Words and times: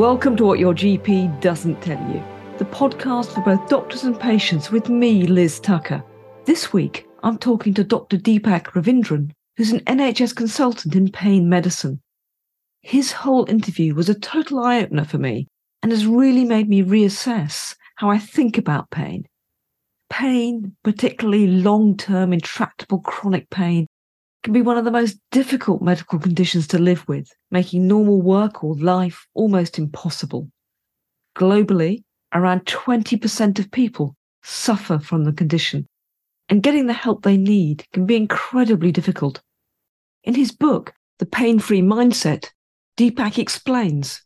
Welcome 0.00 0.34
to 0.36 0.46
What 0.46 0.58
Your 0.58 0.72
GP 0.72 1.42
Doesn't 1.42 1.82
Tell 1.82 2.00
You, 2.10 2.24
the 2.56 2.64
podcast 2.64 3.34
for 3.34 3.42
both 3.42 3.68
doctors 3.68 4.04
and 4.04 4.18
patients 4.18 4.70
with 4.70 4.88
me, 4.88 5.26
Liz 5.26 5.60
Tucker. 5.60 6.02
This 6.46 6.72
week, 6.72 7.06
I'm 7.22 7.36
talking 7.36 7.74
to 7.74 7.84
Dr. 7.84 8.16
Deepak 8.16 8.68
Ravindran, 8.68 9.32
who's 9.58 9.72
an 9.72 9.80
NHS 9.80 10.34
consultant 10.34 10.96
in 10.96 11.12
pain 11.12 11.50
medicine. 11.50 12.00
His 12.80 13.12
whole 13.12 13.44
interview 13.50 13.94
was 13.94 14.08
a 14.08 14.18
total 14.18 14.60
eye 14.60 14.80
opener 14.80 15.04
for 15.04 15.18
me 15.18 15.48
and 15.82 15.92
has 15.92 16.06
really 16.06 16.46
made 16.46 16.70
me 16.70 16.82
reassess 16.82 17.76
how 17.96 18.08
I 18.08 18.16
think 18.16 18.56
about 18.56 18.90
pain. 18.90 19.26
Pain, 20.08 20.76
particularly 20.82 21.46
long 21.46 21.94
term 21.98 22.32
intractable 22.32 23.00
chronic 23.00 23.50
pain, 23.50 23.86
can 24.42 24.52
be 24.52 24.62
one 24.62 24.78
of 24.78 24.84
the 24.84 24.90
most 24.90 25.18
difficult 25.30 25.82
medical 25.82 26.18
conditions 26.18 26.66
to 26.68 26.78
live 26.78 27.06
with, 27.06 27.30
making 27.50 27.86
normal 27.86 28.22
work 28.22 28.64
or 28.64 28.74
life 28.76 29.26
almost 29.34 29.78
impossible. 29.78 30.48
Globally, 31.36 32.04
around 32.32 32.64
20% 32.64 33.58
of 33.58 33.70
people 33.70 34.16
suffer 34.42 34.98
from 34.98 35.24
the 35.24 35.32
condition, 35.32 35.86
and 36.48 36.62
getting 36.62 36.86
the 36.86 36.92
help 36.92 37.22
they 37.22 37.36
need 37.36 37.84
can 37.92 38.06
be 38.06 38.16
incredibly 38.16 38.90
difficult. 38.90 39.42
In 40.24 40.34
his 40.34 40.52
book, 40.52 40.92
The 41.18 41.26
Pain 41.26 41.58
Free 41.58 41.82
Mindset, 41.82 42.48
Deepak 42.96 43.38
explains 43.38 44.22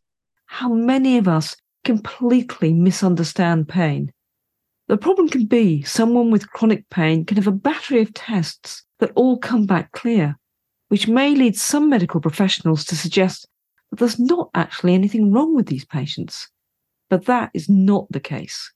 how 0.47 0.73
many 0.73 1.19
of 1.19 1.29
us 1.29 1.57
completely 1.85 2.73
misunderstand 2.73 3.69
pain. 3.69 4.12
The 4.87 4.98
problem 4.98 5.29
can 5.29 5.47
be 5.47 5.83
someone 5.83 6.30
with 6.30 6.51
chronic 6.51 6.88
pain 6.91 7.25
can 7.25 7.37
have 7.38 7.47
a 7.47 7.52
battery 7.52 8.02
of 8.02 8.12
tests 8.12 8.84
that 8.98 9.12
all 9.15 9.38
come 9.38 9.65
back 9.65 9.92
clear, 9.92 10.37
which 10.88 11.09
may 11.09 11.34
lead 11.34 11.56
some 11.56 11.89
medical 11.89 12.20
professionals 12.20 12.84
to 12.86 12.97
suggest 12.97 13.47
that 13.91 13.98
there's 13.98 14.19
not 14.19 14.50
actually 14.55 14.92
anything 14.92 15.33
wrong 15.33 15.55
with 15.55 15.67
these 15.67 15.86
patients. 15.86 16.48
But 17.09 17.25
that 17.27 17.50
is 17.55 17.69
not 17.69 18.06
the 18.11 18.20
case. 18.20 18.72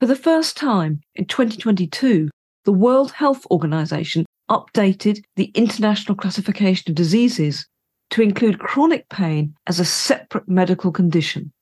For 0.00 0.06
the 0.06 0.16
first 0.16 0.56
time 0.56 1.00
in 1.14 1.26
2022, 1.26 2.28
the 2.64 2.72
World 2.72 3.12
Health 3.12 3.46
Organization 3.50 4.26
updated 4.50 5.22
the 5.36 5.52
International 5.54 6.16
Classification 6.16 6.90
of 6.90 6.96
Diseases 6.96 7.66
to 8.10 8.22
include 8.22 8.58
chronic 8.58 9.08
pain 9.08 9.54
as 9.66 9.78
a 9.78 9.84
separate 9.84 10.48
medical 10.48 10.90
condition. 10.90 11.52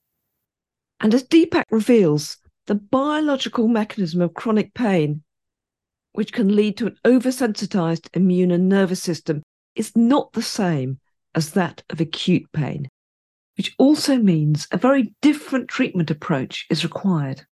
And 1.01 1.15
as 1.15 1.25
Deepak 1.25 1.65
reveals, 1.71 2.37
the 2.71 2.77
biological 2.77 3.67
mechanism 3.67 4.21
of 4.21 4.33
chronic 4.33 4.73
pain 4.75 5.25
which 6.13 6.33
can 6.33 6.55
lead 6.55 6.77
to 6.77 6.87
an 6.87 6.97
oversensitized 7.05 8.09
immune 8.15 8.53
and 8.53 8.69
nervous 8.69 9.03
system, 9.03 9.43
is 9.75 9.97
not 9.97 10.33
the 10.33 10.43
same 10.43 11.01
as 11.35 11.51
that 11.51 11.83
of 11.91 12.01
acute 12.01 12.47
pain, 12.53 12.89
which 13.57 13.75
also 13.77 14.19
means 14.19 14.69
a 14.71 14.79
very 14.79 15.13
different 15.21 15.69
treatment 15.69 16.11
approach 16.13 16.65
is 16.71 16.85
required. 16.85 17.43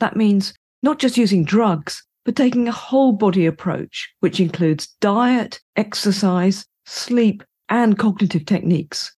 That 0.00 0.16
means 0.16 0.54
not 0.82 0.98
just 0.98 1.16
using 1.16 1.44
drugs, 1.44 2.04
but 2.24 2.34
taking 2.34 2.66
a 2.66 2.72
whole 2.72 3.12
body 3.12 3.46
approach, 3.46 4.12
which 4.20 4.40
includes 4.40 4.88
diet, 5.00 5.60
exercise, 5.76 6.66
sleep, 6.84 7.44
and 7.68 7.96
cognitive 7.96 8.44
techniques. 8.44 9.14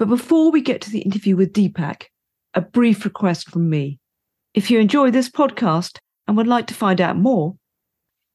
But 0.00 0.08
before 0.08 0.50
we 0.50 0.60
get 0.60 0.80
to 0.82 0.90
the 0.90 1.02
interview 1.02 1.36
with 1.36 1.52
Deepak, 1.52 2.06
a 2.54 2.60
brief 2.60 3.04
request 3.04 3.50
from 3.50 3.68
me. 3.70 4.00
If 4.56 4.70
you 4.70 4.80
enjoy 4.80 5.10
this 5.10 5.28
podcast 5.28 5.98
and 6.26 6.34
would 6.38 6.46
like 6.46 6.66
to 6.68 6.74
find 6.74 6.98
out 6.98 7.18
more, 7.18 7.56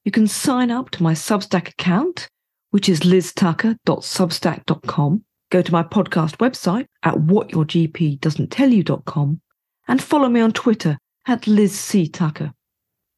you 0.05 0.11
can 0.11 0.27
sign 0.27 0.69
up 0.69 0.91
to 0.91 1.01
my 1.01 1.13
Substack 1.13 1.69
account, 1.69 2.29
which 2.69 2.87
is 2.87 2.99
liztucker.substack.com. 2.99 5.25
Go 5.49 5.63
to 5.63 5.71
my 5.71 5.81
podcast 5.81 6.37
website 6.37 6.85
at 7.01 7.15
whatyourgpdoesn'ttellyou.com 7.15 9.41
and 9.87 10.03
follow 10.03 10.29
me 10.29 10.41
on 10.41 10.51
Twitter 10.51 10.99
at 11.27 11.47
Liz 11.47 11.79
C. 11.79 12.07
Tucker. 12.07 12.53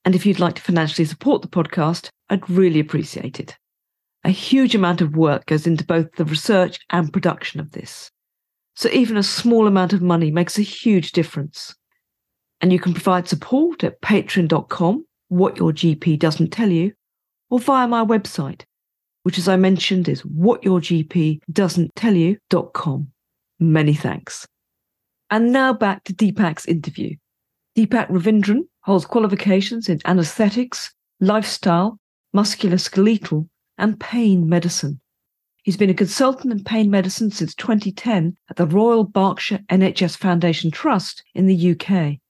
And 0.05 0.15
if 0.15 0.25
you'd 0.25 0.39
like 0.39 0.55
to 0.55 0.61
financially 0.61 1.03
support 1.03 1.41
the 1.41 1.49
podcast, 1.49 2.07
I'd 2.29 2.49
really 2.49 2.79
appreciate 2.79 3.37
it. 3.37 3.57
A 4.23 4.29
huge 4.29 4.75
amount 4.75 5.01
of 5.01 5.17
work 5.17 5.47
goes 5.47 5.67
into 5.67 5.83
both 5.83 6.09
the 6.13 6.23
research 6.23 6.79
and 6.89 7.11
production 7.11 7.59
of 7.59 7.73
this. 7.73 8.09
So 8.77 8.87
even 8.91 9.17
a 9.17 9.23
small 9.23 9.67
amount 9.67 9.91
of 9.91 10.01
money 10.01 10.31
makes 10.31 10.57
a 10.57 10.61
huge 10.61 11.11
difference. 11.11 11.75
And 12.63 12.71
you 12.71 12.79
can 12.79 12.93
provide 12.93 13.27
support 13.27 13.83
at 13.83 14.01
patreon.com 14.01 15.05
what 15.27 15.57
your 15.57 15.73
GP 15.73 16.17
doesn't 16.17 16.53
tell 16.53 16.69
you, 16.69 16.93
or 17.49 17.59
via 17.59 17.89
my 17.89 18.05
website, 18.05 18.61
which, 19.23 19.37
as 19.37 19.49
I 19.49 19.57
mentioned, 19.57 20.07
is 20.07 20.21
whatyourgpdoesn'ttellyou.com. 20.21 23.07
Many 23.59 23.93
thanks. 23.93 24.47
And 25.29 25.51
now 25.51 25.73
back 25.73 26.05
to 26.05 26.13
Deepak's 26.13 26.65
interview. 26.65 27.17
Deepak 27.75 28.07
Ravindran 28.07 28.61
holds 28.83 29.05
qualifications 29.05 29.89
in 29.89 29.99
anesthetics, 30.05 30.93
lifestyle, 31.19 31.99
musculoskeletal, 32.33 33.45
and 33.77 33.99
pain 33.99 34.47
medicine. 34.47 35.01
He's 35.63 35.75
been 35.75 35.89
a 35.89 35.93
consultant 35.93 36.53
in 36.53 36.63
pain 36.63 36.89
medicine 36.89 37.29
since 37.29 37.53
2010 37.55 38.37
at 38.49 38.55
the 38.55 38.67
Royal 38.67 39.03
Berkshire 39.03 39.59
NHS 39.69 40.15
Foundation 40.15 40.71
Trust 40.71 41.25
in 41.35 41.47
the 41.47 41.71
UK. 41.71 42.21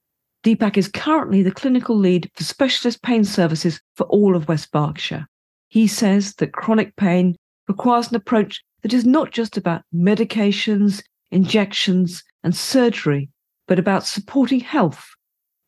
Deepak 0.43 0.77
is 0.77 0.89
currently 0.89 1.41
the 1.41 1.51
clinical 1.51 1.95
lead 1.95 2.29
for 2.35 2.43
specialist 2.43 3.01
pain 3.01 3.23
services 3.23 3.79
for 3.95 4.05
all 4.07 4.35
of 4.35 4.47
West 4.47 4.71
Berkshire. 4.71 5.27
He 5.69 5.87
says 5.87 6.35
that 6.35 6.51
chronic 6.51 6.95
pain 6.97 7.35
requires 7.67 8.09
an 8.09 8.15
approach 8.15 8.61
that 8.81 8.93
is 8.93 9.05
not 9.05 9.31
just 9.31 9.55
about 9.55 9.83
medications, 9.95 11.01
injections, 11.31 12.23
and 12.43 12.53
surgery, 12.53 13.29
but 13.67 13.79
about 13.79 14.05
supporting 14.05 14.59
health 14.59 15.07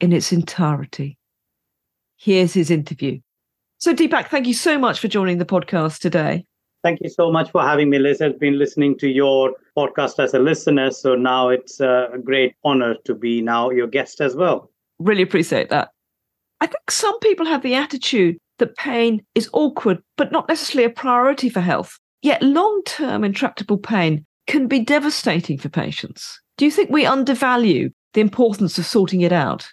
in 0.01 0.11
its 0.11 0.33
entirety. 0.33 1.17
Here's 2.17 2.53
his 2.53 2.69
interview. 2.69 3.19
So, 3.77 3.93
Deepak, 3.93 4.27
thank 4.27 4.45
you 4.45 4.53
so 4.53 4.77
much 4.77 4.99
for 4.99 5.07
joining 5.07 5.37
the 5.37 5.45
podcast 5.45 5.99
today. 5.99 6.45
Thank 6.85 7.01
you 7.01 7.09
so 7.09 7.31
much 7.31 7.49
for 7.49 7.63
having 7.63 7.89
me, 7.89 7.97
Liz. 7.97 8.21
I've 8.21 8.39
been 8.39 8.59
listening 8.59 8.95
to 8.99 9.07
your 9.07 9.53
podcast 9.75 10.23
as 10.23 10.35
a 10.35 10.39
listener, 10.39 10.91
so 10.91 11.15
now 11.15 11.49
it's 11.49 11.79
a 11.79 12.09
great 12.23 12.53
honor 12.63 12.93
to 13.05 13.15
be 13.15 13.41
now 13.41 13.71
your 13.71 13.87
guest 13.87 14.21
as 14.21 14.35
well. 14.35 14.69
Really 14.99 15.23
appreciate 15.23 15.69
that. 15.69 15.89
I 16.61 16.67
think 16.67 16.91
some 16.91 17.17
people 17.21 17.47
have 17.47 17.63
the 17.63 17.73
attitude 17.73 18.37
that 18.59 18.77
pain 18.77 19.25
is 19.33 19.49
awkward, 19.51 19.97
but 20.15 20.31
not 20.31 20.47
necessarily 20.47 20.85
a 20.85 20.91
priority 20.91 21.49
for 21.49 21.59
health. 21.59 21.97
Yet 22.21 22.43
long 22.43 22.83
term 22.85 23.23
intractable 23.23 23.79
pain 23.79 24.23
can 24.45 24.67
be 24.67 24.79
devastating 24.79 25.57
for 25.57 25.69
patients. 25.69 26.39
Do 26.57 26.65
you 26.65 26.71
think 26.71 26.91
we 26.91 27.07
undervalue 27.07 27.89
the 28.13 28.21
importance 28.21 28.77
of 28.77 28.85
sorting 28.85 29.21
it 29.21 29.31
out? 29.31 29.67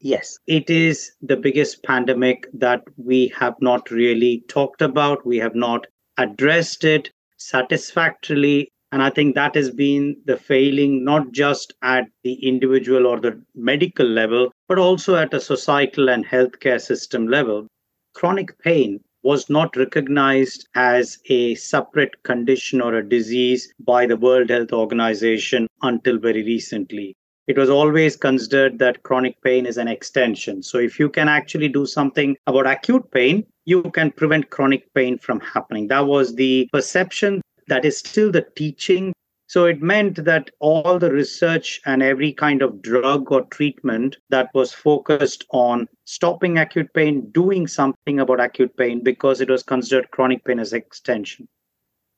Yes, 0.00 0.38
it 0.46 0.68
is 0.68 1.12
the 1.22 1.36
biggest 1.38 1.82
pandemic 1.82 2.46
that 2.52 2.82
we 2.98 3.32
have 3.38 3.54
not 3.62 3.90
really 3.90 4.44
talked 4.48 4.82
about. 4.82 5.24
We 5.24 5.38
have 5.38 5.54
not 5.54 5.86
addressed 6.18 6.84
it 6.84 7.10
satisfactorily. 7.36 8.70
And 8.90 9.02
I 9.02 9.10
think 9.10 9.34
that 9.34 9.54
has 9.54 9.70
been 9.70 10.16
the 10.26 10.36
failing, 10.36 11.04
not 11.04 11.32
just 11.32 11.72
at 11.82 12.06
the 12.24 12.34
individual 12.46 13.06
or 13.06 13.18
the 13.20 13.42
medical 13.54 14.06
level, 14.06 14.52
but 14.68 14.78
also 14.78 15.16
at 15.16 15.32
a 15.32 15.40
societal 15.40 16.10
and 16.10 16.26
healthcare 16.26 16.80
system 16.80 17.26
level. 17.26 17.66
Chronic 18.14 18.58
pain 18.58 19.00
was 19.22 19.48
not 19.48 19.76
recognized 19.76 20.68
as 20.74 21.18
a 21.26 21.54
separate 21.54 22.22
condition 22.24 22.80
or 22.80 22.94
a 22.94 23.08
disease 23.08 23.72
by 23.78 24.04
the 24.04 24.16
World 24.16 24.50
Health 24.50 24.72
Organization 24.72 25.68
until 25.80 26.18
very 26.18 26.42
recently. 26.42 27.14
It 27.48 27.58
was 27.58 27.70
always 27.70 28.16
considered 28.16 28.78
that 28.78 29.02
chronic 29.02 29.40
pain 29.42 29.66
is 29.66 29.76
an 29.76 29.88
extension. 29.88 30.62
So, 30.62 30.78
if 30.78 30.98
you 30.98 31.08
can 31.08 31.28
actually 31.28 31.68
do 31.68 31.86
something 31.86 32.36
about 32.46 32.66
acute 32.66 33.10
pain, 33.10 33.44
you 33.64 33.82
can 33.82 34.10
prevent 34.12 34.50
chronic 34.50 34.92
pain 34.94 35.18
from 35.18 35.40
happening. 35.40 35.88
That 35.88 36.06
was 36.06 36.34
the 36.34 36.68
perception. 36.72 37.42
That 37.68 37.84
is 37.84 37.98
still 37.98 38.30
the 38.30 38.46
teaching. 38.56 39.12
So 39.52 39.66
it 39.66 39.82
meant 39.82 40.24
that 40.24 40.48
all 40.60 40.98
the 40.98 41.12
research 41.12 41.78
and 41.84 42.02
every 42.02 42.32
kind 42.32 42.62
of 42.62 42.80
drug 42.80 43.30
or 43.30 43.42
treatment 43.42 44.16
that 44.30 44.48
was 44.54 44.72
focused 44.72 45.44
on 45.50 45.88
stopping 46.06 46.56
acute 46.56 46.94
pain, 46.94 47.30
doing 47.32 47.66
something 47.66 48.18
about 48.18 48.40
acute 48.40 48.74
pain 48.78 49.04
because 49.04 49.42
it 49.42 49.50
was 49.50 49.62
considered 49.62 50.10
chronic 50.10 50.42
pain 50.46 50.58
as 50.58 50.72
extension. 50.72 51.48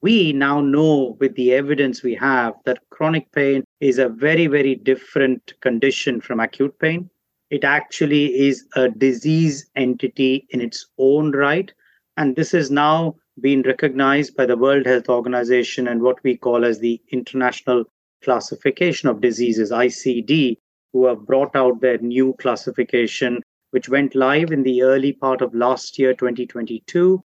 We 0.05 0.33
now 0.33 0.61
know 0.61 1.17
with 1.21 1.35
the 1.35 1.53
evidence 1.53 2.03
we 2.03 2.15
have 2.17 2.55
that 2.67 2.83
chronic 2.91 3.33
pain 3.33 3.65
is 3.81 3.99
a 3.99 4.09
very, 4.09 4.47
very 4.47 4.75
different 4.75 5.43
condition 5.61 6.21
from 6.21 6.41
acute 6.41 6.79
pain 6.79 7.11
it 7.55 7.63
actually 7.63 8.27
is 8.49 8.67
a 8.75 8.89
disease 8.89 9.71
entity 9.77 10.45
in 10.51 10.61
its 10.61 10.87
own 10.99 11.31
right. 11.33 11.73
And 12.17 12.35
this 12.35 12.53
is 12.53 12.69
now 12.69 13.15
being 13.41 13.63
recognized 13.63 14.37
by 14.37 14.47
the 14.47 14.57
World 14.57 14.87
Health 14.87 15.09
Organization 15.09 15.87
and 15.87 16.03
what 16.03 16.23
we 16.25 16.37
call 16.37 16.65
as 16.65 16.81
the 16.81 17.01
International 17.13 17.85
Classification 18.25 19.09
of 19.09 19.21
Diseases, 19.21 19.71
ICD, 19.71 20.57
who 20.93 21.07
have 21.07 21.27
brought 21.27 21.55
out 21.55 21.81
their 21.81 21.99
new 21.99 22.35
classification, 22.41 23.41
which 23.71 23.89
went 23.89 24.17
live 24.17 24.51
in 24.51 24.65
the 24.65 24.83
early 24.83 25.13
part 25.13 25.41
of 25.41 25.55
last 25.55 25.97
year, 25.97 26.13
2022. 26.13 27.23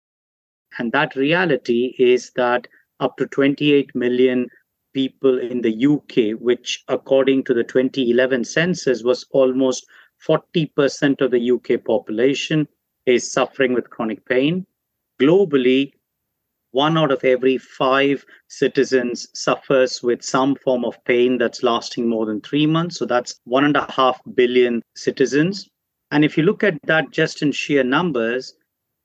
And 0.79 0.91
that 0.91 1.15
reality 1.15 1.95
is 1.97 2.31
that 2.35 2.67
up 2.99 3.17
to 3.17 3.27
28 3.27 3.95
million 3.95 4.47
people 4.93 5.37
in 5.39 5.61
the 5.61 5.85
UK, 5.85 6.39
which, 6.39 6.83
according 6.87 7.43
to 7.43 7.53
the 7.53 7.63
2011 7.63 8.43
census, 8.43 9.03
was 9.03 9.25
almost 9.31 9.85
40% 10.27 11.21
of 11.21 11.31
the 11.31 11.51
UK 11.51 11.83
population, 11.83 12.67
is 13.05 13.31
suffering 13.31 13.73
with 13.73 13.89
chronic 13.89 14.25
pain. 14.25 14.65
Globally, 15.21 15.91
one 16.71 16.97
out 16.97 17.11
of 17.11 17.23
every 17.23 17.57
five 17.57 18.25
citizens 18.49 19.27
suffers 19.33 20.03
with 20.03 20.21
some 20.23 20.55
form 20.55 20.83
of 20.83 21.03
pain 21.05 21.37
that's 21.37 21.63
lasting 21.63 22.09
more 22.09 22.25
than 22.25 22.41
three 22.41 22.67
months. 22.67 22.97
So 22.97 23.05
that's 23.05 23.39
one 23.45 23.63
and 23.63 23.77
a 23.77 23.89
half 23.91 24.19
billion 24.35 24.81
citizens. 24.95 25.69
And 26.11 26.23
if 26.25 26.37
you 26.37 26.43
look 26.43 26.63
at 26.63 26.77
that 26.83 27.11
just 27.11 27.41
in 27.41 27.51
sheer 27.51 27.83
numbers, 27.83 28.53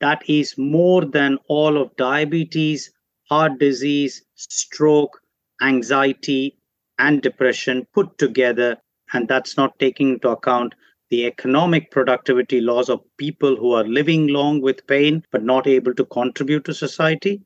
that 0.03 0.21
is 0.27 0.57
more 0.57 1.05
than 1.05 1.37
all 1.47 1.81
of 1.81 1.95
diabetes, 1.95 2.91
heart 3.29 3.57
disease, 3.57 4.21
stroke, 4.35 5.21
anxiety, 5.61 6.57
and 6.99 7.21
depression 7.21 7.87
put 7.93 8.17
together. 8.17 8.75
And 9.13 9.29
that's 9.29 9.55
not 9.55 9.79
taking 9.79 10.09
into 10.15 10.27
account 10.27 10.75
the 11.09 11.25
economic 11.25 11.89
productivity 11.89 12.59
loss 12.59 12.89
of 12.89 12.99
people 13.17 13.55
who 13.55 13.71
are 13.71 13.85
living 13.85 14.27
long 14.27 14.61
with 14.61 14.85
pain 14.87 15.23
but 15.31 15.41
not 15.41 15.67
able 15.67 15.93
to 15.93 16.03
contribute 16.03 16.65
to 16.65 16.73
society. 16.73 17.41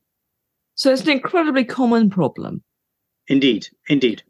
So 0.74 0.92
it's 0.92 1.02
an 1.02 1.10
incredibly 1.10 1.64
common 1.64 2.10
problem. 2.10 2.64
Indeed, 3.28 3.68
indeed. 3.88 4.24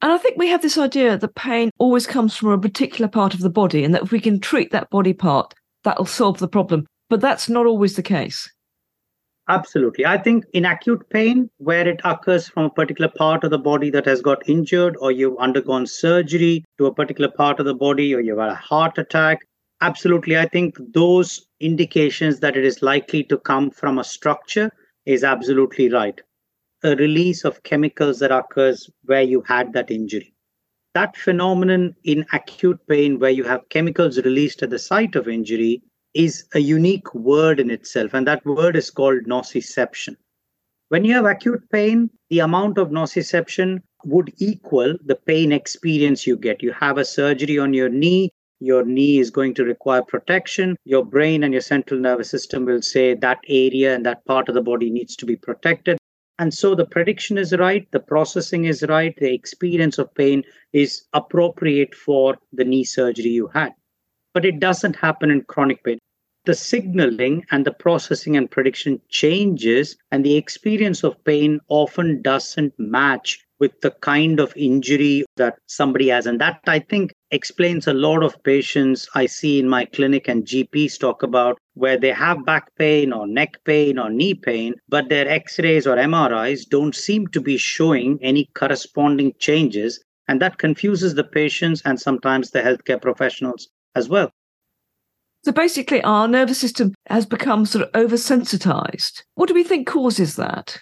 And 0.00 0.10
I 0.10 0.16
think 0.16 0.38
we 0.38 0.48
have 0.48 0.62
this 0.62 0.78
idea 0.78 1.18
that 1.18 1.34
pain 1.34 1.70
always 1.78 2.06
comes 2.06 2.34
from 2.34 2.48
a 2.48 2.58
particular 2.58 3.08
part 3.08 3.34
of 3.34 3.40
the 3.40 3.50
body, 3.50 3.84
and 3.84 3.94
that 3.94 4.04
if 4.04 4.10
we 4.10 4.20
can 4.20 4.40
treat 4.40 4.70
that 4.70 4.88
body 4.88 5.12
part, 5.12 5.52
that'll 5.84 6.06
solve 6.06 6.38
the 6.38 6.48
problem. 6.48 6.86
But 7.12 7.20
that's 7.20 7.50
not 7.50 7.66
always 7.66 7.94
the 7.94 8.02
case. 8.02 8.50
Absolutely. 9.46 10.06
I 10.06 10.16
think 10.16 10.46
in 10.54 10.64
acute 10.64 11.06
pain, 11.10 11.50
where 11.58 11.86
it 11.86 12.00
occurs 12.04 12.48
from 12.48 12.64
a 12.64 12.70
particular 12.70 13.10
part 13.10 13.44
of 13.44 13.50
the 13.50 13.58
body 13.58 13.90
that 13.90 14.06
has 14.06 14.22
got 14.22 14.48
injured, 14.48 14.96
or 14.98 15.12
you've 15.12 15.36
undergone 15.36 15.86
surgery 15.86 16.64
to 16.78 16.86
a 16.86 16.94
particular 16.94 17.30
part 17.30 17.60
of 17.60 17.66
the 17.66 17.74
body, 17.74 18.14
or 18.14 18.20
you've 18.20 18.38
had 18.38 18.48
a 18.48 18.54
heart 18.54 18.96
attack, 18.96 19.40
absolutely. 19.82 20.38
I 20.38 20.46
think 20.46 20.78
those 20.94 21.46
indications 21.60 22.40
that 22.40 22.56
it 22.56 22.64
is 22.64 22.80
likely 22.80 23.24
to 23.24 23.36
come 23.36 23.70
from 23.70 23.98
a 23.98 24.04
structure 24.04 24.70
is 25.04 25.22
absolutely 25.22 25.90
right. 25.90 26.18
A 26.82 26.96
release 26.96 27.44
of 27.44 27.62
chemicals 27.62 28.20
that 28.20 28.32
occurs 28.32 28.88
where 29.04 29.20
you 29.20 29.42
had 29.42 29.74
that 29.74 29.90
injury. 29.90 30.32
That 30.94 31.14
phenomenon 31.14 31.94
in 32.04 32.24
acute 32.32 32.80
pain, 32.88 33.18
where 33.18 33.30
you 33.30 33.44
have 33.44 33.68
chemicals 33.68 34.16
released 34.16 34.62
at 34.62 34.70
the 34.70 34.78
site 34.78 35.14
of 35.14 35.28
injury, 35.28 35.82
is 36.14 36.44
a 36.54 36.58
unique 36.58 37.14
word 37.14 37.58
in 37.60 37.70
itself, 37.70 38.14
and 38.14 38.26
that 38.26 38.44
word 38.44 38.76
is 38.76 38.90
called 38.90 39.24
nociception. 39.24 40.16
When 40.88 41.04
you 41.04 41.14
have 41.14 41.24
acute 41.24 41.62
pain, 41.70 42.10
the 42.28 42.40
amount 42.40 42.78
of 42.78 42.90
nociception 42.90 43.80
would 44.04 44.32
equal 44.38 44.96
the 45.04 45.16
pain 45.16 45.52
experience 45.52 46.26
you 46.26 46.36
get. 46.36 46.62
You 46.62 46.72
have 46.72 46.98
a 46.98 47.04
surgery 47.04 47.58
on 47.58 47.72
your 47.72 47.88
knee, 47.88 48.30
your 48.60 48.84
knee 48.84 49.18
is 49.18 49.30
going 49.30 49.54
to 49.54 49.64
require 49.64 50.02
protection. 50.02 50.76
Your 50.84 51.04
brain 51.04 51.42
and 51.42 51.52
your 51.52 51.62
central 51.62 51.98
nervous 51.98 52.30
system 52.30 52.64
will 52.64 52.82
say 52.82 53.14
that 53.14 53.38
area 53.48 53.94
and 53.94 54.04
that 54.06 54.24
part 54.26 54.48
of 54.48 54.54
the 54.54 54.62
body 54.62 54.90
needs 54.90 55.16
to 55.16 55.26
be 55.26 55.36
protected. 55.36 55.98
And 56.38 56.52
so 56.52 56.74
the 56.74 56.86
prediction 56.86 57.38
is 57.38 57.52
right, 57.56 57.90
the 57.90 58.00
processing 58.00 58.64
is 58.64 58.82
right, 58.88 59.16
the 59.16 59.32
experience 59.32 59.98
of 59.98 60.14
pain 60.14 60.44
is 60.72 61.04
appropriate 61.12 61.94
for 61.94 62.36
the 62.52 62.64
knee 62.64 62.84
surgery 62.84 63.30
you 63.30 63.48
had 63.48 63.72
but 64.34 64.44
it 64.44 64.60
doesn't 64.60 64.96
happen 64.96 65.30
in 65.30 65.42
chronic 65.42 65.82
pain. 65.84 65.98
The 66.44 66.54
signaling 66.54 67.44
and 67.52 67.64
the 67.64 67.72
processing 67.72 68.36
and 68.36 68.50
prediction 68.50 69.00
changes, 69.08 69.96
and 70.10 70.24
the 70.24 70.36
experience 70.36 71.04
of 71.04 71.22
pain 71.24 71.60
often 71.68 72.20
doesn't 72.20 72.74
match 72.78 73.44
with 73.60 73.80
the 73.80 73.92
kind 73.92 74.40
of 74.40 74.52
injury 74.56 75.24
that 75.36 75.54
somebody 75.68 76.08
has. 76.08 76.26
And 76.26 76.40
that 76.40 76.58
I 76.66 76.80
think 76.80 77.12
explains 77.30 77.86
a 77.86 77.92
lot 77.92 78.24
of 78.24 78.42
patients 78.42 79.08
I 79.14 79.26
see 79.26 79.60
in 79.60 79.68
my 79.68 79.84
clinic 79.84 80.26
and 80.26 80.44
GPs 80.44 80.98
talk 80.98 81.22
about 81.22 81.58
where 81.74 81.96
they 81.96 82.10
have 82.10 82.44
back 82.44 82.74
pain 82.76 83.12
or 83.12 83.28
neck 83.28 83.62
pain 83.64 83.96
or 83.96 84.10
knee 84.10 84.34
pain, 84.34 84.74
but 84.88 85.08
their 85.08 85.28
x 85.28 85.60
rays 85.60 85.86
or 85.86 85.96
MRIs 85.96 86.68
don't 86.68 86.96
seem 86.96 87.28
to 87.28 87.40
be 87.40 87.56
showing 87.56 88.18
any 88.20 88.48
corresponding 88.54 89.32
changes. 89.38 90.02
And 90.26 90.42
that 90.42 90.58
confuses 90.58 91.14
the 91.14 91.22
patients 91.22 91.82
and 91.84 92.00
sometimes 92.00 92.50
the 92.50 92.62
healthcare 92.62 93.00
professionals 93.00 93.68
as 93.94 94.08
well. 94.08 94.32
So 95.44 95.50
basically, 95.50 96.00
our 96.02 96.28
nervous 96.28 96.58
system 96.58 96.94
has 97.06 97.26
become 97.26 97.66
sort 97.66 97.84
of 97.84 97.92
oversensitized. 97.92 99.22
What 99.34 99.48
do 99.48 99.54
we 99.54 99.64
think 99.64 99.88
causes 99.88 100.36
that? 100.36 100.78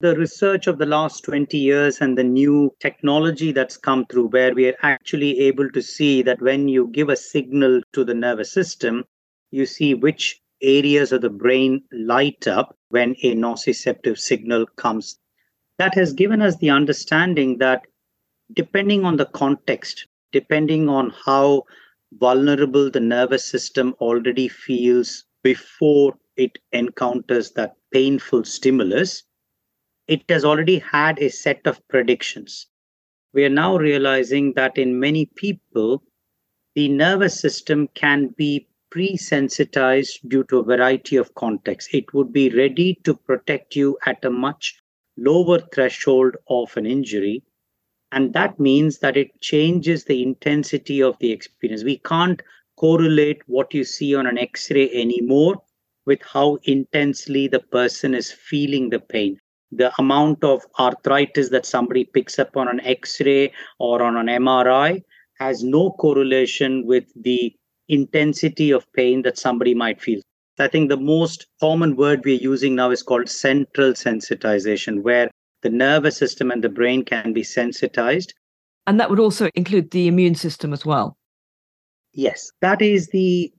The 0.00 0.16
research 0.16 0.68
of 0.68 0.78
the 0.78 0.86
last 0.86 1.24
20 1.24 1.58
years 1.58 2.00
and 2.00 2.16
the 2.16 2.22
new 2.22 2.72
technology 2.78 3.50
that's 3.50 3.76
come 3.76 4.06
through, 4.06 4.28
where 4.28 4.54
we 4.54 4.68
are 4.68 4.76
actually 4.82 5.40
able 5.40 5.70
to 5.70 5.82
see 5.82 6.22
that 6.22 6.40
when 6.40 6.68
you 6.68 6.88
give 6.92 7.08
a 7.08 7.16
signal 7.16 7.80
to 7.94 8.04
the 8.04 8.14
nervous 8.14 8.52
system, 8.52 9.04
you 9.50 9.66
see 9.66 9.94
which 9.94 10.40
areas 10.62 11.10
of 11.10 11.22
the 11.22 11.30
brain 11.30 11.82
light 11.92 12.46
up 12.46 12.76
when 12.90 13.16
a 13.22 13.34
nociceptive 13.34 14.18
signal 14.18 14.66
comes. 14.76 15.18
That 15.78 15.94
has 15.94 16.12
given 16.12 16.42
us 16.42 16.56
the 16.56 16.70
understanding 16.70 17.58
that 17.58 17.82
depending 18.52 19.04
on 19.04 19.16
the 19.16 19.26
context, 19.26 20.06
depending 20.32 20.88
on 20.88 21.12
how 21.24 21.64
vulnerable 22.18 22.90
the 22.90 23.00
nervous 23.00 23.44
system 23.44 23.94
already 24.00 24.48
feels 24.48 25.24
before 25.42 26.18
it 26.36 26.58
encounters 26.72 27.52
that 27.52 27.76
painful 27.92 28.44
stimulus, 28.44 29.24
it 30.08 30.22
has 30.28 30.44
already 30.44 30.78
had 30.78 31.18
a 31.18 31.28
set 31.28 31.66
of 31.66 31.86
predictions. 31.88 32.66
We 33.32 33.44
are 33.44 33.50
now 33.50 33.76
realizing 33.76 34.52
that 34.54 34.78
in 34.78 35.00
many 35.00 35.26
people, 35.26 36.02
the 36.74 36.88
nervous 36.88 37.40
system 37.40 37.88
can 37.94 38.28
be 38.36 38.68
pre-sensitized 38.90 40.28
due 40.28 40.44
to 40.44 40.58
a 40.58 40.64
variety 40.64 41.16
of 41.16 41.34
contexts. 41.34 41.92
It 41.94 42.12
would 42.14 42.32
be 42.32 42.50
ready 42.50 42.94
to 43.04 43.14
protect 43.14 43.74
you 43.74 43.98
at 44.06 44.24
a 44.24 44.30
much 44.30 44.80
lower 45.16 45.60
threshold 45.72 46.36
of 46.48 46.76
an 46.76 46.86
injury 46.86 47.42
and 48.14 48.32
that 48.32 48.60
means 48.60 49.00
that 49.00 49.16
it 49.16 49.40
changes 49.40 50.04
the 50.04 50.22
intensity 50.22 51.02
of 51.02 51.18
the 51.18 51.32
experience. 51.32 51.82
We 51.82 51.98
can't 51.98 52.40
correlate 52.78 53.42
what 53.46 53.74
you 53.74 53.82
see 53.82 54.14
on 54.14 54.28
an 54.28 54.38
x 54.38 54.70
ray 54.70 54.88
anymore 54.92 55.56
with 56.06 56.20
how 56.22 56.58
intensely 56.62 57.48
the 57.48 57.58
person 57.58 58.14
is 58.14 58.30
feeling 58.30 58.90
the 58.90 59.00
pain. 59.00 59.38
The 59.72 59.92
amount 59.98 60.44
of 60.44 60.62
arthritis 60.78 61.48
that 61.50 61.66
somebody 61.66 62.04
picks 62.04 62.38
up 62.38 62.56
on 62.56 62.68
an 62.68 62.80
x 62.82 63.20
ray 63.20 63.52
or 63.80 64.00
on 64.00 64.16
an 64.16 64.26
MRI 64.26 65.02
has 65.40 65.64
no 65.64 65.90
correlation 65.90 66.86
with 66.86 67.06
the 67.20 67.52
intensity 67.88 68.70
of 68.70 68.90
pain 68.92 69.22
that 69.22 69.38
somebody 69.38 69.74
might 69.74 70.00
feel. 70.00 70.20
I 70.60 70.68
think 70.68 70.88
the 70.88 70.96
most 70.96 71.48
common 71.58 71.96
word 71.96 72.24
we're 72.24 72.38
using 72.38 72.76
now 72.76 72.92
is 72.92 73.02
called 73.02 73.28
central 73.28 73.92
sensitization, 73.94 75.02
where 75.02 75.30
the 75.64 75.70
nervous 75.70 76.16
system 76.16 76.52
and 76.52 76.62
the 76.62 76.68
brain 76.68 77.04
can 77.04 77.32
be 77.32 77.42
sensitized. 77.42 78.34
And 78.86 79.00
that 79.00 79.10
would 79.10 79.18
also 79.18 79.48
include 79.54 79.90
the 79.90 80.06
immune 80.06 80.36
system 80.36 80.72
as 80.72 80.86
well. 80.86 81.16
Yes, 82.12 82.52
that 82.60 82.80
is 82.80 83.08
the 83.08 83.52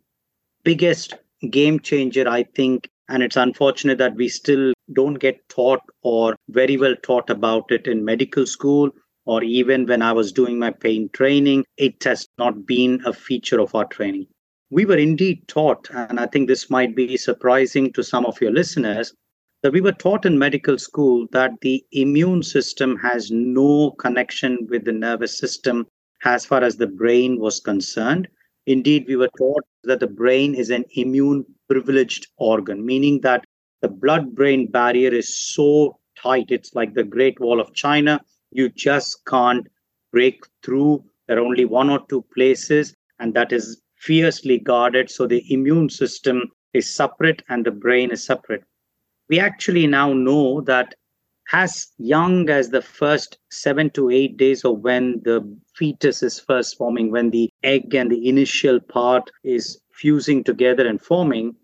biggest 0.64 1.16
game 1.50 1.80
changer, 1.80 2.30
I 2.30 2.44
think. 2.44 2.88
And 3.10 3.22
it's 3.22 3.36
unfortunate 3.36 3.98
that 3.98 4.16
we 4.16 4.30
still 4.30 4.74
don't 4.94 5.16
get 5.16 5.48
taught 5.50 5.82
or 6.04 6.36
very 6.50 6.78
well 6.78 6.96
taught 7.04 7.30
about 7.30 7.72
it 7.72 7.88
in 7.88 8.06
medical 8.06 8.46
school 8.46 8.92
or 9.26 9.44
even 9.44 9.88
when 9.88 10.02
I 10.02 10.12
was 10.12 10.32
doing 10.32 10.60
my 10.60 10.72
pain 10.72 11.10
training. 11.12 11.66
It 11.78 12.04
has 12.04 12.28
not 12.38 12.66
been 12.66 13.02
a 13.06 13.14
feature 13.14 13.60
of 13.60 13.74
our 13.76 13.86
training. 13.86 14.28
We 14.70 14.86
were 14.86 14.98
indeed 14.98 15.48
taught, 15.48 15.90
and 15.92 16.20
I 16.20 16.28
think 16.28 16.48
this 16.48 16.70
might 16.70 16.96
be 16.96 17.18
surprising 17.18 17.94
to 17.94 18.04
some 18.04 18.26
of 18.26 18.42
your 18.42 18.52
listeners, 18.52 19.14
that 19.66 19.72
we 19.72 19.82
were 19.82 19.92
taught 19.94 20.28
in 20.28 20.38
medical 20.38 20.78
school 20.78 21.26
that 21.32 21.50
the 21.62 21.84
immune 21.92 22.44
system 22.44 22.96
has 22.98 23.32
no 23.32 23.90
connection 23.98 24.60
with 24.70 24.86
the 24.86 24.92
nervous 24.92 25.40
system 25.40 25.88
as 26.24 26.46
far 26.46 26.62
as 26.62 26.78
the 26.78 26.86
brain 26.86 27.40
was 27.40 27.60
concerned. 27.60 28.28
Indeed, 28.68 29.06
we 29.08 29.16
were 29.16 29.32
taught 29.40 29.64
that 29.86 30.00
the 30.00 30.06
brain 30.06 30.54
is 30.54 30.70
an 30.70 30.86
immune 30.92 31.44
privileged 31.68 32.28
organ, 32.38 32.86
meaning 32.86 33.22
that 33.22 33.44
the 33.82 33.88
blood 33.88 34.36
brain 34.36 34.68
barrier 34.68 35.12
is 35.12 35.36
so 35.36 35.98
tight. 36.16 36.52
It's 36.52 36.76
like 36.76 36.94
the 36.94 37.04
Great 37.04 37.40
Wall 37.40 37.60
of 37.60 37.74
China. 37.74 38.22
You 38.52 38.70
just 38.70 39.26
can't 39.26 39.66
break 40.12 40.44
through. 40.62 41.04
There 41.28 41.40
are 41.40 41.44
only 41.44 41.66
one 41.66 41.90
or 41.90 42.06
two 42.08 42.24
places, 42.36 42.94
and 43.18 43.34
that 43.34 43.52
is 43.52 43.82
fiercely 43.98 44.60
guarded. 44.60 45.10
So 45.10 45.26
the 45.26 45.44
immune 45.52 45.90
system 45.90 46.52
is 46.76 46.88
separate 46.88 47.42
and 47.50 47.66
the 47.66 47.72
brain 47.72 48.12
is 48.12 48.24
separate 48.24 48.64
we 49.30 49.40
actually 49.40 49.88
now 49.88 50.14
know 50.14 50.62
that 50.62 50.96
as 51.54 51.92
young 51.98 52.50
as 52.50 52.70
the 52.70 52.82
first 52.82 53.38
seven 53.52 53.90
to 53.92 54.10
eight 54.10 54.38
days 54.38 54.66
of 54.66 54.80
when 54.80 55.22
the 55.24 55.42
fetus 55.76 56.24
is 56.24 56.40
first 56.40 56.78
forming, 56.78 57.12
when 57.12 57.30
the 57.30 57.50
egg 57.64 57.94
and 57.94 58.12
the 58.12 58.28
initial 58.28 58.80
part 58.80 59.30
is 59.44 59.80
fusing 59.92 60.44
together 60.44 60.88
and 60.88 61.02
forming, 61.02 61.56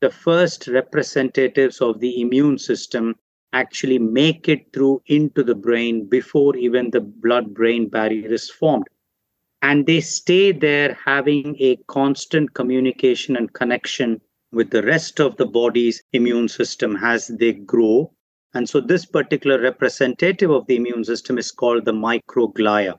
the 0.00 0.10
first 0.10 0.68
representatives 0.68 1.80
of 1.80 2.00
the 2.00 2.20
immune 2.20 2.58
system 2.58 3.14
actually 3.52 3.98
make 3.98 4.48
it 4.48 4.72
through 4.72 5.02
into 5.06 5.42
the 5.42 5.54
brain 5.54 6.06
before 6.06 6.56
even 6.56 6.90
the 6.90 7.00
blood 7.00 7.52
brain 7.54 7.88
barrier 7.88 8.32
is 8.32 8.50
formed. 8.50 8.86
And 9.62 9.86
they 9.86 10.00
stay 10.00 10.52
there 10.52 10.96
having 11.04 11.56
a 11.58 11.76
constant 11.88 12.54
communication 12.54 13.36
and 13.36 13.52
connection 13.52 14.20
with 14.52 14.70
the 14.70 14.82
rest 14.82 15.20
of 15.20 15.36
the 15.36 15.46
body's 15.46 16.02
immune 16.12 16.48
system 16.48 16.96
as 16.96 17.28
they 17.28 17.52
grow. 17.52 18.12
And 18.52 18.68
so, 18.68 18.80
this 18.80 19.06
particular 19.06 19.60
representative 19.60 20.50
of 20.50 20.66
the 20.66 20.76
immune 20.76 21.04
system 21.04 21.38
is 21.38 21.52
called 21.52 21.84
the 21.84 21.92
microglia. 21.92 22.98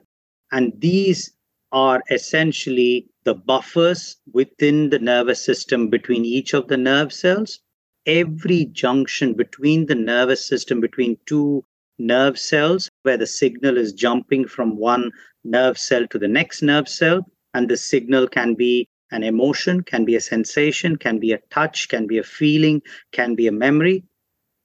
And 0.50 0.72
these 0.78 1.32
are 1.72 2.02
essentially 2.10 3.08
the 3.24 3.34
buffers 3.34 4.16
within 4.32 4.90
the 4.90 4.98
nervous 4.98 5.44
system 5.44 5.88
between 5.88 6.24
each 6.24 6.54
of 6.54 6.68
the 6.68 6.76
nerve 6.76 7.12
cells. 7.12 7.60
Every 8.06 8.66
junction 8.66 9.34
between 9.34 9.86
the 9.86 9.94
nervous 9.94 10.46
system, 10.46 10.80
between 10.80 11.18
two 11.26 11.64
nerve 11.98 12.38
cells, 12.38 12.90
where 13.02 13.16
the 13.16 13.26
signal 13.26 13.78
is 13.78 13.92
jumping 13.92 14.46
from 14.46 14.76
one 14.76 15.10
nerve 15.44 15.78
cell 15.78 16.06
to 16.08 16.18
the 16.18 16.28
next 16.28 16.62
nerve 16.62 16.88
cell. 16.88 17.26
And 17.54 17.68
the 17.68 17.76
signal 17.76 18.28
can 18.28 18.54
be 18.54 18.88
an 19.12 19.22
emotion, 19.22 19.82
can 19.82 20.04
be 20.04 20.16
a 20.16 20.20
sensation, 20.20 20.96
can 20.96 21.18
be 21.18 21.32
a 21.32 21.38
touch, 21.50 21.88
can 21.88 22.06
be 22.06 22.18
a 22.18 22.24
feeling, 22.24 22.82
can 23.12 23.34
be 23.34 23.46
a 23.46 23.52
memory. 23.52 24.04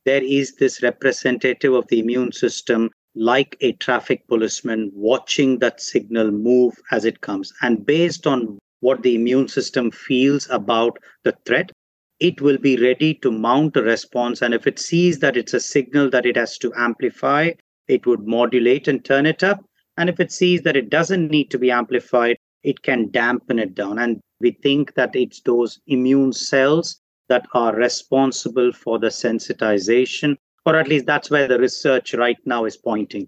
There 0.06 0.24
is 0.24 0.56
this 0.56 0.82
representative 0.82 1.74
of 1.74 1.88
the 1.90 2.00
immune 2.00 2.32
system 2.32 2.90
like 3.14 3.58
a 3.62 3.74
traffic 3.74 4.28
policeman 4.28 4.92
watching 4.94 5.60
that 5.60 5.82
signal 5.82 6.32
move 6.32 6.76
as 6.92 7.04
it 7.04 7.22
comes. 7.22 7.52
And 7.62 7.86
based 7.86 8.26
on 8.26 8.58
what 8.80 9.04
the 9.04 9.16
immune 9.16 9.48
system 9.48 9.92
feels 9.92 10.48
about 10.50 10.98
the 11.24 11.36
threat, 11.46 11.72
it 12.20 12.42
will 12.42 12.58
be 12.58 12.78
ready 12.78 13.16
to 13.16 13.32
mount 13.32 13.76
a 13.76 13.84
response. 13.84 14.42
And 14.42 14.54
if 14.54 14.66
it 14.66 14.80
sees 14.80 15.20
that 15.20 15.38
it's 15.38 15.54
a 15.54 15.60
signal 15.60 16.10
that 16.12 16.26
it 16.26 16.36
has 16.36 16.58
to 16.60 16.72
amplify, 16.76 17.52
it 17.88 18.06
would 18.06 18.28
modulate 18.28 18.88
and 18.88 19.04
turn 19.04 19.26
it 19.26 19.44
up. 19.44 19.64
And 19.98 20.10
if 20.10 20.20
it 20.20 20.32
sees 20.32 20.62
that 20.62 20.78
it 20.78 20.90
doesn't 20.90 21.30
need 21.30 21.50
to 21.52 21.58
be 21.58 21.72
amplified, 21.72 22.37
it 22.68 22.82
can 22.84 23.10
dampen 23.12 23.60
it 23.60 23.74
down. 23.74 23.98
And 23.98 24.20
we 24.42 24.52
think 24.52 24.96
that 24.96 25.16
it's 25.16 25.42
those 25.42 25.80
immune 25.88 26.34
cells 26.34 27.00
that 27.30 27.48
are 27.54 27.74
responsible 27.74 28.74
for 28.74 29.00
the 29.00 29.08
sensitization, 29.08 30.36
or 30.66 30.76
at 30.76 30.90
least 30.90 31.06
that's 31.06 31.30
where 31.30 31.48
the 31.48 31.60
research 31.60 32.14
right 32.14 32.38
now 32.46 32.66
is 32.66 32.76
pointing. 32.76 33.26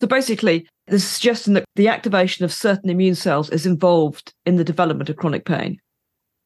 So 0.00 0.06
basically, 0.06 0.66
the 0.86 0.98
suggestion 0.98 1.52
that 1.54 1.64
the 1.76 1.88
activation 1.88 2.44
of 2.46 2.52
certain 2.52 2.88
immune 2.88 3.16
cells 3.16 3.50
is 3.50 3.66
involved 3.66 4.32
in 4.46 4.56
the 4.56 4.64
development 4.64 5.10
of 5.10 5.16
chronic 5.16 5.44
pain. 5.44 5.78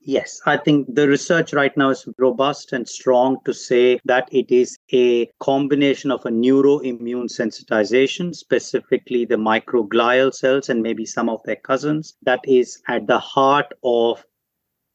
Yes, 0.05 0.41
I 0.47 0.57
think 0.57 0.93
the 0.93 1.07
research 1.07 1.53
right 1.53 1.77
now 1.77 1.91
is 1.91 2.09
robust 2.19 2.73
and 2.73 2.89
strong 2.89 3.39
to 3.45 3.55
say 3.55 4.01
that 4.05 4.29
it 4.33 4.51
is 4.51 4.77
a 4.93 5.27
combination 5.39 6.11
of 6.11 6.27
a 6.27 6.29
neuroimmune 6.29 7.31
sensitization, 7.31 8.35
specifically 8.35 9.25
the 9.25 9.37
microglial 9.37 10.35
cells 10.35 10.69
and 10.69 10.83
maybe 10.83 11.07
some 11.07 11.29
of 11.29 11.41
their 11.45 11.57
cousins, 11.57 12.17
that 12.23 12.41
is 12.49 12.83
at 12.89 13.07
the 13.07 13.21
heart 13.21 13.73
of 13.85 14.27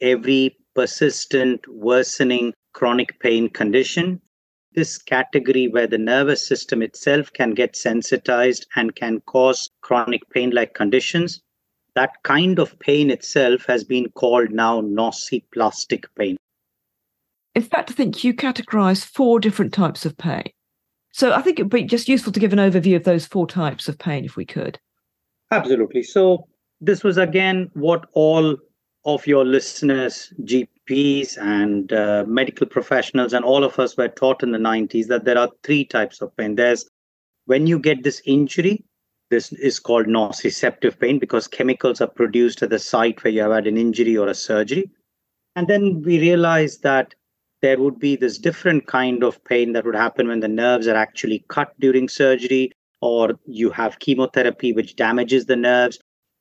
every 0.01 0.57
persistent 0.75 1.65
worsening 1.69 2.53
chronic 2.73 3.17
pain 3.21 3.49
condition. 3.49 4.21
This 4.75 4.97
category 4.97 5.69
where 5.69 5.87
the 5.87 5.97
nervous 5.97 6.45
system 6.45 6.81
itself 6.81 7.31
can 7.31 7.51
get 7.51 7.77
sensitized 7.77 8.67
and 8.75 8.93
can 8.93 9.21
cause 9.21 9.69
chronic 9.79 10.29
pain 10.31 10.49
like 10.49 10.73
conditions 10.73 11.41
that 11.97 12.11
kind 12.23 12.59
of 12.59 12.77
pain 12.79 13.09
itself 13.09 13.65
has 13.65 13.83
been 13.83 14.09
called 14.11 14.51
now 14.51 14.81
nociplastic 14.81 16.05
pain. 16.15 16.37
In 17.55 17.63
fact, 17.63 17.89
I 17.89 17.93
think 17.95 18.23
you 18.23 18.35
categorize 18.35 19.03
four 19.03 19.39
different 19.39 19.73
types 19.73 20.05
of 20.05 20.15
pain. 20.15 20.51
So 21.11 21.33
I 21.33 21.41
think 21.41 21.57
it 21.57 21.63
would 21.63 21.71
be 21.71 21.83
just 21.83 22.07
useful 22.07 22.31
to 22.33 22.39
give 22.39 22.53
an 22.53 22.59
overview 22.59 22.95
of 22.95 23.03
those 23.03 23.25
four 23.25 23.47
types 23.47 23.87
of 23.87 23.97
pain 23.97 24.25
if 24.25 24.35
we 24.35 24.45
could. 24.45 24.79
Absolutely. 25.49 26.03
So 26.03 26.47
this 26.79 27.03
was 27.03 27.17
again 27.17 27.71
what 27.73 28.05
all 28.13 28.55
of 29.05 29.25
your 29.25 29.43
listeners, 29.43 30.31
GPs 30.43 31.37
and 31.41 31.91
uh, 31.91 32.25
medical 32.27 32.67
professionals, 32.67 33.33
and 33.33 33.43
all 33.43 33.63
of 33.63 33.79
us 33.79 33.97
were 33.97 34.09
taught 34.09 34.43
in 34.43 34.51
the 34.51 34.59
90s 34.59 35.07
that 35.07 35.25
there 35.25 35.39
are 35.39 35.49
three 35.63 35.83
types 35.83 36.21
of 36.21 36.35
pain. 36.37 36.55
There's 36.55 36.87
when 37.45 37.65
you 37.65 37.79
get 37.79 38.03
this 38.03 38.21
injury, 38.25 38.83
this 39.29 39.51
is 39.53 39.79
called 39.79 40.07
nociceptive 40.07 40.99
pain 40.99 41.19
because 41.19 41.47
chemicals 41.47 41.99
are 42.01 42.07
produced 42.07 42.63
at 42.63 42.69
the 42.69 42.79
site 42.79 43.23
where 43.23 43.33
you 43.33 43.41
have 43.41 43.51
had 43.51 43.67
an 43.67 43.77
injury 43.77 44.15
or 44.17 44.27
a 44.27 44.33
surgery. 44.35 44.89
And 45.55 45.67
then 45.67 46.01
we 46.01 46.19
realized 46.19 46.83
that 46.83 47.13
there 47.61 47.79
would 47.79 47.99
be 47.99 48.15
this 48.15 48.37
different 48.37 48.87
kind 48.87 49.23
of 49.23 49.43
pain 49.43 49.73
that 49.73 49.85
would 49.85 49.95
happen 49.95 50.27
when 50.27 50.39
the 50.39 50.47
nerves 50.47 50.87
are 50.87 50.95
actually 50.95 51.43
cut 51.49 51.73
during 51.79 52.07
surgery, 52.07 52.71
or 53.01 53.39
you 53.45 53.71
have 53.71 53.99
chemotherapy 53.99 54.73
which 54.73 54.95
damages 54.95 55.45
the 55.45 55.55
nerves. 55.55 55.99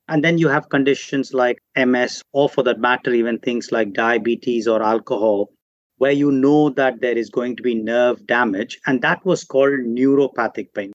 And 0.08 0.22
then 0.22 0.38
you 0.38 0.48
have 0.48 0.68
conditions 0.68 1.34
like 1.34 1.58
MS, 1.76 2.22
or 2.32 2.48
for 2.48 2.62
that 2.64 2.78
matter, 2.78 3.12
even 3.12 3.38
things 3.38 3.72
like 3.72 3.94
diabetes 3.94 4.68
or 4.68 4.82
alcohol, 4.82 5.50
where 5.96 6.12
you 6.12 6.30
know 6.30 6.70
that 6.70 7.00
there 7.00 7.16
is 7.16 7.30
going 7.30 7.56
to 7.56 7.62
be 7.62 7.74
nerve 7.74 8.24
damage. 8.26 8.78
And 8.86 9.02
that 9.02 9.24
was 9.24 9.42
called 9.42 9.80
neuropathic 9.80 10.74
pain. 10.74 10.92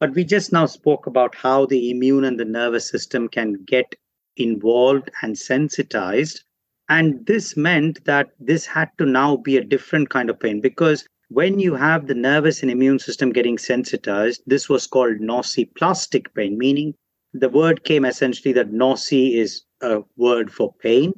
But 0.00 0.14
we 0.14 0.24
just 0.24 0.50
now 0.50 0.66
spoke 0.66 1.06
about 1.06 1.34
how 1.34 1.66
the 1.66 1.90
immune 1.90 2.24
and 2.24 2.40
the 2.40 2.44
nervous 2.44 2.88
system 2.88 3.28
can 3.28 3.62
get 3.66 3.94
involved 4.36 5.10
and 5.22 5.38
sensitized. 5.38 6.42
And 6.88 7.24
this 7.26 7.56
meant 7.56 8.04
that 8.06 8.30
this 8.40 8.66
had 8.66 8.90
to 8.98 9.06
now 9.06 9.36
be 9.36 9.56
a 9.58 9.64
different 9.64 10.08
kind 10.08 10.30
of 10.30 10.40
pain 10.40 10.60
because 10.60 11.06
when 11.28 11.60
you 11.60 11.74
have 11.74 12.06
the 12.06 12.14
nervous 12.14 12.62
and 12.62 12.70
immune 12.70 12.98
system 12.98 13.30
getting 13.30 13.58
sensitized, 13.58 14.42
this 14.46 14.68
was 14.68 14.88
called 14.88 15.18
nociplastic 15.20 16.34
pain, 16.34 16.58
meaning 16.58 16.94
the 17.32 17.48
word 17.48 17.84
came 17.84 18.04
essentially 18.04 18.52
that 18.54 18.72
noci 18.72 19.36
is 19.36 19.62
a 19.82 20.00
word 20.16 20.52
for 20.52 20.74
pain, 20.82 21.12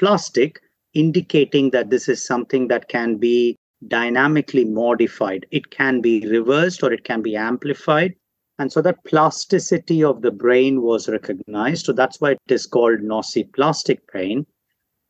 plastic 0.00 0.60
indicating 0.94 1.70
that 1.70 1.90
this 1.90 2.08
is 2.08 2.24
something 2.24 2.68
that 2.68 2.88
can 2.88 3.16
be 3.16 3.56
dynamically 3.88 4.64
modified. 4.64 5.46
It 5.50 5.70
can 5.70 6.00
be 6.00 6.26
reversed 6.28 6.82
or 6.82 6.92
it 6.92 7.04
can 7.04 7.22
be 7.22 7.36
amplified. 7.36 8.14
And 8.58 8.72
so 8.72 8.80
that 8.82 9.04
plasticity 9.04 10.04
of 10.04 10.22
the 10.22 10.30
brain 10.30 10.82
was 10.82 11.08
recognized. 11.08 11.86
So 11.86 11.92
that's 11.92 12.20
why 12.20 12.32
it 12.32 12.38
is 12.48 12.66
called 12.66 13.00
nociplastic 13.00 13.98
pain. 14.12 14.46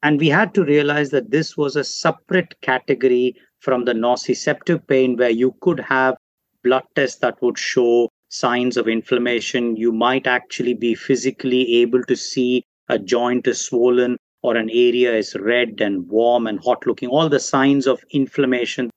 And 0.02 0.19
we 0.19 0.28
had 0.28 0.54
to 0.54 0.64
realize 0.64 1.11
that 1.11 1.31
this 1.31 1.57
was 1.57 1.76
a 1.76 1.85
separate 1.85 2.61
category 2.61 3.37
from 3.61 3.85
the 3.85 3.93
nociceptive 3.93 4.87
pain, 4.87 5.16
where 5.16 5.31
you 5.31 5.54
could 5.61 5.81
have 5.81 6.16
blood 6.62 6.85
tests 6.95 7.19
that 7.21 7.40
would 7.43 7.59
show 7.59 8.09
signs 8.28 8.76
of 8.76 8.88
inflammation. 8.88 9.76
You 9.76 9.93
might 9.93 10.26
actually 10.26 10.75
be 10.75 10.95
physically 10.95 11.76
able 11.76 12.02
to 12.04 12.16
see 12.16 12.64
a 12.88 12.99
joint 12.99 13.47
is 13.47 13.64
swollen 13.64 14.19
or 14.44 14.58
an 14.58 14.68
area 14.68 15.10
is 15.16 15.34
red 15.36 15.80
and 15.80 16.06
warm 16.06 16.46
and 16.46 16.62
hot 16.62 16.86
looking, 16.86 17.08
all 17.08 17.30
the 17.30 17.40
signs 17.40 17.86
of 17.86 18.04
inflammation. 18.10 18.90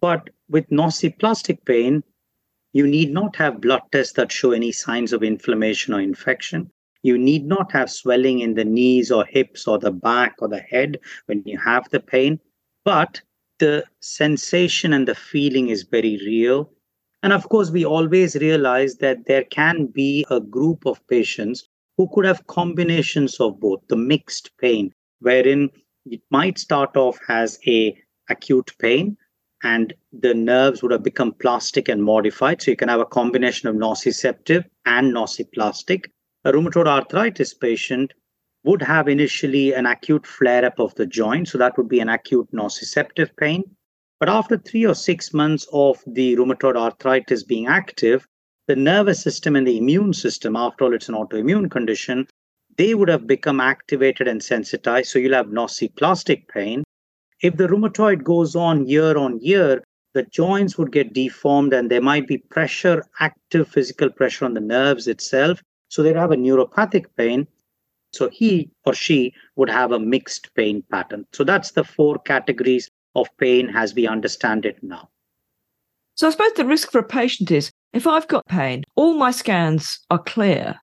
But 0.00 0.30
with 0.48 0.66
nociplastic 0.70 1.66
pain, 1.66 2.02
you 2.72 2.86
need 2.86 3.12
not 3.12 3.36
have 3.36 3.60
blood 3.60 3.82
tests 3.92 4.14
that 4.14 4.32
show 4.32 4.52
any 4.52 4.72
signs 4.72 5.12
of 5.12 5.22
inflammation 5.22 5.92
or 5.92 6.00
infection. 6.00 6.70
You 7.02 7.18
need 7.18 7.44
not 7.44 7.70
have 7.72 7.90
swelling 7.90 8.40
in 8.40 8.54
the 8.54 8.64
knees 8.64 9.10
or 9.10 9.26
hips 9.26 9.68
or 9.68 9.78
the 9.78 9.90
back 9.90 10.36
or 10.38 10.48
the 10.48 10.60
head 10.60 10.98
when 11.26 11.42
you 11.44 11.58
have 11.58 11.90
the 11.90 12.00
pain. 12.00 12.40
But 12.82 13.20
the 13.58 13.84
sensation 14.00 14.94
and 14.94 15.06
the 15.06 15.14
feeling 15.14 15.68
is 15.68 15.82
very 15.82 16.18
real. 16.24 16.72
And 17.22 17.34
of 17.34 17.46
course, 17.50 17.70
we 17.70 17.84
always 17.84 18.36
realize 18.36 18.96
that 18.96 19.26
there 19.26 19.44
can 19.44 19.84
be 19.84 20.24
a 20.30 20.40
group 20.40 20.86
of 20.86 21.06
patients 21.08 21.68
who 22.00 22.08
could 22.14 22.24
have 22.24 22.46
combinations 22.46 23.38
of 23.40 23.60
both 23.60 23.80
the 23.88 23.96
mixed 24.10 24.50
pain 24.56 24.90
wherein 25.18 25.68
it 26.06 26.22
might 26.30 26.58
start 26.58 26.96
off 26.96 27.18
as 27.28 27.58
a 27.66 27.94
acute 28.30 28.72
pain 28.78 29.14
and 29.64 29.92
the 30.10 30.32
nerves 30.32 30.82
would 30.82 30.92
have 30.92 31.02
become 31.02 31.30
plastic 31.42 31.90
and 31.90 32.02
modified. 32.02 32.62
So 32.62 32.70
you 32.70 32.76
can 32.78 32.88
have 32.88 33.00
a 33.00 33.04
combination 33.18 33.68
of 33.68 33.76
nociceptive 33.76 34.64
and 34.86 35.12
nociplastic. 35.14 36.06
A 36.46 36.52
rheumatoid 36.52 36.86
arthritis 36.86 37.52
patient 37.52 38.14
would 38.64 38.80
have 38.80 39.06
initially 39.06 39.74
an 39.74 39.84
acute 39.84 40.26
flare 40.26 40.64
up 40.64 40.80
of 40.80 40.94
the 40.94 41.04
joint. 41.04 41.48
So 41.48 41.58
that 41.58 41.76
would 41.76 41.90
be 41.90 42.00
an 42.00 42.08
acute 42.08 42.50
nociceptive 42.50 43.28
pain. 43.36 43.62
But 44.18 44.30
after 44.30 44.56
3 44.56 44.86
or 44.86 44.94
6 44.94 45.34
months 45.34 45.66
of 45.70 46.02
the 46.06 46.34
rheumatoid 46.36 46.76
arthritis 46.76 47.42
being 47.42 47.66
active 47.66 48.26
the 48.70 48.76
nervous 48.76 49.20
system 49.20 49.56
and 49.56 49.66
the 49.66 49.76
immune 49.76 50.12
system, 50.12 50.54
after 50.54 50.84
all, 50.84 50.94
it's 50.94 51.08
an 51.08 51.16
autoimmune 51.16 51.68
condition, 51.68 52.28
they 52.76 52.94
would 52.94 53.08
have 53.08 53.26
become 53.26 53.58
activated 53.58 54.28
and 54.28 54.40
sensitized. 54.40 55.10
So 55.10 55.18
you'll 55.18 55.34
have 55.34 55.46
nociplastic 55.46 56.46
pain. 56.46 56.84
If 57.42 57.56
the 57.56 57.66
rheumatoid 57.66 58.22
goes 58.22 58.54
on 58.54 58.86
year 58.86 59.18
on 59.18 59.40
year, 59.40 59.82
the 60.14 60.22
joints 60.22 60.78
would 60.78 60.92
get 60.92 61.12
deformed 61.12 61.72
and 61.72 61.90
there 61.90 62.00
might 62.00 62.28
be 62.28 62.38
pressure, 62.38 63.04
active 63.18 63.66
physical 63.66 64.08
pressure 64.08 64.44
on 64.44 64.54
the 64.54 64.60
nerves 64.60 65.08
itself. 65.08 65.60
So 65.88 66.04
they'd 66.04 66.14
have 66.14 66.30
a 66.30 66.36
neuropathic 66.36 67.06
pain. 67.16 67.48
So 68.12 68.28
he 68.28 68.70
or 68.86 68.94
she 68.94 69.34
would 69.56 69.70
have 69.70 69.90
a 69.90 69.98
mixed 69.98 70.54
pain 70.54 70.84
pattern. 70.92 71.26
So 71.32 71.42
that's 71.42 71.72
the 71.72 71.82
four 71.82 72.20
categories 72.20 72.88
of 73.16 73.26
pain 73.36 73.72
as 73.74 73.94
we 73.96 74.06
understand 74.06 74.64
it 74.64 74.80
now. 74.80 75.08
So 76.14 76.28
I 76.28 76.30
suppose 76.30 76.52
the 76.52 76.66
risk 76.66 76.92
for 76.92 76.98
a 76.98 77.02
patient 77.02 77.50
is 77.50 77.72
if 77.92 78.06
I've 78.06 78.28
got 78.28 78.46
pain, 78.46 78.84
all 78.96 79.14
my 79.14 79.30
scans 79.30 79.98
are 80.10 80.18
clear. 80.18 80.76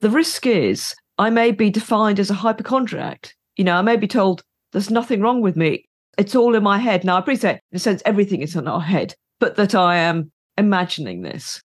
The 0.00 0.10
risk 0.10 0.46
is 0.46 0.94
I 1.18 1.30
may 1.30 1.50
be 1.50 1.70
defined 1.70 2.18
as 2.18 2.30
a 2.30 2.34
hypochondriac. 2.34 3.34
You 3.56 3.64
know, 3.64 3.76
I 3.76 3.82
may 3.82 3.96
be 3.96 4.06
told 4.06 4.42
there's 4.72 4.90
nothing 4.90 5.20
wrong 5.20 5.42
with 5.42 5.56
me. 5.56 5.86
It's 6.16 6.34
all 6.34 6.54
in 6.54 6.62
my 6.62 6.78
head. 6.78 7.04
Now, 7.04 7.16
I 7.16 7.18
appreciate, 7.18 7.60
in 7.72 7.76
a 7.76 7.78
sense, 7.78 8.02
everything 8.04 8.42
is 8.42 8.56
in 8.56 8.68
our 8.68 8.80
head, 8.80 9.14
but 9.38 9.56
that 9.56 9.74
I 9.74 9.96
am 9.96 10.30
imagining 10.56 11.22
this. 11.22 11.60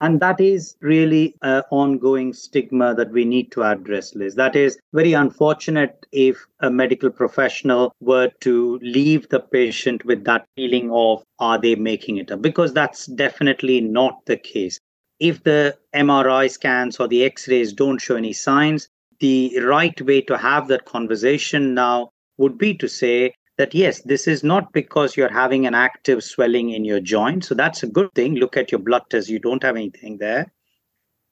And 0.00 0.20
that 0.20 0.40
is 0.40 0.76
really 0.80 1.34
an 1.42 1.64
ongoing 1.70 2.32
stigma 2.32 2.94
that 2.94 3.10
we 3.10 3.24
need 3.24 3.50
to 3.52 3.64
address, 3.64 4.14
Liz. 4.14 4.36
That 4.36 4.54
is 4.54 4.78
very 4.92 5.12
unfortunate 5.12 6.06
if 6.12 6.46
a 6.60 6.70
medical 6.70 7.10
professional 7.10 7.92
were 8.00 8.30
to 8.40 8.78
leave 8.80 9.28
the 9.28 9.40
patient 9.40 10.04
with 10.04 10.22
that 10.24 10.46
feeling 10.54 10.90
of, 10.92 11.24
are 11.40 11.58
they 11.60 11.74
making 11.74 12.18
it 12.18 12.30
up? 12.30 12.42
Because 12.42 12.72
that's 12.72 13.06
definitely 13.06 13.80
not 13.80 14.24
the 14.26 14.36
case. 14.36 14.78
If 15.18 15.42
the 15.42 15.76
MRI 15.92 16.48
scans 16.48 17.00
or 17.00 17.08
the 17.08 17.24
x 17.24 17.48
rays 17.48 17.72
don't 17.72 18.00
show 18.00 18.14
any 18.14 18.32
signs, 18.32 18.88
the 19.18 19.58
right 19.62 20.00
way 20.00 20.20
to 20.22 20.38
have 20.38 20.68
that 20.68 20.84
conversation 20.84 21.74
now 21.74 22.10
would 22.36 22.56
be 22.56 22.72
to 22.74 22.88
say, 22.88 23.34
that 23.58 23.74
yes, 23.74 24.00
this 24.02 24.28
is 24.28 24.44
not 24.44 24.72
because 24.72 25.16
you're 25.16 25.32
having 25.32 25.66
an 25.66 25.74
active 25.74 26.22
swelling 26.22 26.70
in 26.70 26.84
your 26.84 27.00
joint. 27.00 27.44
So 27.44 27.54
that's 27.54 27.82
a 27.82 27.88
good 27.88 28.14
thing. 28.14 28.36
Look 28.36 28.56
at 28.56 28.72
your 28.72 28.78
blood 28.78 29.02
test, 29.10 29.28
you 29.28 29.40
don't 29.40 29.62
have 29.64 29.76
anything 29.76 30.18
there. 30.18 30.52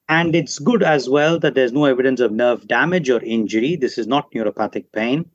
And 0.09 0.35
it's 0.35 0.59
good 0.59 0.83
as 0.83 1.09
well 1.09 1.39
that 1.39 1.55
there's 1.55 1.71
no 1.71 1.85
evidence 1.85 2.19
of 2.19 2.31
nerve 2.31 2.67
damage 2.67 3.09
or 3.09 3.21
injury. 3.23 3.75
This 3.75 3.97
is 3.97 4.07
not 4.07 4.31
neuropathic 4.31 4.85
pain. 4.93 5.29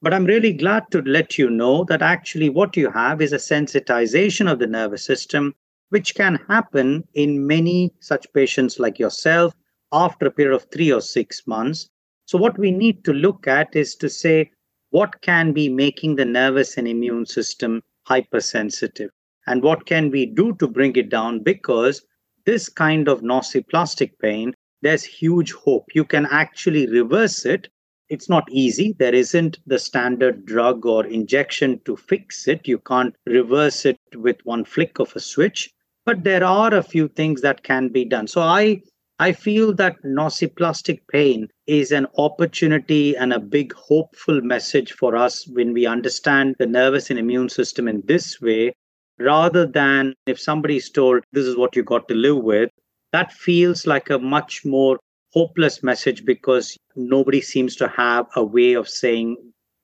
But 0.00 0.14
I'm 0.14 0.24
really 0.24 0.52
glad 0.52 0.84
to 0.92 1.02
let 1.02 1.38
you 1.38 1.50
know 1.50 1.84
that 1.84 2.02
actually 2.02 2.48
what 2.48 2.76
you 2.76 2.90
have 2.90 3.20
is 3.20 3.32
a 3.32 3.36
sensitization 3.36 4.50
of 4.50 4.60
the 4.60 4.66
nervous 4.66 5.04
system, 5.04 5.54
which 5.88 6.14
can 6.14 6.38
happen 6.48 7.02
in 7.14 7.46
many 7.46 7.92
such 8.00 8.32
patients 8.32 8.78
like 8.78 8.98
yourself 8.98 9.54
after 9.92 10.26
a 10.26 10.30
period 10.30 10.54
of 10.54 10.66
three 10.72 10.92
or 10.92 11.00
six 11.00 11.46
months. 11.48 11.88
So, 12.26 12.38
what 12.38 12.58
we 12.58 12.70
need 12.70 13.04
to 13.04 13.12
look 13.12 13.48
at 13.48 13.74
is 13.74 13.96
to 13.96 14.08
say, 14.08 14.50
what 14.90 15.20
can 15.22 15.52
be 15.52 15.68
making 15.68 16.16
the 16.16 16.24
nervous 16.24 16.76
and 16.76 16.88
immune 16.88 17.26
system 17.26 17.82
hypersensitive? 18.04 19.10
And 19.46 19.62
what 19.62 19.86
can 19.86 20.10
we 20.10 20.26
do 20.26 20.54
to 20.54 20.66
bring 20.66 20.96
it 20.96 21.08
down? 21.08 21.42
Because 21.42 22.02
this 22.44 22.68
kind 22.68 23.08
of 23.08 23.22
nociplastic 23.22 24.18
pain 24.20 24.54
there's 24.80 25.02
huge 25.04 25.52
hope. 25.52 25.86
You 25.94 26.04
can 26.04 26.26
actually 26.26 26.86
reverse 26.86 27.44
it. 27.44 27.68
It's 28.08 28.28
not 28.28 28.50
easy. 28.50 28.94
There 28.98 29.14
isn't 29.14 29.58
the 29.66 29.78
standard 29.78 30.46
drug 30.46 30.86
or 30.86 31.04
injection 31.06 31.80
to 31.84 31.96
fix 31.96 32.48
it. 32.48 32.66
You 32.66 32.78
can't 32.78 33.14
reverse 33.26 33.84
it 33.84 33.98
with 34.14 34.36
one 34.44 34.64
flick 34.64 34.98
of 34.98 35.14
a 35.16 35.20
switch. 35.20 35.70
But 36.06 36.24
there 36.24 36.44
are 36.44 36.72
a 36.72 36.82
few 36.82 37.08
things 37.08 37.42
that 37.42 37.64
can 37.64 37.88
be 37.88 38.04
done. 38.04 38.28
So 38.28 38.40
i 38.40 38.80
I 39.20 39.32
feel 39.32 39.74
that 39.74 40.00
nociplastic 40.04 41.00
pain 41.10 41.48
is 41.66 41.90
an 41.90 42.06
opportunity 42.18 43.16
and 43.16 43.32
a 43.32 43.40
big 43.40 43.72
hopeful 43.72 44.40
message 44.42 44.92
for 44.92 45.16
us 45.16 45.46
when 45.48 45.72
we 45.72 45.86
understand 45.86 46.54
the 46.58 46.66
nervous 46.66 47.10
and 47.10 47.18
immune 47.18 47.48
system 47.48 47.88
in 47.88 48.02
this 48.06 48.40
way, 48.40 48.74
rather 49.18 49.66
than 49.66 50.14
if 50.26 50.38
somebody's 50.38 50.88
told 50.88 51.24
this 51.32 51.46
is 51.46 51.56
what 51.56 51.74
you 51.74 51.82
got 51.82 52.06
to 52.08 52.14
live 52.14 52.44
with, 52.44 52.70
that 53.12 53.32
feels 53.32 53.88
like 53.88 54.08
a 54.08 54.20
much 54.20 54.64
more 54.64 55.00
hopeless 55.32 55.82
message 55.82 56.24
because 56.24 56.76
nobody 56.94 57.40
seems 57.40 57.74
to 57.76 57.88
have 57.88 58.26
a 58.36 58.44
way 58.44 58.74
of 58.74 58.88
saying 58.88 59.36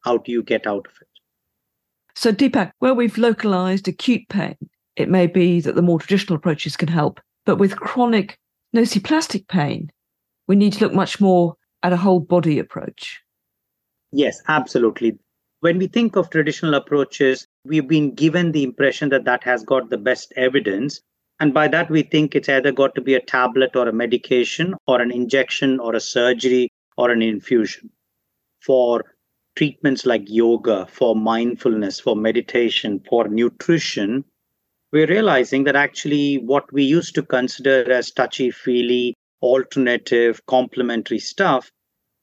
how 0.04 0.18
do 0.18 0.30
you 0.30 0.44
get 0.44 0.64
out 0.66 0.86
of 0.86 0.92
it. 1.00 1.08
So, 2.14 2.32
Deepak, 2.32 2.70
where 2.78 2.94
we've 2.94 3.18
localized 3.18 3.88
acute 3.88 4.28
pain, 4.28 4.56
it 4.94 5.08
may 5.08 5.26
be 5.26 5.60
that 5.60 5.74
the 5.74 5.82
more 5.82 5.98
traditional 5.98 6.36
approaches 6.36 6.76
can 6.76 6.88
help. 6.88 7.20
But 7.44 7.56
with 7.56 7.76
chronic 7.76 8.38
nociplastic 8.74 9.48
pain, 9.48 9.90
we 10.48 10.56
need 10.56 10.72
to 10.74 10.84
look 10.84 10.92
much 10.92 11.20
more 11.20 11.54
at 11.82 11.92
a 11.92 11.96
whole 11.96 12.20
body 12.20 12.58
approach. 12.58 13.22
Yes, 14.12 14.42
absolutely. 14.48 15.18
When 15.60 15.78
we 15.78 15.86
think 15.86 16.16
of 16.16 16.28
traditional 16.28 16.74
approaches, 16.74 17.46
we've 17.64 17.88
been 17.88 18.14
given 18.14 18.52
the 18.52 18.62
impression 18.62 19.08
that 19.10 19.24
that 19.24 19.42
has 19.44 19.64
got 19.64 19.90
the 19.90 19.98
best 19.98 20.32
evidence. 20.36 21.00
And 21.40 21.54
by 21.54 21.68
that, 21.68 21.90
we 21.90 22.02
think 22.02 22.34
it's 22.34 22.48
either 22.48 22.70
got 22.70 22.94
to 22.94 23.00
be 23.00 23.14
a 23.14 23.20
tablet 23.20 23.74
or 23.74 23.88
a 23.88 23.92
medication 23.92 24.74
or 24.86 25.00
an 25.00 25.10
injection 25.10 25.80
or 25.80 25.94
a 25.94 26.00
surgery 26.00 26.70
or 26.96 27.10
an 27.10 27.22
infusion. 27.22 27.90
For 28.60 29.02
treatments 29.56 30.04
like 30.04 30.22
yoga, 30.26 30.86
for 30.86 31.16
mindfulness, 31.16 32.00
for 32.00 32.14
meditation, 32.16 33.00
for 33.08 33.28
nutrition, 33.28 34.24
we're 34.94 35.08
realizing 35.08 35.64
that 35.64 35.74
actually 35.74 36.38
what 36.38 36.72
we 36.72 36.84
used 36.84 37.16
to 37.16 37.22
consider 37.22 37.90
as 37.90 38.12
touchy 38.12 38.52
feely, 38.52 39.12
alternative, 39.42 40.40
complementary 40.46 41.18
stuff, 41.18 41.68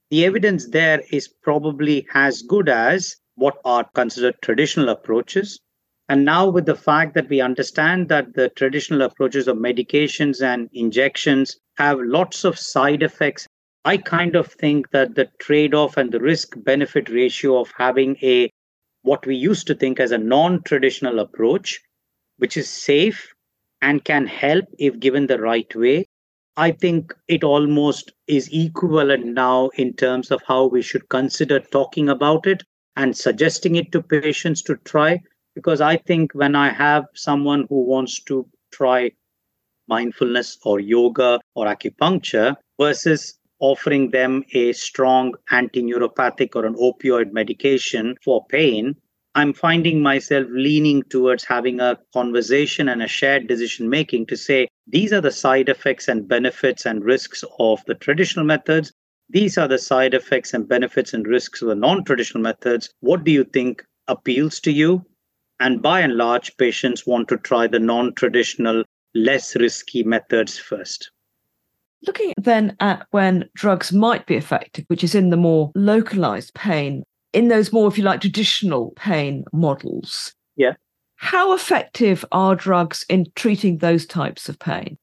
the 0.09 0.23
evidence 0.23 0.69
there 0.69 1.01
is 1.11 1.27
probably 1.27 2.07
as 2.13 2.41
good 2.43 2.69
as 2.69 3.17
what 3.35 3.57
are 3.65 3.83
considered 3.93 4.35
traditional 4.41 4.87
approaches. 4.87 5.59
And 6.07 6.23
now, 6.23 6.47
with 6.47 6.65
the 6.65 6.77
fact 6.77 7.13
that 7.15 7.27
we 7.27 7.41
understand 7.41 8.07
that 8.07 8.35
the 8.35 8.47
traditional 8.47 9.01
approaches 9.01 9.49
of 9.49 9.57
medications 9.57 10.41
and 10.41 10.69
injections 10.71 11.57
have 11.75 11.99
lots 11.99 12.45
of 12.45 12.57
side 12.57 13.03
effects, 13.03 13.47
I 13.83 13.97
kind 13.97 14.33
of 14.33 14.47
think 14.47 14.91
that 14.91 15.15
the 15.15 15.27
trade 15.39 15.73
off 15.73 15.97
and 15.97 16.09
the 16.09 16.21
risk 16.21 16.53
benefit 16.63 17.09
ratio 17.09 17.59
of 17.59 17.73
having 17.77 18.15
a 18.23 18.49
what 19.01 19.25
we 19.25 19.35
used 19.35 19.67
to 19.67 19.75
think 19.75 19.99
as 19.99 20.11
a 20.11 20.17
non 20.17 20.63
traditional 20.63 21.19
approach 21.19 21.81
which 22.41 22.57
is 22.57 22.67
safe 22.67 23.35
and 23.83 24.03
can 24.03 24.25
help 24.25 24.65
if 24.79 24.99
given 24.99 25.27
the 25.27 25.39
right 25.39 25.75
way. 25.75 26.07
I 26.57 26.71
think 26.71 27.13
it 27.27 27.43
almost 27.43 28.13
is 28.25 28.49
equivalent 28.51 29.27
now 29.27 29.69
in 29.75 29.93
terms 29.93 30.31
of 30.31 30.41
how 30.47 30.65
we 30.65 30.81
should 30.81 31.07
consider 31.07 31.59
talking 31.59 32.09
about 32.09 32.47
it 32.47 32.63
and 32.95 33.15
suggesting 33.15 33.75
it 33.75 33.91
to 33.91 34.01
patients 34.01 34.63
to 34.63 34.75
try. 34.85 35.21
Because 35.53 35.81
I 35.81 35.97
think 35.97 36.33
when 36.33 36.55
I 36.55 36.69
have 36.69 37.05
someone 37.13 37.67
who 37.69 37.83
wants 37.83 38.19
to 38.23 38.47
try 38.71 39.11
mindfulness 39.87 40.57
or 40.63 40.79
yoga 40.79 41.39
or 41.53 41.67
acupuncture 41.67 42.55
versus 42.79 43.37
offering 43.59 44.09
them 44.09 44.43
a 44.53 44.73
strong 44.73 45.35
anti 45.51 45.83
neuropathic 45.83 46.55
or 46.55 46.65
an 46.65 46.73
opioid 46.73 47.31
medication 47.33 48.15
for 48.25 48.43
pain, 48.47 48.95
I'm 49.33 49.53
finding 49.53 50.01
myself 50.01 50.47
leaning 50.51 51.03
towards 51.03 51.45
having 51.45 51.79
a 51.79 51.97
conversation 52.13 52.89
and 52.89 53.01
a 53.01 53.07
shared 53.07 53.47
decision 53.47 53.89
making 53.89 54.25
to 54.25 54.35
say, 54.35 54.67
these 54.87 55.13
are 55.13 55.21
the 55.21 55.31
side 55.31 55.69
effects 55.69 56.09
and 56.09 56.27
benefits 56.27 56.85
and 56.85 57.03
risks 57.03 57.43
of 57.57 57.83
the 57.85 57.95
traditional 57.95 58.45
methods. 58.45 58.91
These 59.29 59.57
are 59.57 59.69
the 59.69 59.77
side 59.77 60.13
effects 60.13 60.53
and 60.53 60.67
benefits 60.67 61.13
and 61.13 61.25
risks 61.25 61.61
of 61.61 61.69
the 61.69 61.75
non 61.75 62.03
traditional 62.03 62.43
methods. 62.43 62.89
What 62.99 63.23
do 63.23 63.31
you 63.31 63.45
think 63.45 63.85
appeals 64.09 64.59
to 64.61 64.71
you? 64.71 65.05
And 65.61 65.81
by 65.81 66.01
and 66.01 66.17
large, 66.17 66.57
patients 66.57 67.07
want 67.07 67.29
to 67.29 67.37
try 67.37 67.67
the 67.67 67.79
non 67.79 68.13
traditional, 68.15 68.83
less 69.15 69.55
risky 69.55 70.03
methods 70.03 70.57
first. 70.57 71.09
Looking 72.05 72.33
then 72.35 72.75
at 72.81 73.05
when 73.11 73.47
drugs 73.53 73.93
might 73.93 74.25
be 74.25 74.35
effective, 74.35 74.85
which 74.87 75.03
is 75.03 75.15
in 75.15 75.29
the 75.29 75.37
more 75.37 75.71
localized 75.75 76.53
pain 76.53 77.03
in 77.33 77.47
those 77.47 77.71
more, 77.71 77.87
if 77.87 77.97
you 77.97 78.03
like, 78.03 78.21
traditional 78.21 78.91
pain 78.95 79.43
models. 79.53 80.33
Yeah. 80.55 80.73
How 81.15 81.53
effective 81.53 82.25
are 82.31 82.55
drugs 82.55 83.05
in 83.07 83.27
treating 83.35 83.77
those 83.77 84.05
types 84.05 84.49
of 84.49 84.57
pain? 84.59 84.97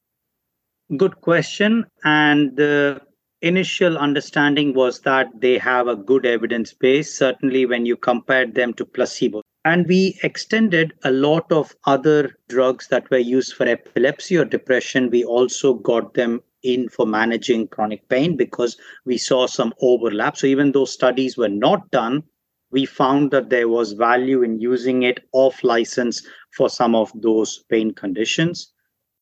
Good 0.96 1.20
question. 1.20 1.84
And 2.04 2.56
the 2.56 3.00
initial 3.40 3.96
understanding 3.96 4.74
was 4.74 5.00
that 5.00 5.28
they 5.40 5.58
have 5.58 5.86
a 5.86 5.96
good 5.96 6.26
evidence 6.26 6.72
base, 6.72 7.16
certainly 7.16 7.66
when 7.66 7.86
you 7.86 7.96
compared 7.96 8.54
them 8.54 8.74
to 8.74 8.84
placebo. 8.84 9.42
And 9.64 9.86
we 9.86 10.18
extended 10.22 10.92
a 11.04 11.10
lot 11.10 11.50
of 11.52 11.76
other 11.84 12.36
drugs 12.48 12.88
that 12.88 13.10
were 13.10 13.18
used 13.18 13.54
for 13.54 13.66
epilepsy 13.66 14.36
or 14.36 14.44
depression. 14.44 15.10
We 15.10 15.24
also 15.24 15.74
got 15.74 16.14
them 16.14 16.40
in 16.62 16.88
for 16.88 17.06
managing 17.06 17.68
chronic 17.68 18.08
pain 18.08 18.36
because 18.36 18.76
we 19.04 19.18
saw 19.18 19.46
some 19.46 19.72
overlap. 19.80 20.36
So 20.36 20.46
even 20.46 20.72
though 20.72 20.84
studies 20.84 21.36
were 21.36 21.48
not 21.48 21.90
done, 21.90 22.22
we 22.70 22.84
found 22.84 23.30
that 23.30 23.50
there 23.50 23.68
was 23.68 23.92
value 23.92 24.42
in 24.42 24.60
using 24.60 25.02
it 25.02 25.20
off 25.32 25.64
license 25.64 26.26
for 26.56 26.68
some 26.68 26.94
of 26.94 27.10
those 27.14 27.64
pain 27.70 27.92
conditions. 27.92 28.72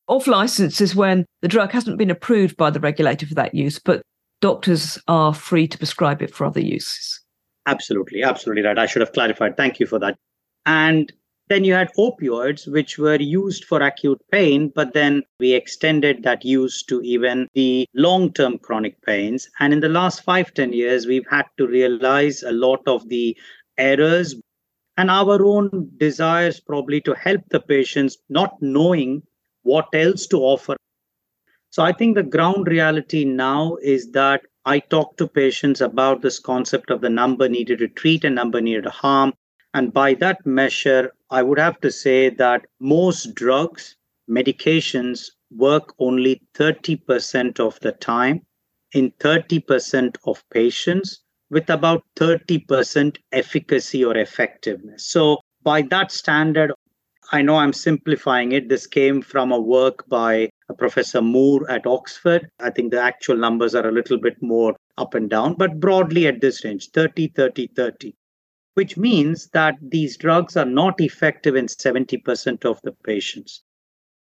Off 0.08 0.26
license 0.26 0.80
is 0.80 0.94
when 0.94 1.24
the 1.42 1.48
drug 1.48 1.72
hasn't 1.72 1.98
been 1.98 2.10
approved 2.10 2.56
by 2.56 2.70
the 2.70 2.80
regulator 2.80 3.26
for 3.26 3.34
that 3.34 3.54
use, 3.54 3.78
but 3.78 4.02
doctors 4.40 4.98
are 5.08 5.34
free 5.34 5.66
to 5.68 5.78
prescribe 5.78 6.22
it 6.22 6.34
for 6.34 6.44
other 6.46 6.60
uses. 6.60 7.20
Absolutely, 7.66 8.22
absolutely 8.22 8.62
right. 8.62 8.78
I 8.78 8.86
should 8.86 9.02
have 9.02 9.12
clarified. 9.12 9.56
Thank 9.56 9.80
you 9.80 9.86
for 9.86 9.98
that. 9.98 10.16
And 10.64 11.12
then 11.48 11.64
you 11.64 11.74
had 11.74 11.92
opioids, 11.96 12.70
which 12.70 12.98
were 12.98 13.20
used 13.20 13.64
for 13.64 13.80
acute 13.80 14.20
pain, 14.32 14.72
but 14.74 14.94
then 14.94 15.22
we 15.38 15.52
extended 15.52 16.22
that 16.24 16.44
use 16.44 16.82
to 16.84 17.00
even 17.02 17.48
the 17.54 17.86
long 17.94 18.32
term 18.32 18.58
chronic 18.58 19.00
pains. 19.02 19.48
And 19.60 19.72
in 19.72 19.80
the 19.80 19.88
last 19.88 20.24
five 20.24 20.52
ten 20.54 20.72
years, 20.72 21.06
we've 21.06 21.28
had 21.30 21.46
to 21.58 21.66
realize 21.66 22.42
a 22.42 22.52
lot 22.52 22.80
of 22.86 23.08
the 23.08 23.36
errors 23.78 24.34
and 24.96 25.10
our 25.10 25.44
own 25.44 25.90
desires 25.98 26.58
probably 26.58 27.00
to 27.02 27.14
help 27.14 27.42
the 27.50 27.60
patients, 27.60 28.16
not 28.28 28.56
knowing 28.60 29.22
what 29.62 29.88
else 29.92 30.26
to 30.28 30.38
offer. 30.38 30.76
So 31.70 31.82
I 31.82 31.92
think 31.92 32.14
the 32.14 32.22
ground 32.22 32.66
reality 32.66 33.24
now 33.24 33.76
is 33.82 34.10
that 34.12 34.42
I 34.64 34.78
talk 34.78 35.16
to 35.18 35.28
patients 35.28 35.80
about 35.80 36.22
this 36.22 36.38
concept 36.38 36.90
of 36.90 37.02
the 37.02 37.10
number 37.10 37.48
needed 37.48 37.80
to 37.80 37.88
treat 37.88 38.24
and 38.24 38.34
number 38.34 38.60
needed 38.60 38.84
to 38.84 38.90
harm. 38.90 39.34
And 39.76 39.92
by 39.92 40.14
that 40.14 40.46
measure, 40.46 41.12
I 41.28 41.42
would 41.42 41.58
have 41.58 41.78
to 41.82 41.90
say 41.90 42.30
that 42.30 42.64
most 42.80 43.34
drugs, 43.34 43.94
medications 44.26 45.32
work 45.54 45.92
only 45.98 46.40
30% 46.54 47.60
of 47.60 47.78
the 47.80 47.92
time 47.92 48.40
in 48.94 49.10
30% 49.20 50.16
of 50.24 50.42
patients 50.48 51.20
with 51.50 51.68
about 51.68 52.04
30% 52.16 53.18
efficacy 53.32 54.02
or 54.02 54.16
effectiveness. 54.16 55.04
So, 55.04 55.40
by 55.62 55.82
that 55.90 56.10
standard, 56.10 56.72
I 57.30 57.42
know 57.42 57.56
I'm 57.56 57.74
simplifying 57.74 58.52
it. 58.52 58.70
This 58.70 58.86
came 58.86 59.20
from 59.20 59.52
a 59.52 59.60
work 59.60 60.08
by 60.08 60.48
Professor 60.78 61.20
Moore 61.20 61.70
at 61.70 61.86
Oxford. 61.86 62.48
I 62.60 62.70
think 62.70 62.92
the 62.92 63.02
actual 63.02 63.36
numbers 63.36 63.74
are 63.74 63.86
a 63.86 63.92
little 63.92 64.16
bit 64.16 64.40
more 64.40 64.74
up 64.96 65.12
and 65.12 65.28
down, 65.28 65.52
but 65.52 65.80
broadly 65.80 66.26
at 66.26 66.40
this 66.40 66.64
range 66.64 66.88
30, 66.92 67.28
30, 67.36 67.66
30, 67.76 68.14
which 68.76 68.98
means 68.98 69.48
that 69.54 69.74
these 69.80 70.18
drugs 70.18 70.54
are 70.54 70.66
not 70.66 71.00
effective 71.00 71.56
in 71.56 71.64
70% 71.64 72.64
of 72.66 72.78
the 72.82 72.92
patients. 72.92 73.62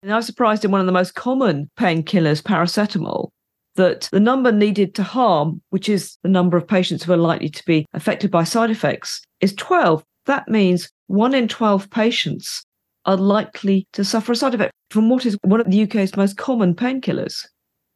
And 0.01 0.13
I 0.13 0.17
was 0.17 0.27
surprised 0.27 0.65
in 0.65 0.71
one 0.71 0.81
of 0.81 0.87
the 0.87 0.93
most 0.93 1.17
common 1.17 1.69
painkillers, 1.77 2.41
paracetamol, 2.41 3.31
that 3.75 4.09
the 4.13 4.21
number 4.21 4.53
needed 4.53 4.95
to 4.95 5.03
harm, 5.03 5.61
which 5.71 5.89
is 5.89 6.19
the 6.23 6.29
number 6.29 6.57
of 6.57 6.69
patients 6.69 7.03
who 7.03 7.13
are 7.13 7.17
likely 7.17 7.49
to 7.49 7.65
be 7.65 7.85
affected 7.95 8.31
by 8.31 8.45
side 8.45 8.71
effects, 8.71 9.23
is 9.41 9.55
12. 9.55 10.05
That 10.27 10.47
means 10.47 10.89
one 11.09 11.35
in 11.35 11.49
12 11.49 11.91
patients 11.91 12.65
are 13.07 13.17
likely 13.17 13.89
to 13.95 14.05
suffer 14.05 14.31
a 14.31 14.37
side 14.37 14.55
effect 14.55 14.73
from 14.91 15.09
what 15.09 15.27
is 15.27 15.37
one 15.43 15.61
of 15.61 15.69
the 15.69 15.83
UK's 15.83 16.17
most 16.17 16.37
common 16.37 16.77
painkillers. 16.77 17.45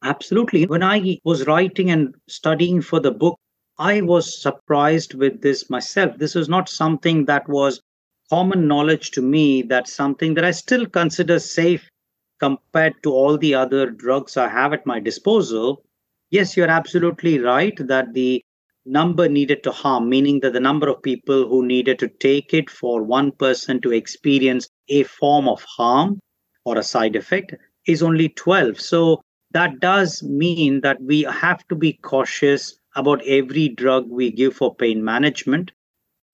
Absolutely. 0.03 0.67
When 0.67 0.83
I 0.83 1.19
was 1.23 1.47
writing 1.47 1.89
and 1.93 2.13
studying 2.29 2.83
for 2.83 2.99
the 2.99 3.13
book, 3.13 3.39
I 3.79 4.03
was 4.03 4.41
surprised 4.41 5.15
with 5.15 5.41
this 5.41 5.71
myself. 5.71 6.19
This 6.19 6.35
was 6.35 6.49
not 6.49 6.69
something 6.69 7.25
that 7.27 7.49
was 7.49 7.81
common 8.29 8.69
knowledge 8.69 9.11
to 9.13 9.23
me, 9.23 9.63
that's 9.63 9.93
something 9.93 10.35
that 10.35 10.45
I 10.45 10.51
still 10.51 10.87
consider 10.87 11.39
safe 11.39 11.89
compared 12.41 13.03
to 13.03 13.13
all 13.13 13.39
the 13.39 13.55
other 13.55 13.91
drugs 13.91 14.37
I 14.37 14.49
have 14.49 14.73
at 14.73 14.87
my 14.87 15.01
disposal. 15.01 15.83
Yes, 16.31 16.57
you're 16.57 16.69
absolutely 16.69 17.39
right 17.39 17.77
that 17.87 18.15
the 18.15 18.43
number 18.85 19.29
needed 19.29 19.63
to 19.63 19.71
harm, 19.71 20.09
meaning 20.09 20.41
that 20.41 20.53
the 20.53 20.61
number 20.61 20.89
of 20.89 21.03
people 21.03 21.49
who 21.49 21.65
needed 21.65 21.99
to 22.01 22.09
take 22.09 22.53
it 22.53 22.69
for 22.69 23.03
one 23.03 23.33
person 23.33 23.81
to 23.83 23.93
experience 23.93 24.69
a 24.89 25.05
form 25.05 25.49
of 25.49 25.63
harm 25.63 26.19
or 26.65 26.79
a 26.79 26.83
side 26.83 27.17
effect 27.17 27.55
is 27.87 28.03
only 28.03 28.29
12. 28.31 28.81
So 28.81 29.23
that 29.53 29.81
does 29.81 30.23
mean 30.23 30.81
that 30.81 31.01
we 31.01 31.23
have 31.23 31.67
to 31.69 31.75
be 31.75 31.95
cautious 31.95 32.77
about 32.97 33.23
every 33.27 33.69
drug 33.69 34.09
we 34.09 34.31
give 34.31 34.55
for 34.55 34.75
pain 34.75 35.05
management. 35.05 35.71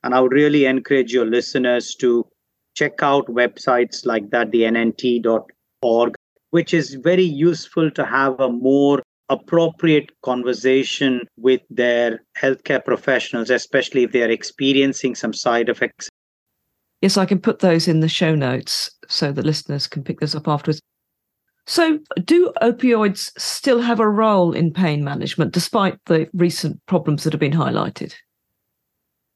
And 0.03 0.15
I 0.15 0.21
would 0.21 0.33
really 0.33 0.65
encourage 0.65 1.13
your 1.13 1.27
listeners 1.27 1.95
to 1.97 2.27
check 2.75 3.03
out 3.03 3.27
websites 3.27 4.07
like 4.07 4.31
that, 4.31 4.53
the 4.53 4.63
nnt.org, 4.63 6.15
which 6.51 6.73
is 6.73 6.95
very 6.95 7.25
useful 7.25 7.91
to 7.91 8.05
have 8.05 8.39
a 8.41 8.49
more 8.49 9.03
appropriate 9.29 10.11
conversation 10.23 11.21
with 11.37 11.61
their 11.71 12.25
healthcare 12.41 12.85
professionals, 12.85 13.51
especially 13.51 14.05
if 14.05 14.13
they 14.13 14.23
are 14.23 14.31
experiencing 14.31 15.15
some 15.15 15.33
side 15.33 15.69
effects. 15.69 16.09
Yes, 17.03 17.17
I 17.17 17.27
can 17.27 17.39
put 17.41 17.61
those 17.61 17.87
in 17.87 18.01
the 18.01 18.09
show 18.09 18.35
notes 18.35 18.91
so 19.09 19.31
the 19.31 19.43
listeners 19.43 19.87
can 19.87 20.03
pick 20.03 20.21
this 20.21 20.35
up 20.35 20.49
afterwards. 20.49 20.81
So, 21.69 21.99
do 22.25 22.51
opioids 22.63 23.31
still 23.39 23.83
have 23.83 24.01
a 24.01 24.09
role 24.09 24.55
in 24.55 24.73
pain 24.73 25.05
management 25.05 25.53
despite 25.53 26.03
the 26.07 26.27
recent 26.33 26.81
problems 26.87 27.25
that 27.25 27.35
have 27.35 27.41
been 27.41 27.53
highlighted? 27.53 28.15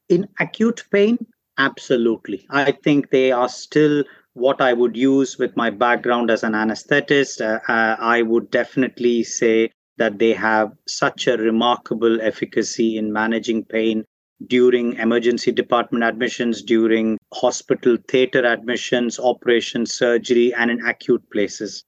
In 0.09 0.27
acute 0.39 0.83
pain, 0.91 1.19
absolutely. 1.59 2.47
I 2.49 2.71
think 2.71 3.11
they 3.11 3.31
are 3.31 3.47
still 3.49 4.03
what 4.33 4.61
I 4.61 4.73
would 4.73 4.97
use 4.97 5.37
with 5.37 5.55
my 5.55 5.69
background 5.69 6.31
as 6.31 6.43
an 6.43 6.53
anesthetist. 6.53 7.39
Uh, 7.39 7.59
uh, 7.71 7.97
I 7.99 8.23
would 8.23 8.49
definitely 8.49 9.21
say 9.21 9.69
that 9.97 10.17
they 10.17 10.33
have 10.33 10.71
such 10.87 11.27
a 11.27 11.37
remarkable 11.37 12.19
efficacy 12.19 12.97
in 12.97 13.13
managing 13.13 13.63
pain 13.63 14.05
during 14.47 14.93
emergency 14.93 15.51
department 15.51 16.03
admissions, 16.03 16.63
during 16.63 17.19
hospital 17.31 17.95
theater 18.07 18.43
admissions, 18.43 19.19
operation 19.19 19.85
surgery, 19.85 20.51
and 20.55 20.71
in 20.71 20.83
acute 20.83 21.23
places. 21.31 21.85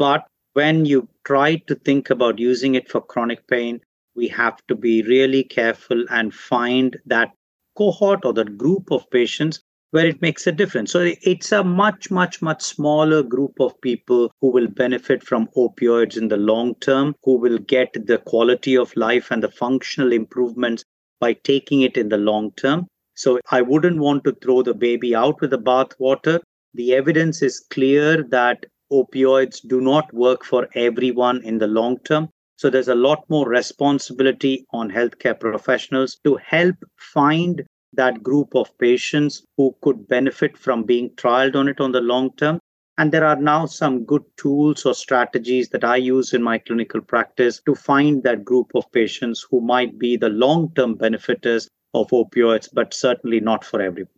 But 0.00 0.24
when 0.54 0.86
you 0.86 1.10
try 1.26 1.56
to 1.66 1.74
think 1.74 2.08
about 2.08 2.38
using 2.38 2.74
it 2.74 2.88
for 2.88 3.02
chronic 3.02 3.46
pain, 3.48 3.80
we 4.16 4.28
have 4.28 4.56
to 4.68 4.74
be 4.74 5.02
really 5.02 5.44
careful 5.44 6.06
and 6.08 6.32
find 6.32 6.96
that 7.04 7.32
cohort 7.76 8.24
or 8.24 8.32
that 8.32 8.56
group 8.56 8.90
of 8.90 9.10
patients 9.10 9.60
where 9.90 10.06
it 10.06 10.22
makes 10.22 10.46
a 10.46 10.52
difference. 10.52 10.90
So 10.90 11.12
it's 11.20 11.52
a 11.52 11.62
much, 11.62 12.10
much, 12.10 12.40
much 12.40 12.62
smaller 12.62 13.22
group 13.22 13.60
of 13.60 13.78
people 13.82 14.32
who 14.40 14.50
will 14.50 14.68
benefit 14.68 15.22
from 15.22 15.48
opioids 15.54 16.16
in 16.16 16.28
the 16.28 16.38
long 16.38 16.76
term, 16.76 17.14
who 17.24 17.36
will 17.36 17.58
get 17.58 17.92
the 17.92 18.16
quality 18.16 18.78
of 18.78 18.96
life 18.96 19.30
and 19.30 19.42
the 19.42 19.50
functional 19.50 20.12
improvements 20.14 20.82
by 21.20 21.34
taking 21.34 21.82
it 21.82 21.98
in 21.98 22.08
the 22.08 22.16
long 22.16 22.52
term. 22.52 22.86
So 23.16 23.38
I 23.50 23.60
wouldn't 23.60 23.98
want 23.98 24.24
to 24.24 24.32
throw 24.42 24.62
the 24.62 24.72
baby 24.72 25.14
out 25.14 25.42
with 25.42 25.50
the 25.50 25.58
bathwater. 25.58 26.40
The 26.72 26.94
evidence 26.94 27.42
is 27.42 27.66
clear 27.68 28.22
that 28.30 28.64
opioids 28.92 29.66
do 29.66 29.80
not 29.80 30.12
work 30.12 30.44
for 30.44 30.68
everyone 30.74 31.42
in 31.42 31.58
the 31.58 31.66
long 31.66 31.98
term. 32.00 32.28
So 32.56 32.68
there's 32.68 32.88
a 32.88 32.94
lot 32.94 33.24
more 33.28 33.48
responsibility 33.48 34.66
on 34.72 34.90
healthcare 34.90 35.38
professionals 35.38 36.18
to 36.24 36.36
help 36.36 36.76
find 36.98 37.64
that 37.94 38.22
group 38.22 38.54
of 38.54 38.76
patients 38.78 39.42
who 39.56 39.74
could 39.80 40.06
benefit 40.08 40.56
from 40.56 40.84
being 40.84 41.10
trialed 41.16 41.56
on 41.56 41.68
it 41.68 41.80
on 41.80 41.92
the 41.92 42.00
long 42.00 42.30
term. 42.36 42.58
And 42.98 43.12
there 43.12 43.24
are 43.24 43.36
now 43.36 43.64
some 43.64 44.04
good 44.04 44.24
tools 44.36 44.84
or 44.84 44.92
strategies 44.92 45.70
that 45.70 45.84
I 45.84 45.96
use 45.96 46.34
in 46.34 46.42
my 46.42 46.58
clinical 46.58 47.00
practice 47.00 47.60
to 47.64 47.74
find 47.74 48.22
that 48.24 48.44
group 48.44 48.72
of 48.74 48.92
patients 48.92 49.46
who 49.50 49.62
might 49.62 49.98
be 49.98 50.16
the 50.16 50.28
long 50.28 50.72
term 50.74 50.96
benefiters 50.96 51.66
of 51.94 52.08
opioids, 52.10 52.68
but 52.72 52.92
certainly 52.92 53.40
not 53.40 53.64
for 53.64 53.80
everyone. 53.80 54.12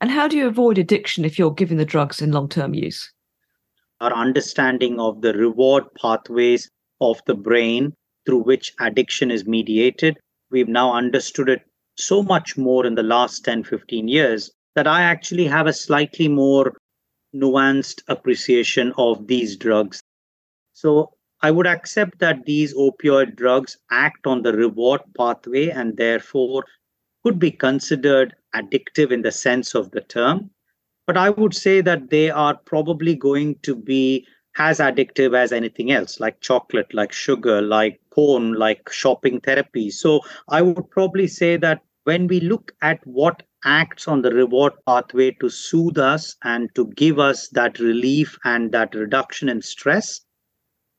And 0.00 0.10
how 0.10 0.28
do 0.28 0.36
you 0.36 0.46
avoid 0.46 0.76
addiction 0.76 1.24
if 1.24 1.38
you're 1.38 1.54
giving 1.54 1.78
the 1.78 1.86
drugs 1.86 2.20
in 2.20 2.32
long 2.32 2.50
term 2.50 2.74
use? 2.74 3.10
Our 4.00 4.12
understanding 4.12 5.00
of 5.00 5.22
the 5.22 5.32
reward 5.32 5.84
pathways 6.00 6.68
of 7.00 7.20
the 7.26 7.34
brain 7.34 7.94
through 8.26 8.42
which 8.42 8.72
addiction 8.78 9.30
is 9.30 9.46
mediated, 9.46 10.18
we've 10.50 10.68
now 10.68 10.92
understood 10.92 11.48
it 11.48 11.62
so 11.96 12.22
much 12.22 12.58
more 12.58 12.84
in 12.84 12.94
the 12.94 13.02
last 13.02 13.44
10, 13.44 13.64
15 13.64 14.08
years 14.08 14.50
that 14.74 14.86
I 14.86 15.02
actually 15.02 15.46
have 15.46 15.66
a 15.66 15.72
slightly 15.72 16.28
more 16.28 16.76
nuanced 17.34 18.02
appreciation 18.08 18.92
of 18.98 19.26
these 19.26 19.56
drugs. 19.56 20.02
So 20.74 21.14
I 21.40 21.50
would 21.50 21.66
accept 21.66 22.18
that 22.18 22.44
these 22.44 22.74
opioid 22.74 23.36
drugs 23.36 23.78
act 23.90 24.26
on 24.26 24.42
the 24.42 24.52
reward 24.52 25.00
pathway 25.16 25.70
and 25.70 25.96
therefore 25.96 26.64
could 27.22 27.38
be 27.38 27.50
considered 27.50 28.34
addictive 28.54 29.10
in 29.10 29.22
the 29.22 29.32
sense 29.32 29.74
of 29.74 29.90
the 29.90 30.02
term. 30.02 30.50
But 31.06 31.16
I 31.16 31.30
would 31.30 31.54
say 31.54 31.80
that 31.82 32.10
they 32.10 32.30
are 32.30 32.56
probably 32.64 33.14
going 33.14 33.56
to 33.62 33.76
be 33.76 34.26
as 34.58 34.78
addictive 34.78 35.36
as 35.36 35.52
anything 35.52 35.92
else, 35.92 36.18
like 36.18 36.40
chocolate, 36.40 36.92
like 36.94 37.12
sugar, 37.12 37.62
like 37.62 38.00
porn, 38.10 38.54
like 38.54 38.90
shopping 38.90 39.40
therapy. 39.40 39.90
So 39.90 40.20
I 40.48 40.62
would 40.62 40.90
probably 40.90 41.28
say 41.28 41.56
that 41.58 41.82
when 42.04 42.26
we 42.26 42.40
look 42.40 42.72
at 42.82 43.06
what 43.06 43.42
acts 43.64 44.08
on 44.08 44.22
the 44.22 44.30
reward 44.30 44.72
pathway 44.86 45.32
to 45.40 45.48
soothe 45.48 45.98
us 45.98 46.36
and 46.42 46.74
to 46.74 46.86
give 46.96 47.18
us 47.18 47.48
that 47.50 47.78
relief 47.78 48.38
and 48.44 48.72
that 48.72 48.94
reduction 48.94 49.48
in 49.48 49.60
stress, 49.62 50.20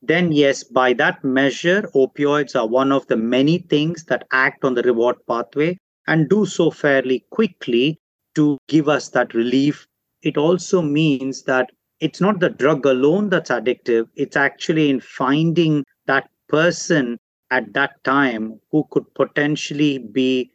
then 0.01 0.31
yes, 0.31 0.63
by 0.63 0.93
that 0.93 1.23
measure, 1.23 1.81
opioids 1.95 2.55
are 2.55 2.67
one 2.67 2.91
of 2.91 3.07
the 3.07 3.17
many 3.17 3.57
things 3.57 4.05
that 4.05 4.27
act 4.31 4.63
on 4.63 4.75
the 4.75 4.83
reward 4.83 5.15
pathway 5.27 5.77
and 6.07 6.29
do 6.29 6.45
so 6.45 6.69
fairly 6.69 7.25
quickly 7.31 7.99
to 8.35 8.57
give 8.67 8.87
us 8.87 9.09
that 9.09 9.33
relief. 9.33 9.87
It 10.27 10.35
also 10.35 10.81
means 10.81 11.43
that 11.43 11.69
it's 12.01 12.19
not 12.19 12.41
the 12.41 12.49
drug 12.49 12.85
alone 12.85 13.29
that's 13.29 13.49
addictive, 13.49 14.09
it's 14.17 14.35
actually 14.35 14.89
in 14.89 14.99
finding 14.99 15.85
that 16.05 16.29
person 16.49 17.17
at 17.49 17.71
that 17.71 18.03
time 18.03 18.59
who 18.69 18.85
could 18.91 19.05
potentially 19.15 19.99
be 19.99 20.51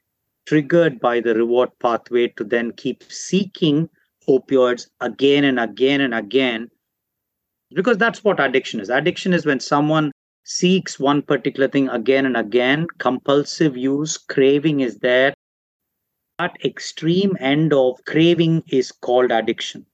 triggered 0.46 1.00
by 1.00 1.20
the 1.20 1.34
reward 1.34 1.70
pathway 1.80 2.28
to 2.36 2.44
then 2.44 2.72
keep 2.72 3.02
seeking 3.04 3.88
opioids 4.28 4.88
again 5.00 5.42
and 5.44 5.58
again 5.58 6.02
and 6.02 6.12
again. 6.14 6.68
Because 7.74 7.96
that's 7.96 8.22
what 8.22 8.40
addiction 8.40 8.78
is. 8.78 8.90
Addiction 8.90 9.32
is 9.32 9.46
when 9.46 9.60
someone 9.60 10.12
seeks 10.44 11.00
one 11.00 11.22
particular 11.22 11.66
thing 11.66 11.88
again 11.88 12.26
and 12.26 12.36
again. 12.36 12.86
Compulsive 12.98 13.74
use 13.74 14.18
craving 14.18 14.80
is 14.80 14.98
there 14.98 15.32
that 16.42 16.58
extreme 16.64 17.36
end 17.38 17.72
of 17.72 18.04
craving 18.04 18.64
is 18.68 18.90
called 18.90 19.30
addiction. 19.30 19.86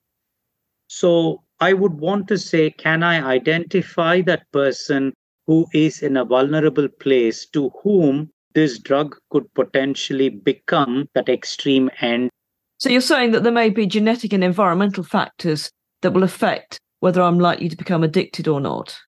So 0.86 1.42
I 1.60 1.74
would 1.74 1.94
want 2.00 2.26
to 2.28 2.38
say, 2.38 2.70
can 2.70 3.02
I 3.02 3.22
identify 3.22 4.22
that 4.22 4.50
person 4.52 5.12
who 5.46 5.66
is 5.74 6.02
in 6.02 6.16
a 6.16 6.24
vulnerable 6.24 6.88
place 6.88 7.46
to 7.48 7.70
whom 7.82 8.30
this 8.54 8.78
drug 8.78 9.14
could 9.30 9.52
potentially 9.52 10.30
become 10.30 11.06
that 11.14 11.28
extreme 11.28 11.90
end? 12.00 12.30
So 12.78 12.88
you're 12.88 13.02
saying 13.02 13.32
that 13.32 13.42
there 13.42 13.52
may 13.52 13.68
be 13.68 13.86
genetic 13.86 14.32
and 14.32 14.42
environmental 14.42 15.04
factors 15.04 15.70
that 16.00 16.14
will 16.14 16.22
affect 16.22 16.78
whether 17.00 17.20
I'm 17.20 17.38
likely 17.38 17.68
to 17.68 17.76
become 17.76 18.02
addicted 18.02 18.48
or 18.48 18.60
not? 18.60 18.98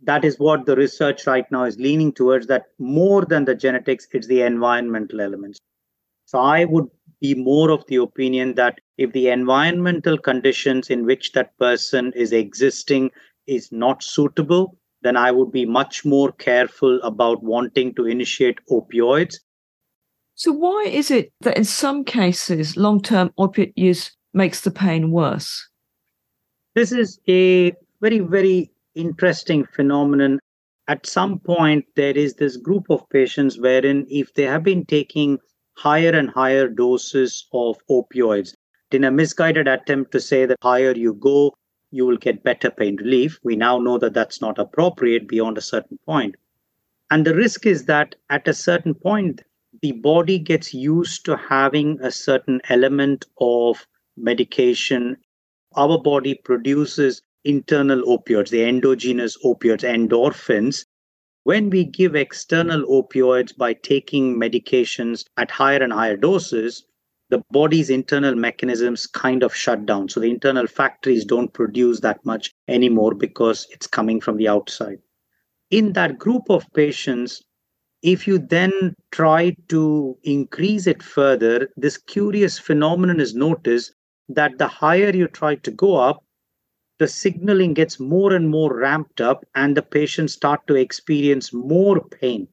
That 0.00 0.24
is 0.24 0.38
what 0.38 0.64
the 0.64 0.76
research 0.76 1.26
right 1.26 1.44
now 1.50 1.64
is 1.64 1.76
leaning 1.78 2.12
towards 2.12 2.46
that 2.46 2.64
more 2.78 3.24
than 3.26 3.44
the 3.44 3.54
genetics, 3.54 4.06
it's 4.12 4.26
the 4.26 4.42
environmental 4.42 5.20
elements. 5.20 5.58
So 6.34 6.40
I 6.40 6.64
would 6.64 6.88
be 7.20 7.36
more 7.36 7.70
of 7.70 7.86
the 7.86 7.94
opinion 7.94 8.56
that 8.56 8.80
if 8.98 9.12
the 9.12 9.28
environmental 9.28 10.18
conditions 10.18 10.90
in 10.90 11.06
which 11.06 11.30
that 11.30 11.56
person 11.58 12.12
is 12.16 12.32
existing 12.32 13.12
is 13.46 13.70
not 13.70 14.02
suitable, 14.02 14.76
then 15.02 15.16
I 15.16 15.30
would 15.30 15.52
be 15.52 15.64
much 15.64 16.04
more 16.04 16.32
careful 16.32 17.00
about 17.04 17.44
wanting 17.44 17.94
to 17.94 18.06
initiate 18.06 18.58
opioids. 18.68 19.36
So, 20.34 20.50
why 20.50 20.86
is 20.88 21.12
it 21.12 21.32
that 21.42 21.56
in 21.56 21.62
some 21.62 22.02
cases 22.02 22.76
long 22.76 23.00
term 23.00 23.30
opiate 23.38 23.74
use 23.76 24.10
makes 24.32 24.62
the 24.62 24.72
pain 24.72 25.12
worse? 25.12 25.68
This 26.74 26.90
is 26.90 27.20
a 27.28 27.74
very, 28.00 28.18
very 28.18 28.72
interesting 28.96 29.66
phenomenon. 29.66 30.40
At 30.88 31.06
some 31.06 31.38
point, 31.38 31.84
there 31.94 32.18
is 32.18 32.34
this 32.34 32.56
group 32.56 32.86
of 32.90 33.08
patients 33.10 33.56
wherein, 33.56 34.04
if 34.10 34.34
they 34.34 34.42
have 34.42 34.64
been 34.64 34.84
taking 34.84 35.38
higher 35.76 36.10
and 36.10 36.30
higher 36.30 36.68
doses 36.68 37.46
of 37.52 37.76
opioids, 37.90 38.54
in 38.90 39.04
a 39.04 39.10
misguided 39.10 39.66
attempt 39.66 40.12
to 40.12 40.20
say 40.20 40.46
that 40.46 40.58
higher 40.62 40.92
you 40.92 41.14
go, 41.14 41.54
you 41.90 42.06
will 42.06 42.16
get 42.16 42.44
better 42.44 42.70
pain 42.70 42.96
relief, 42.96 43.38
we 43.42 43.56
now 43.56 43.78
know 43.78 43.98
that 43.98 44.14
that's 44.14 44.40
not 44.40 44.58
appropriate 44.58 45.28
beyond 45.28 45.58
a 45.58 45.62
certain 45.62 45.98
point. 46.06 46.36
And 47.10 47.26
the 47.26 47.34
risk 47.34 47.66
is 47.66 47.84
that 47.86 48.14
at 48.30 48.48
a 48.48 48.54
certain 48.54 48.94
point, 48.94 49.42
the 49.82 49.92
body 49.92 50.38
gets 50.38 50.72
used 50.72 51.24
to 51.24 51.36
having 51.36 52.00
a 52.00 52.10
certain 52.10 52.60
element 52.68 53.26
of 53.40 53.86
medication 54.16 55.16
our 55.76 56.00
body 56.00 56.34
produces 56.34 57.22
internal 57.44 58.02
opioids, 58.02 58.50
the 58.50 58.64
endogenous 58.64 59.36
opioids, 59.44 59.82
endorphins. 59.82 60.86
When 61.44 61.68
we 61.68 61.84
give 61.84 62.14
external 62.14 62.84
opioids 62.86 63.54
by 63.54 63.74
taking 63.74 64.40
medications 64.40 65.24
at 65.36 65.50
higher 65.50 65.82
and 65.82 65.92
higher 65.92 66.16
doses, 66.16 66.84
the 67.28 67.42
body's 67.50 67.90
internal 67.90 68.34
mechanisms 68.34 69.06
kind 69.06 69.42
of 69.42 69.54
shut 69.54 69.84
down. 69.84 70.08
So 70.08 70.20
the 70.20 70.30
internal 70.30 70.66
factories 70.66 71.24
don't 71.24 71.52
produce 71.52 72.00
that 72.00 72.24
much 72.24 72.54
anymore 72.66 73.14
because 73.14 73.66
it's 73.70 73.86
coming 73.86 74.22
from 74.22 74.38
the 74.38 74.48
outside. 74.48 74.98
In 75.70 75.92
that 75.92 76.18
group 76.18 76.48
of 76.48 76.64
patients, 76.72 77.42
if 78.02 78.26
you 78.26 78.38
then 78.38 78.94
try 79.10 79.54
to 79.68 80.16
increase 80.22 80.86
it 80.86 81.02
further, 81.02 81.68
this 81.76 81.98
curious 81.98 82.58
phenomenon 82.58 83.20
is 83.20 83.34
noticed 83.34 83.92
that 84.30 84.56
the 84.56 84.68
higher 84.68 85.10
you 85.10 85.28
try 85.28 85.56
to 85.56 85.70
go 85.70 85.96
up, 85.96 86.24
the 86.98 87.08
signaling 87.08 87.74
gets 87.74 87.98
more 87.98 88.32
and 88.32 88.48
more 88.48 88.76
ramped 88.76 89.20
up, 89.20 89.44
and 89.54 89.76
the 89.76 89.82
patients 89.82 90.34
start 90.34 90.66
to 90.66 90.74
experience 90.74 91.52
more 91.52 92.00
pain. 92.08 92.46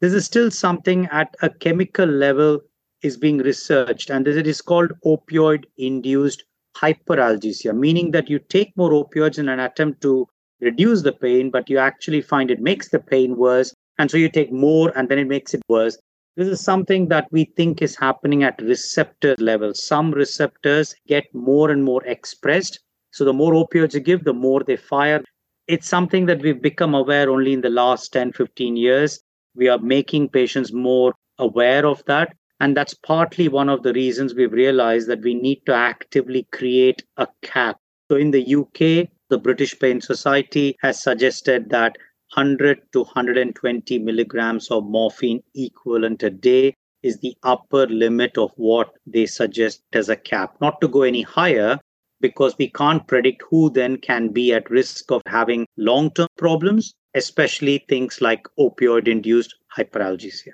This 0.00 0.12
is 0.12 0.24
still 0.24 0.50
something 0.50 1.06
at 1.06 1.34
a 1.42 1.50
chemical 1.50 2.06
level 2.06 2.60
is 3.02 3.16
being 3.16 3.38
researched, 3.38 4.10
and 4.10 4.26
it 4.28 4.46
is 4.46 4.62
called 4.62 4.92
opioid 5.04 5.64
induced 5.78 6.44
hyperalgesia, 6.76 7.76
meaning 7.76 8.10
that 8.12 8.30
you 8.30 8.38
take 8.38 8.76
more 8.76 8.90
opioids 8.90 9.38
in 9.38 9.48
an 9.48 9.60
attempt 9.60 10.00
to 10.02 10.26
reduce 10.60 11.02
the 11.02 11.12
pain, 11.12 11.50
but 11.50 11.68
you 11.68 11.78
actually 11.78 12.20
find 12.20 12.50
it 12.50 12.60
makes 12.60 12.90
the 12.90 12.98
pain 12.98 13.36
worse. 13.36 13.74
And 13.98 14.10
so 14.10 14.16
you 14.16 14.30
take 14.30 14.52
more, 14.52 14.96
and 14.96 15.08
then 15.08 15.18
it 15.18 15.28
makes 15.28 15.52
it 15.52 15.62
worse. 15.68 15.98
This 16.36 16.48
is 16.48 16.60
something 16.60 17.08
that 17.08 17.26
we 17.30 17.44
think 17.56 17.82
is 17.82 17.96
happening 17.96 18.44
at 18.44 18.62
receptor 18.62 19.34
level. 19.38 19.74
Some 19.74 20.12
receptors 20.12 20.94
get 21.06 21.24
more 21.34 21.70
and 21.70 21.84
more 21.84 22.02
expressed. 22.04 22.80
So 23.10 23.24
the 23.24 23.32
more 23.32 23.52
opioids 23.52 23.94
you 23.94 24.00
give, 24.00 24.24
the 24.24 24.32
more 24.32 24.62
they 24.62 24.76
fire. 24.76 25.22
It's 25.66 25.88
something 25.88 26.26
that 26.26 26.42
we've 26.42 26.60
become 26.60 26.94
aware 26.94 27.30
only 27.30 27.52
in 27.52 27.60
the 27.60 27.70
last 27.70 28.12
10, 28.12 28.32
15 28.32 28.76
years. 28.76 29.20
We 29.54 29.68
are 29.68 29.78
making 29.78 30.30
patients 30.30 30.72
more 30.72 31.14
aware 31.38 31.86
of 31.86 32.04
that. 32.06 32.34
And 32.60 32.76
that's 32.76 32.94
partly 32.94 33.48
one 33.48 33.68
of 33.68 33.82
the 33.82 33.92
reasons 33.92 34.34
we've 34.34 34.52
realized 34.52 35.08
that 35.08 35.22
we 35.22 35.34
need 35.34 35.62
to 35.66 35.74
actively 35.74 36.46
create 36.52 37.02
a 37.16 37.26
cap. 37.42 37.78
So 38.10 38.16
in 38.16 38.30
the 38.30 38.54
UK, 38.54 39.08
the 39.30 39.38
British 39.38 39.78
Pain 39.78 40.00
Society 40.00 40.76
has 40.82 41.02
suggested 41.02 41.70
that 41.70 41.96
100 42.34 42.80
to 42.92 43.02
120 43.02 43.98
milligrams 43.98 44.70
of 44.70 44.84
morphine 44.84 45.42
equivalent 45.54 46.22
a 46.22 46.30
day 46.30 46.74
is 47.02 47.18
the 47.20 47.34
upper 47.42 47.86
limit 47.86 48.36
of 48.36 48.50
what 48.56 48.90
they 49.06 49.26
suggest 49.26 49.82
as 49.92 50.08
a 50.08 50.16
cap. 50.16 50.54
Not 50.60 50.80
to 50.80 50.88
go 50.88 51.02
any 51.02 51.22
higher, 51.22 51.78
because 52.20 52.54
we 52.58 52.70
can't 52.70 53.06
predict 53.06 53.42
who 53.48 53.70
then 53.70 53.96
can 53.96 54.28
be 54.28 54.52
at 54.52 54.70
risk 54.70 55.10
of 55.10 55.22
having 55.26 55.66
long 55.76 56.10
term 56.12 56.28
problems, 56.36 56.94
especially 57.14 57.84
things 57.88 58.20
like 58.20 58.46
opioid 58.58 59.08
induced 59.08 59.54
hyperalgesia. 59.76 60.52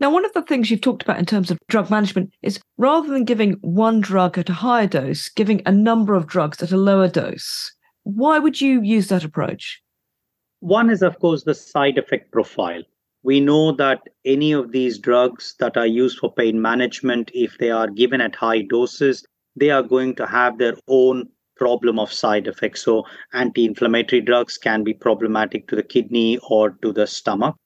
Now, 0.00 0.10
one 0.10 0.24
of 0.24 0.32
the 0.32 0.42
things 0.42 0.68
you've 0.68 0.80
talked 0.80 1.04
about 1.04 1.20
in 1.20 1.26
terms 1.26 1.50
of 1.50 1.58
drug 1.68 1.88
management 1.88 2.32
is 2.42 2.60
rather 2.76 3.08
than 3.08 3.24
giving 3.24 3.52
one 3.60 4.00
drug 4.00 4.36
at 4.36 4.48
a 4.48 4.54
higher 4.54 4.88
dose, 4.88 5.28
giving 5.28 5.62
a 5.64 5.70
number 5.70 6.14
of 6.14 6.26
drugs 6.26 6.60
at 6.60 6.72
a 6.72 6.76
lower 6.76 7.06
dose. 7.06 7.72
Why 8.02 8.40
would 8.40 8.60
you 8.60 8.82
use 8.82 9.08
that 9.08 9.22
approach? 9.22 9.80
One 10.58 10.90
is, 10.90 11.02
of 11.02 11.18
course, 11.20 11.44
the 11.44 11.54
side 11.54 11.98
effect 11.98 12.32
profile. 12.32 12.82
We 13.22 13.38
know 13.38 13.70
that 13.76 14.00
any 14.24 14.50
of 14.50 14.72
these 14.72 14.98
drugs 14.98 15.54
that 15.60 15.76
are 15.76 15.86
used 15.86 16.18
for 16.18 16.34
pain 16.34 16.60
management, 16.60 17.30
if 17.32 17.58
they 17.58 17.70
are 17.70 17.88
given 17.88 18.20
at 18.20 18.34
high 18.34 18.62
doses, 18.62 19.24
they 19.56 19.70
are 19.70 19.82
going 19.82 20.14
to 20.16 20.26
have 20.26 20.58
their 20.58 20.74
own 20.88 21.28
problem 21.56 21.98
of 21.98 22.12
side 22.12 22.46
effects. 22.46 22.82
So, 22.82 23.04
anti 23.32 23.64
inflammatory 23.64 24.22
drugs 24.22 24.58
can 24.58 24.82
be 24.82 24.94
problematic 24.94 25.68
to 25.68 25.76
the 25.76 25.82
kidney 25.82 26.38
or 26.48 26.70
to 26.82 26.92
the 26.92 27.06
stomach, 27.06 27.56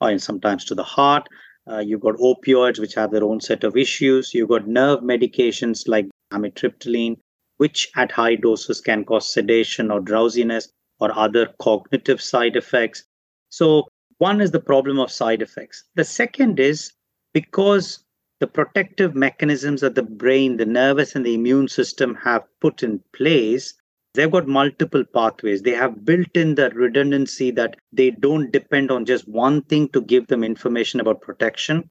or 0.00 0.18
sometimes 0.18 0.64
to 0.66 0.74
the 0.74 0.84
heart. 0.84 1.28
Uh, 1.70 1.78
you've 1.78 2.00
got 2.00 2.16
opioids, 2.16 2.78
which 2.78 2.94
have 2.94 3.10
their 3.10 3.24
own 3.24 3.40
set 3.40 3.64
of 3.64 3.76
issues. 3.76 4.34
You've 4.34 4.48
got 4.48 4.68
nerve 4.68 5.00
medications 5.00 5.88
like 5.88 6.06
amitriptyline, 6.32 7.16
which 7.56 7.90
at 7.96 8.12
high 8.12 8.36
doses 8.36 8.80
can 8.80 9.04
cause 9.04 9.32
sedation 9.32 9.90
or 9.90 10.00
drowsiness 10.00 10.68
or 11.00 11.16
other 11.16 11.48
cognitive 11.60 12.20
side 12.20 12.56
effects. 12.56 13.04
So, 13.48 13.88
one 14.18 14.40
is 14.40 14.50
the 14.50 14.60
problem 14.60 14.98
of 14.98 15.10
side 15.10 15.42
effects. 15.42 15.84
The 15.94 16.04
second 16.04 16.58
is 16.58 16.92
because 17.32 18.04
the 18.40 18.46
protective 18.46 19.14
mechanisms 19.14 19.80
that 19.80 19.94
the 19.94 20.02
brain, 20.02 20.56
the 20.56 20.66
nervous, 20.66 21.14
and 21.14 21.24
the 21.24 21.34
immune 21.34 21.68
system 21.68 22.14
have 22.16 22.44
put 22.60 22.82
in 22.82 23.02
place, 23.12 23.74
they've 24.14 24.30
got 24.30 24.46
multiple 24.46 25.04
pathways. 25.14 25.62
They 25.62 25.74
have 25.74 26.04
built 26.04 26.34
in 26.34 26.54
the 26.54 26.70
redundancy 26.70 27.50
that 27.52 27.76
they 27.92 28.10
don't 28.10 28.52
depend 28.52 28.90
on 28.90 29.04
just 29.06 29.26
one 29.28 29.62
thing 29.62 29.88
to 29.90 30.02
give 30.02 30.26
them 30.26 30.44
information 30.44 31.00
about 31.00 31.22
protection. 31.22 31.88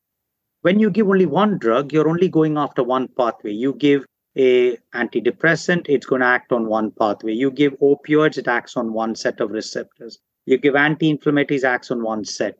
When 0.62 0.80
you 0.80 0.90
give 0.90 1.08
only 1.08 1.26
one 1.26 1.58
drug, 1.58 1.94
you're 1.94 2.10
only 2.10 2.30
going 2.30 2.58
after 2.58 2.84
one 2.84 3.08
pathway. 3.08 3.52
You 3.52 3.74
give 3.74 4.06
a 4.38 4.78
antidepressant, 4.94 5.86
it's 5.88 6.06
going 6.06 6.22
to 6.22 6.28
act 6.28 6.52
on 6.52 6.68
one 6.68 6.92
pathway. 6.92 7.34
You 7.34 7.52
give 7.52 7.74
opioids, 7.80 8.38
it 8.38 8.48
acts 8.48 8.76
on 8.76 8.94
one 8.94 9.16
set 9.16 9.40
of 9.40 9.52
receptors. 9.52 10.20
You 10.46 10.58
give 10.58 10.76
anti-inflammatories, 10.76 11.64
acts 11.64 11.92
on 11.92 12.04
one 12.04 12.26
set. 12.26 12.58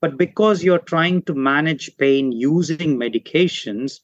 But 0.00 0.16
because 0.16 0.62
you're 0.62 0.78
trying 0.78 1.22
to 1.22 1.34
manage 1.34 1.96
pain 1.96 2.32
using 2.32 2.96
medications, 2.98 4.00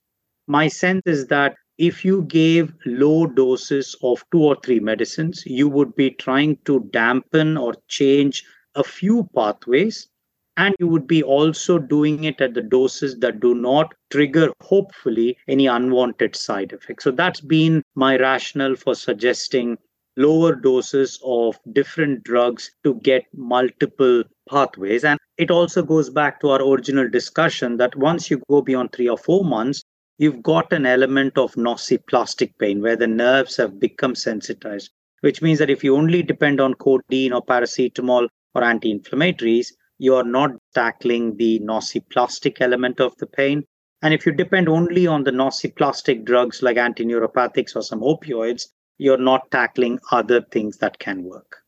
my 0.46 0.68
sense 0.68 1.02
is 1.06 1.26
that 1.28 1.56
if 1.78 2.04
you 2.04 2.22
gave 2.22 2.72
low 2.86 3.26
doses 3.26 3.96
of 4.02 4.24
two 4.30 4.42
or 4.42 4.56
three 4.62 4.80
medicines, 4.80 5.42
you 5.46 5.68
would 5.68 5.94
be 5.96 6.10
trying 6.10 6.58
to 6.64 6.88
dampen 6.92 7.56
or 7.56 7.74
change 7.88 8.44
a 8.74 8.84
few 8.84 9.28
pathways 9.34 10.08
and 10.56 10.74
you 10.78 10.86
would 10.86 11.06
be 11.06 11.22
also 11.22 11.78
doing 11.78 12.24
it 12.24 12.40
at 12.40 12.54
the 12.54 12.62
doses 12.62 13.18
that 13.18 13.40
do 13.40 13.54
not 13.54 13.92
trigger, 14.10 14.52
hopefully, 14.60 15.36
any 15.48 15.66
unwanted 15.66 16.36
side 16.36 16.72
effects. 16.72 17.04
So 17.04 17.10
that's 17.10 17.40
been 17.40 17.82
my 17.96 18.16
rationale 18.16 18.76
for 18.76 18.94
suggesting 18.94 19.78
lower 20.16 20.54
doses 20.54 21.18
of 21.24 21.58
different 21.72 22.22
drugs 22.24 22.70
to 22.84 22.94
get 22.96 23.24
multiple 23.34 24.22
pathways. 24.48 25.04
And 25.04 25.18
it 25.38 25.50
also 25.50 25.82
goes 25.82 26.10
back 26.10 26.40
to 26.40 26.50
our 26.50 26.62
original 26.62 27.08
discussion 27.08 27.76
that 27.78 27.96
once 27.96 28.30
you 28.30 28.42
go 28.48 28.62
beyond 28.62 28.92
three 28.92 29.08
or 29.08 29.18
four 29.18 29.44
months, 29.44 29.82
you've 30.18 30.42
got 30.42 30.72
an 30.72 30.86
element 30.86 31.36
of 31.36 31.54
nociplastic 31.54 32.52
pain 32.58 32.80
where 32.80 32.96
the 32.96 33.06
nerves 33.06 33.56
have 33.56 33.80
become 33.80 34.14
sensitized, 34.14 34.90
which 35.22 35.42
means 35.42 35.58
that 35.58 35.70
if 35.70 35.82
you 35.82 35.96
only 35.96 36.22
depend 36.22 36.60
on 36.60 36.74
codeine 36.74 37.32
or 37.32 37.44
paracetamol 37.44 38.28
or 38.54 38.62
anti 38.62 38.96
inflammatories, 38.96 39.72
you 39.98 40.14
are 40.14 40.24
not 40.24 40.50
tackling 40.74 41.36
the 41.36 41.58
nociplastic 41.60 42.60
element 42.60 43.00
of 43.00 43.16
the 43.16 43.26
pain. 43.26 43.64
And 44.02 44.12
if 44.12 44.26
you 44.26 44.32
depend 44.32 44.68
only 44.68 45.06
on 45.06 45.24
the 45.24 45.30
nociplastic 45.30 46.24
drugs 46.24 46.62
like 46.62 46.76
antineuropathics 46.76 47.74
or 47.74 47.82
some 47.82 48.00
opioids, 48.00 48.66
you're 48.98 49.18
not 49.18 49.50
tackling 49.50 49.98
other 50.12 50.42
things 50.50 50.78
that 50.78 50.98
can 50.98 51.24
work. 51.24 51.58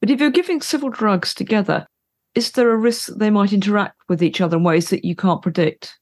But 0.00 0.10
if 0.10 0.20
you're 0.20 0.30
giving 0.30 0.60
several 0.60 0.90
drugs 0.90 1.34
together, 1.34 1.86
is 2.34 2.50
there 2.52 2.70
a 2.70 2.76
risk 2.76 3.08
that 3.08 3.18
they 3.18 3.30
might 3.30 3.52
interact 3.52 3.96
with 4.08 4.22
each 4.22 4.40
other 4.40 4.58
in 4.58 4.64
ways 4.64 4.90
that 4.90 5.04
you 5.04 5.16
can't 5.16 5.42
predict? 5.42 5.98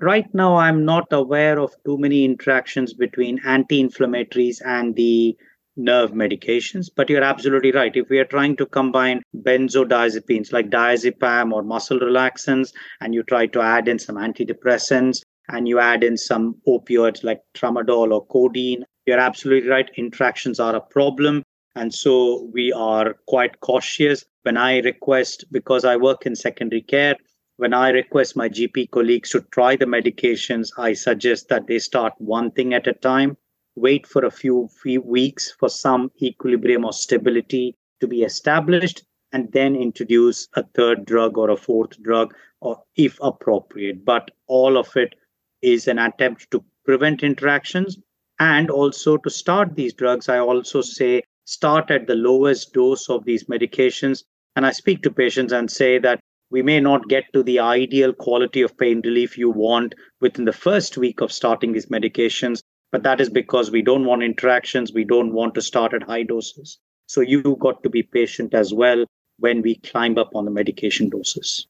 Right 0.00 0.26
now, 0.32 0.56
I'm 0.56 0.84
not 0.84 1.06
aware 1.10 1.58
of 1.58 1.74
too 1.84 1.98
many 1.98 2.24
interactions 2.24 2.92
between 2.92 3.40
anti 3.44 3.82
inflammatories 3.82 4.58
and 4.64 4.94
the 4.94 5.36
nerve 5.76 6.12
medications. 6.12 6.88
But 6.94 7.10
you're 7.10 7.22
absolutely 7.22 7.72
right. 7.72 7.94
If 7.94 8.08
we 8.08 8.18
are 8.18 8.24
trying 8.24 8.56
to 8.56 8.66
combine 8.66 9.22
benzodiazepines 9.36 10.52
like 10.52 10.70
diazepam 10.70 11.52
or 11.52 11.62
muscle 11.62 11.98
relaxants, 11.98 12.72
and 13.00 13.14
you 13.14 13.22
try 13.22 13.46
to 13.46 13.60
add 13.60 13.88
in 13.88 13.98
some 13.98 14.16
antidepressants, 14.16 15.22
and 15.48 15.68
you 15.68 15.78
add 15.78 16.02
in 16.02 16.16
some 16.16 16.56
opioids 16.66 17.22
like 17.22 17.40
tramadol 17.54 18.12
or 18.12 18.26
codeine, 18.26 18.84
you're 19.06 19.20
absolutely 19.20 19.70
right. 19.70 19.88
Interactions 19.96 20.60
are 20.60 20.74
a 20.74 20.80
problem. 20.80 21.42
And 21.74 21.94
so 21.94 22.50
we 22.52 22.72
are 22.72 23.14
quite 23.26 23.60
cautious. 23.60 24.24
When 24.42 24.56
I 24.56 24.78
request, 24.78 25.44
because 25.50 25.84
I 25.84 25.96
work 25.96 26.26
in 26.26 26.34
secondary 26.34 26.82
care, 26.82 27.16
when 27.56 27.72
I 27.72 27.90
request 27.90 28.36
my 28.36 28.48
GP 28.48 28.90
colleagues 28.90 29.30
to 29.30 29.40
try 29.50 29.76
the 29.76 29.86
medications, 29.86 30.70
I 30.76 30.92
suggest 30.92 31.48
that 31.48 31.66
they 31.66 31.78
start 31.78 32.12
one 32.18 32.50
thing 32.50 32.74
at 32.74 32.86
a 32.86 32.92
time 32.92 33.36
wait 33.76 34.06
for 34.06 34.24
a 34.24 34.30
few, 34.30 34.68
few 34.82 35.02
weeks 35.02 35.52
for 35.52 35.68
some 35.68 36.10
equilibrium 36.20 36.84
or 36.84 36.92
stability 36.92 37.76
to 38.00 38.08
be 38.08 38.22
established, 38.22 39.04
and 39.32 39.52
then 39.52 39.76
introduce 39.76 40.48
a 40.54 40.64
third 40.74 41.04
drug 41.04 41.36
or 41.36 41.50
a 41.50 41.56
fourth 41.56 42.00
drug, 42.02 42.34
or 42.60 42.82
if 42.96 43.18
appropriate. 43.20 44.04
But 44.04 44.30
all 44.46 44.78
of 44.78 44.96
it 44.96 45.14
is 45.62 45.88
an 45.88 45.98
attempt 45.98 46.50
to 46.50 46.64
prevent 46.84 47.22
interactions 47.22 47.98
and 48.38 48.70
also 48.70 49.16
to 49.18 49.30
start 49.30 49.74
these 49.74 49.94
drugs. 49.94 50.28
I 50.28 50.38
also 50.38 50.80
say 50.82 51.22
start 51.44 51.90
at 51.90 52.06
the 52.06 52.14
lowest 52.14 52.72
dose 52.72 53.08
of 53.08 53.24
these 53.24 53.44
medications. 53.44 54.24
And 54.54 54.66
I 54.66 54.72
speak 54.72 55.02
to 55.02 55.10
patients 55.10 55.52
and 55.52 55.70
say 55.70 55.98
that 55.98 56.20
we 56.50 56.62
may 56.62 56.80
not 56.80 57.08
get 57.08 57.24
to 57.32 57.42
the 57.42 57.58
ideal 57.58 58.12
quality 58.12 58.62
of 58.62 58.76
pain 58.78 59.00
relief 59.04 59.36
you 59.36 59.50
want 59.50 59.94
within 60.20 60.44
the 60.44 60.52
first 60.52 60.96
week 60.96 61.20
of 61.20 61.32
starting 61.32 61.72
these 61.72 61.86
medications, 61.86 62.60
but 62.92 63.02
that 63.02 63.20
is 63.20 63.28
because 63.28 63.70
we 63.70 63.82
don't 63.82 64.04
want 64.04 64.22
interactions. 64.22 64.92
We 64.92 65.04
don't 65.04 65.32
want 65.32 65.54
to 65.54 65.62
start 65.62 65.92
at 65.92 66.04
high 66.04 66.22
doses. 66.22 66.78
So 67.06 67.20
you've 67.20 67.58
got 67.58 67.82
to 67.82 67.90
be 67.90 68.02
patient 68.02 68.54
as 68.54 68.72
well 68.72 69.04
when 69.38 69.62
we 69.62 69.76
climb 69.76 70.18
up 70.18 70.30
on 70.34 70.44
the 70.44 70.50
medication 70.50 71.10
doses. 71.10 71.66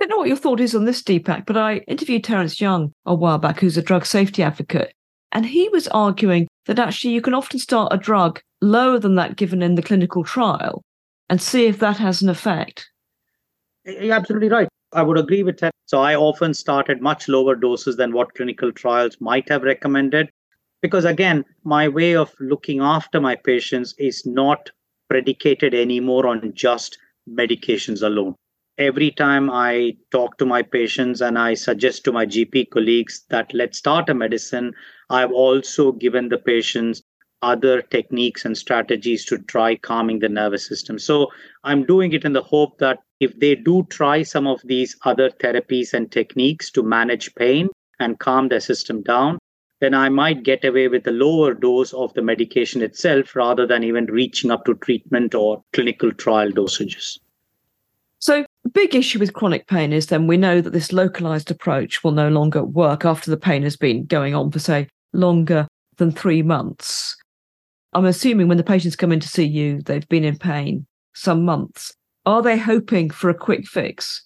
I 0.00 0.04
don't 0.04 0.10
know 0.10 0.16
what 0.18 0.28
your 0.28 0.36
thought 0.36 0.60
is 0.60 0.74
on 0.74 0.84
this, 0.84 1.02
Deepak, 1.02 1.46
but 1.46 1.56
I 1.56 1.78
interviewed 1.86 2.24
Terence 2.24 2.60
Young 2.60 2.92
a 3.06 3.14
while 3.14 3.38
back, 3.38 3.60
who's 3.60 3.78
a 3.78 3.82
drug 3.82 4.04
safety 4.04 4.42
advocate, 4.42 4.92
and 5.32 5.46
he 5.46 5.68
was 5.68 5.88
arguing 5.88 6.48
that 6.66 6.78
actually 6.78 7.14
you 7.14 7.20
can 7.20 7.34
often 7.34 7.58
start 7.58 7.92
a 7.92 7.98
drug 7.98 8.40
lower 8.60 8.98
than 8.98 9.14
that 9.16 9.36
given 9.36 9.62
in 9.62 9.74
the 9.74 9.82
clinical 9.82 10.24
trial 10.24 10.82
and 11.28 11.40
see 11.40 11.66
if 11.66 11.78
that 11.78 11.98
has 11.98 12.22
an 12.22 12.28
effect. 12.28 12.90
You're 13.84 14.14
absolutely 14.14 14.48
right. 14.48 14.68
I 14.92 15.02
would 15.02 15.18
agree 15.18 15.42
with 15.42 15.58
that. 15.58 15.72
So 15.86 16.00
I 16.00 16.14
often 16.14 16.54
start 16.54 16.88
at 16.88 17.00
much 17.00 17.28
lower 17.28 17.54
doses 17.54 17.96
than 17.96 18.12
what 18.12 18.34
clinical 18.34 18.72
trials 18.72 19.16
might 19.20 19.48
have 19.48 19.62
recommended 19.62 20.30
because 20.82 21.04
again 21.04 21.44
my 21.64 21.88
way 21.88 22.14
of 22.14 22.32
looking 22.38 22.80
after 22.80 23.20
my 23.20 23.34
patients 23.34 23.94
is 23.98 24.24
not 24.26 24.70
predicated 25.08 25.74
anymore 25.74 26.26
on 26.26 26.52
just 26.54 26.98
medications 27.28 28.02
alone 28.02 28.34
every 28.78 29.10
time 29.10 29.48
i 29.50 29.96
talk 30.10 30.36
to 30.36 30.44
my 30.44 30.60
patients 30.62 31.20
and 31.20 31.38
i 31.38 31.54
suggest 31.54 32.04
to 32.04 32.12
my 32.12 32.26
gp 32.26 32.68
colleagues 32.70 33.24
that 33.30 33.52
let's 33.54 33.78
start 33.78 34.08
a 34.10 34.14
medicine 34.14 34.72
i've 35.08 35.32
also 35.32 35.92
given 35.92 36.28
the 36.28 36.38
patients 36.38 37.02
other 37.42 37.80
techniques 37.80 38.44
and 38.44 38.56
strategies 38.56 39.24
to 39.24 39.38
try 39.38 39.74
calming 39.76 40.18
the 40.18 40.28
nervous 40.28 40.66
system 40.66 40.98
so 40.98 41.28
i'm 41.64 41.84
doing 41.84 42.12
it 42.12 42.24
in 42.24 42.32
the 42.34 42.42
hope 42.42 42.78
that 42.78 42.98
if 43.20 43.38
they 43.40 43.54
do 43.54 43.82
try 43.88 44.22
some 44.22 44.46
of 44.46 44.60
these 44.64 44.96
other 45.04 45.30
therapies 45.30 45.94
and 45.94 46.12
techniques 46.12 46.70
to 46.70 46.82
manage 46.82 47.34
pain 47.34 47.68
and 47.98 48.18
calm 48.18 48.48
their 48.48 48.60
system 48.60 49.02
down 49.02 49.38
then 49.80 49.92
I 49.92 50.08
might 50.08 50.42
get 50.42 50.64
away 50.64 50.88
with 50.88 51.06
a 51.06 51.12
lower 51.12 51.52
dose 51.52 51.92
of 51.92 52.14
the 52.14 52.22
medication 52.22 52.80
itself 52.80 53.36
rather 53.36 53.66
than 53.66 53.84
even 53.84 54.06
reaching 54.06 54.50
up 54.50 54.64
to 54.64 54.74
treatment 54.74 55.34
or 55.34 55.62
clinical 55.74 56.12
trial 56.12 56.50
dosages. 56.50 57.18
So, 58.18 58.44
big 58.72 58.94
issue 58.94 59.18
with 59.18 59.34
chronic 59.34 59.66
pain 59.66 59.92
is 59.92 60.06
then 60.06 60.26
we 60.26 60.36
know 60.36 60.60
that 60.60 60.72
this 60.72 60.92
localized 60.92 61.50
approach 61.50 62.02
will 62.02 62.12
no 62.12 62.28
longer 62.28 62.64
work 62.64 63.04
after 63.04 63.30
the 63.30 63.36
pain 63.36 63.62
has 63.62 63.76
been 63.76 64.06
going 64.06 64.34
on 64.34 64.50
for, 64.50 64.58
say, 64.58 64.88
longer 65.12 65.68
than 65.96 66.10
three 66.10 66.42
months. 66.42 67.16
I'm 67.92 68.04
assuming 68.04 68.48
when 68.48 68.58
the 68.58 68.64
patients 68.64 68.96
come 68.96 69.12
in 69.12 69.20
to 69.20 69.28
see 69.28 69.44
you, 69.44 69.80
they've 69.82 70.08
been 70.08 70.24
in 70.24 70.36
pain 70.36 70.86
some 71.14 71.44
months. 71.44 71.94
Are 72.26 72.42
they 72.42 72.58
hoping 72.58 73.10
for 73.10 73.30
a 73.30 73.34
quick 73.34 73.66
fix? 73.66 74.22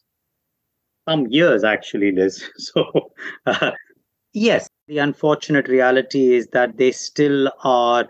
Some 1.08 1.26
years, 1.28 1.64
actually, 1.64 2.12
Liz. 2.12 2.44
So, 2.58 3.12
uh, 3.46 3.72
yes, 4.32 4.68
the 4.88 4.98
unfortunate 4.98 5.68
reality 5.68 6.34
is 6.34 6.48
that 6.48 6.78
they 6.78 6.92
still 6.92 7.50
are 7.62 8.08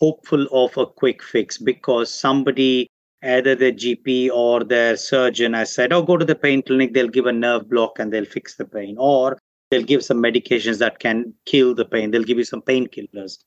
hopeful 0.00 0.46
of 0.52 0.76
a 0.76 0.86
quick 0.86 1.22
fix 1.22 1.58
because 1.58 2.12
somebody, 2.12 2.88
either 3.24 3.54
their 3.54 3.72
GP 3.72 4.30
or 4.30 4.64
their 4.64 4.96
surgeon, 4.96 5.54
has 5.54 5.74
said, 5.74 5.92
Oh, 5.92 6.02
go 6.02 6.16
to 6.16 6.24
the 6.24 6.34
pain 6.34 6.62
clinic, 6.62 6.92
they'll 6.92 7.08
give 7.08 7.26
a 7.26 7.32
nerve 7.32 7.68
block 7.68 7.98
and 7.98 8.12
they'll 8.12 8.24
fix 8.24 8.56
the 8.56 8.64
pain. 8.64 8.96
Or 8.98 9.38
they'll 9.70 9.82
give 9.82 10.04
some 10.04 10.22
medications 10.22 10.78
that 10.78 10.98
can 10.98 11.34
kill 11.46 11.74
the 11.74 11.84
pain, 11.84 12.10
they'll 12.10 12.24
give 12.24 12.38
you 12.38 12.44
some 12.44 12.62
painkillers. 12.62 13.38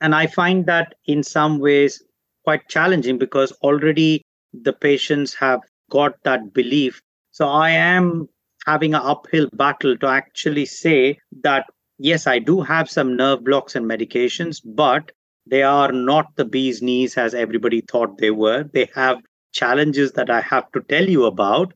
And 0.00 0.14
I 0.14 0.26
find 0.26 0.66
that 0.66 0.94
in 1.06 1.22
some 1.22 1.58
ways 1.60 2.02
quite 2.44 2.68
challenging 2.68 3.18
because 3.18 3.52
already 3.62 4.22
the 4.52 4.72
patients 4.72 5.34
have 5.34 5.60
got 5.90 6.14
that 6.24 6.52
belief. 6.52 7.00
So 7.30 7.48
I 7.48 7.70
am 7.70 8.28
having 8.66 8.94
an 8.94 9.02
uphill 9.02 9.48
battle 9.52 9.96
to 9.98 10.06
actually 10.06 10.66
say 10.66 11.18
that 11.42 11.66
yes, 11.98 12.26
I 12.26 12.38
do 12.38 12.60
have 12.60 12.90
some 12.90 13.16
nerve 13.16 13.44
blocks 13.44 13.76
and 13.76 13.86
medications, 13.86 14.60
but 14.64 15.12
they 15.46 15.62
are 15.62 15.92
not 15.92 16.36
the 16.36 16.44
bee's 16.44 16.82
knees 16.82 17.16
as 17.16 17.34
everybody 17.34 17.80
thought 17.80 18.18
they 18.18 18.30
were. 18.30 18.64
They 18.64 18.88
have 18.94 19.20
challenges 19.52 20.12
that 20.12 20.30
I 20.30 20.40
have 20.40 20.70
to 20.72 20.80
tell 20.82 21.08
you 21.08 21.24
about. 21.24 21.74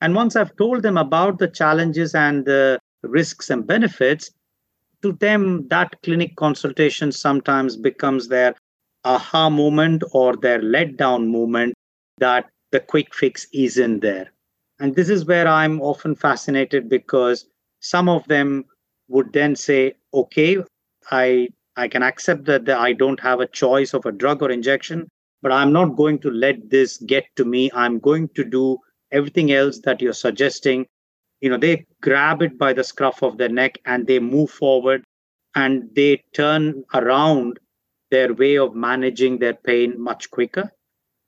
And 0.00 0.14
once 0.14 0.36
I've 0.36 0.56
told 0.56 0.82
them 0.82 0.96
about 0.96 1.38
the 1.38 1.48
challenges 1.48 2.14
and 2.14 2.44
the 2.44 2.78
risks 3.02 3.50
and 3.50 3.66
benefits, 3.66 4.30
to 5.02 5.12
them, 5.12 5.66
that 5.68 6.00
clinic 6.02 6.36
consultation 6.36 7.12
sometimes 7.12 7.76
becomes 7.76 8.28
their 8.28 8.54
aha 9.04 9.48
moment 9.48 10.02
or 10.12 10.36
their 10.36 10.60
letdown 10.60 11.28
moment 11.28 11.74
that 12.18 12.46
the 12.72 12.80
quick 12.80 13.14
fix 13.14 13.46
isn't 13.52 14.00
there. 14.00 14.32
And 14.80 14.94
this 14.94 15.08
is 15.08 15.24
where 15.24 15.46
I'm 15.48 15.80
often 15.80 16.14
fascinated 16.14 16.88
because 16.88 17.46
some 17.80 18.08
of 18.08 18.26
them 18.28 18.64
would 19.08 19.32
then 19.32 19.56
say, 19.56 19.94
okay, 20.12 20.58
I 21.10 21.48
I 21.78 21.86
can 21.86 22.02
accept 22.02 22.44
that, 22.46 22.68
I 22.68 22.92
don't 22.92 23.20
have 23.20 23.38
a 23.38 23.46
choice 23.46 23.94
of 23.94 24.04
a 24.04 24.10
drug 24.10 24.42
or 24.42 24.50
injection, 24.50 25.08
but 25.42 25.52
I'm 25.52 25.72
not 25.72 25.96
going 25.96 26.18
to 26.20 26.30
let 26.30 26.70
this 26.70 26.96
get 26.98 27.24
to 27.36 27.44
me. 27.44 27.70
I'm 27.72 28.00
going 28.00 28.28
to 28.30 28.44
do 28.44 28.78
everything 29.12 29.52
else 29.52 29.78
that 29.84 30.02
you're 30.02 30.12
suggesting. 30.12 30.86
You 31.40 31.50
know, 31.50 31.56
they 31.56 31.86
grab 32.02 32.42
it 32.42 32.58
by 32.58 32.72
the 32.72 32.82
scruff 32.82 33.22
of 33.22 33.38
their 33.38 33.48
neck 33.48 33.78
and 33.84 34.08
they 34.08 34.18
move 34.18 34.50
forward 34.50 35.04
and 35.54 35.88
they 35.94 36.24
turn 36.34 36.82
around 36.94 37.60
their 38.10 38.34
way 38.34 38.58
of 38.58 38.74
managing 38.74 39.38
their 39.38 39.54
pain 39.54 39.94
much 40.00 40.30
quicker. 40.32 40.72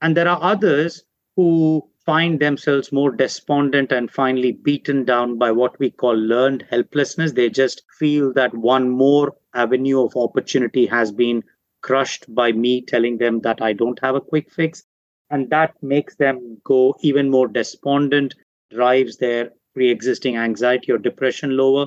And 0.02 0.16
there 0.16 0.28
are 0.28 0.42
others 0.42 1.04
who 1.36 1.88
find 2.10 2.40
themselves 2.40 2.90
more 2.90 3.12
despondent 3.12 3.92
and 3.92 4.10
finally 4.10 4.50
beaten 4.50 5.04
down 5.04 5.38
by 5.38 5.52
what 5.52 5.78
we 5.78 5.88
call 5.92 6.16
learned 6.16 6.64
helplessness. 6.68 7.30
They 7.30 7.48
just 7.48 7.84
feel 8.00 8.32
that 8.32 8.52
one 8.52 8.90
more 8.90 9.36
avenue 9.54 10.02
of 10.02 10.16
opportunity 10.16 10.86
has 10.86 11.12
been 11.12 11.44
crushed 11.82 12.24
by 12.34 12.50
me 12.50 12.82
telling 12.82 13.18
them 13.18 13.38
that 13.42 13.62
I 13.62 13.74
don't 13.74 14.00
have 14.00 14.16
a 14.16 14.20
quick 14.20 14.50
fix. 14.50 14.82
And 15.30 15.50
that 15.50 15.80
makes 15.84 16.16
them 16.16 16.60
go 16.64 16.96
even 17.00 17.30
more 17.30 17.46
despondent, 17.46 18.34
drives 18.72 19.18
their 19.18 19.52
pre 19.74 19.88
existing 19.88 20.36
anxiety 20.36 20.90
or 20.90 20.98
depression 20.98 21.56
lower. 21.56 21.86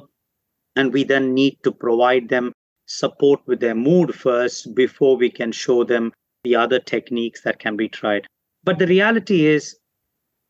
And 0.77 0.93
we 0.93 1.03
then 1.03 1.33
need 1.33 1.57
to 1.63 1.71
provide 1.73 2.29
them 2.29 2.53
support 2.85 3.41
with 3.45 3.59
their 3.59 3.75
mood 3.75 4.15
first 4.15 4.73
before 4.73 5.17
we 5.17 5.29
can 5.29 5.51
show 5.51 5.83
them 5.83 6.13
the 6.45 6.55
other 6.55 6.79
techniques 6.79 7.41
that 7.41 7.59
can 7.59 7.75
be 7.75 7.89
tried. 7.89 8.25
But 8.63 8.79
the 8.79 8.87
reality 8.87 9.47
is, 9.47 9.77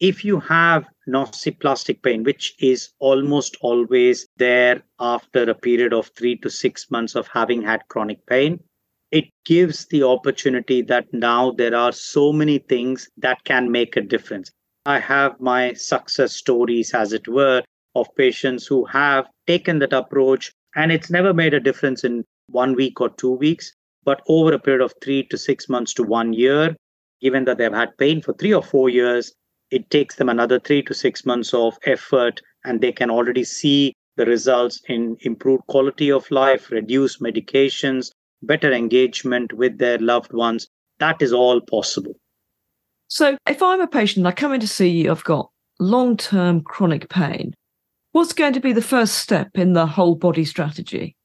if 0.03 0.25
you 0.25 0.37
have 0.41 0.83
nociplastic 1.07 2.03
pain, 2.03 2.23
which 2.23 2.55
is 2.59 2.89
almost 2.99 3.55
always 3.61 4.27
there 4.35 4.83
after 4.99 5.43
a 5.43 5.55
period 5.55 5.93
of 5.93 6.11
three 6.17 6.35
to 6.35 6.49
six 6.49 6.91
months 6.91 7.15
of 7.15 7.25
having 7.29 7.61
had 7.61 7.87
chronic 7.87 8.19
pain, 8.25 8.59
it 9.11 9.23
gives 9.45 9.85
the 9.85 10.03
opportunity 10.03 10.81
that 10.81 11.05
now 11.13 11.51
there 11.51 11.73
are 11.73 11.93
so 11.93 12.33
many 12.33 12.57
things 12.57 13.07
that 13.15 13.41
can 13.45 13.71
make 13.71 13.95
a 13.95 14.01
difference. 14.01 14.51
I 14.85 14.99
have 14.99 15.39
my 15.39 15.71
success 15.71 16.35
stories, 16.35 16.93
as 16.93 17.13
it 17.13 17.29
were, 17.29 17.63
of 17.95 18.13
patients 18.17 18.67
who 18.67 18.83
have 18.83 19.27
taken 19.47 19.79
that 19.79 19.93
approach, 19.93 20.51
and 20.75 20.91
it's 20.91 21.09
never 21.09 21.33
made 21.33 21.53
a 21.53 21.61
difference 21.61 22.03
in 22.03 22.25
one 22.47 22.75
week 22.75 22.99
or 22.99 23.07
two 23.11 23.31
weeks, 23.31 23.73
but 24.03 24.21
over 24.27 24.51
a 24.51 24.59
period 24.59 24.81
of 24.83 24.93
three 25.01 25.23
to 25.27 25.37
six 25.37 25.69
months 25.69 25.93
to 25.93 26.03
one 26.03 26.33
year, 26.33 26.75
given 27.21 27.45
that 27.45 27.57
they've 27.57 27.71
had 27.71 27.97
pain 27.97 28.21
for 28.21 28.33
three 28.33 28.53
or 28.53 28.61
four 28.61 28.89
years, 28.89 29.31
it 29.73 29.89
takes 29.89 30.15
them 30.15 30.29
another 30.29 30.59
three 30.59 30.83
to 30.83 30.93
six 30.93 31.25
months 31.25 31.51
of 31.51 31.77
effort, 31.85 32.41
and 32.63 32.79
they 32.79 32.91
can 32.91 33.09
already 33.09 33.43
see 33.43 33.93
the 34.17 34.25
results 34.25 34.79
in 34.87 35.17
improved 35.21 35.65
quality 35.65 36.11
of 36.11 36.29
life, 36.29 36.69
reduced 36.69 37.19
medications, 37.19 38.11
better 38.43 38.71
engagement 38.71 39.51
with 39.51 39.79
their 39.79 39.97
loved 39.97 40.31
ones. 40.31 40.67
That 40.99 41.23
is 41.23 41.33
all 41.33 41.59
possible. 41.59 42.13
So, 43.07 43.35
if 43.47 43.63
I'm 43.63 43.81
a 43.81 43.87
patient, 43.87 44.27
I 44.27 44.31
come 44.31 44.53
in 44.53 44.59
to 44.59 44.67
see 44.67 44.89
you, 44.89 45.09
I've 45.09 45.23
got 45.23 45.49
long 45.79 46.17
term 46.17 46.61
chronic 46.61 47.09
pain. 47.09 47.55
What's 48.11 48.33
going 48.33 48.53
to 48.53 48.59
be 48.59 48.73
the 48.73 48.81
first 48.81 49.15
step 49.15 49.49
in 49.55 49.73
the 49.73 49.87
whole 49.87 50.13
body 50.13 50.45
strategy? 50.45 51.15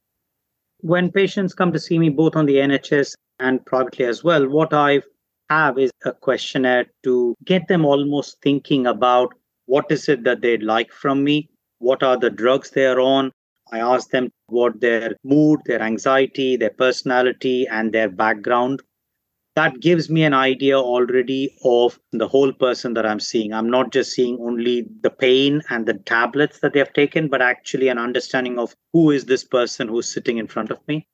When 0.80 1.12
patients 1.12 1.53
come 1.53 1.72
to 1.72 1.78
see 1.78 1.99
me, 1.99 2.09
both 2.09 2.34
on 2.34 2.46
the 2.46 2.57
NHS 2.57 3.12
and 3.40 3.64
privately 3.66 4.07
as 4.07 4.24
well, 4.24 4.49
what 4.49 4.72
I 4.72 5.03
have 5.51 5.78
is 5.78 5.90
a 6.05 6.12
questionnaire 6.12 6.86
to 7.05 7.34
get 7.44 7.68
them 7.68 7.84
almost 7.84 8.40
thinking 8.42 8.86
about 8.86 9.32
what 9.66 9.86
is 9.90 10.09
it 10.09 10.24
that 10.24 10.40
they'd 10.40 10.62
like 10.62 10.92
from 10.92 11.24
me, 11.24 11.49
what 11.78 12.03
are 12.03 12.16
the 12.16 12.30
drugs 12.30 12.70
they 12.70 12.86
are 12.86 13.01
on. 13.01 13.32
I 13.70 13.80
ask 13.80 14.11
them 14.11 14.30
what 14.46 14.80
their 14.80 15.16
mood, 15.24 15.61
their 15.66 15.82
anxiety, 15.82 16.57
their 16.57 16.70
personality, 16.70 17.66
and 17.68 17.92
their 17.92 18.09
background 18.09 18.80
that 19.59 19.80
gives 19.80 20.09
me 20.09 20.22
an 20.22 20.34
idea 20.34 20.78
already 20.78 21.53
of 21.64 21.99
the 22.12 22.28
whole 22.28 22.53
person 22.53 22.94
that 22.94 23.05
I'm 23.05 23.18
seeing. 23.18 23.53
I'm 23.53 23.68
not 23.68 23.90
just 23.90 24.12
seeing 24.12 24.38
only 24.40 24.86
the 25.01 25.11
pain 25.11 25.62
and 25.68 25.84
the 25.84 25.94
tablets 25.94 26.61
that 26.61 26.74
they 26.74 26.78
have 26.78 26.92
taken, 26.92 27.26
but 27.26 27.42
actually 27.42 27.88
an 27.88 27.99
understanding 27.99 28.57
of 28.57 28.76
who 28.92 29.11
is 29.11 29.24
this 29.24 29.42
person 29.42 29.88
who's 29.88 30.09
sitting 30.09 30.38
in 30.38 30.46
front 30.46 30.70
of 30.70 30.78
me. 30.86 31.09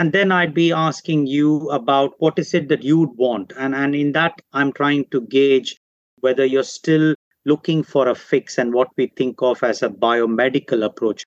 And 0.00 0.12
then 0.12 0.32
I'd 0.32 0.54
be 0.54 0.72
asking 0.72 1.26
you 1.26 1.68
about 1.68 2.14
what 2.20 2.38
is 2.38 2.54
it 2.54 2.68
that 2.70 2.82
you'd 2.82 3.18
want. 3.18 3.52
And, 3.58 3.74
and 3.74 3.94
in 3.94 4.12
that, 4.12 4.32
I'm 4.54 4.72
trying 4.72 5.04
to 5.10 5.20
gauge 5.20 5.76
whether 6.20 6.42
you're 6.42 6.62
still 6.62 7.14
looking 7.44 7.82
for 7.82 8.08
a 8.08 8.14
fix 8.14 8.56
and 8.56 8.72
what 8.72 8.88
we 8.96 9.08
think 9.08 9.42
of 9.42 9.62
as 9.62 9.82
a 9.82 9.90
biomedical 9.90 10.82
approach. 10.86 11.22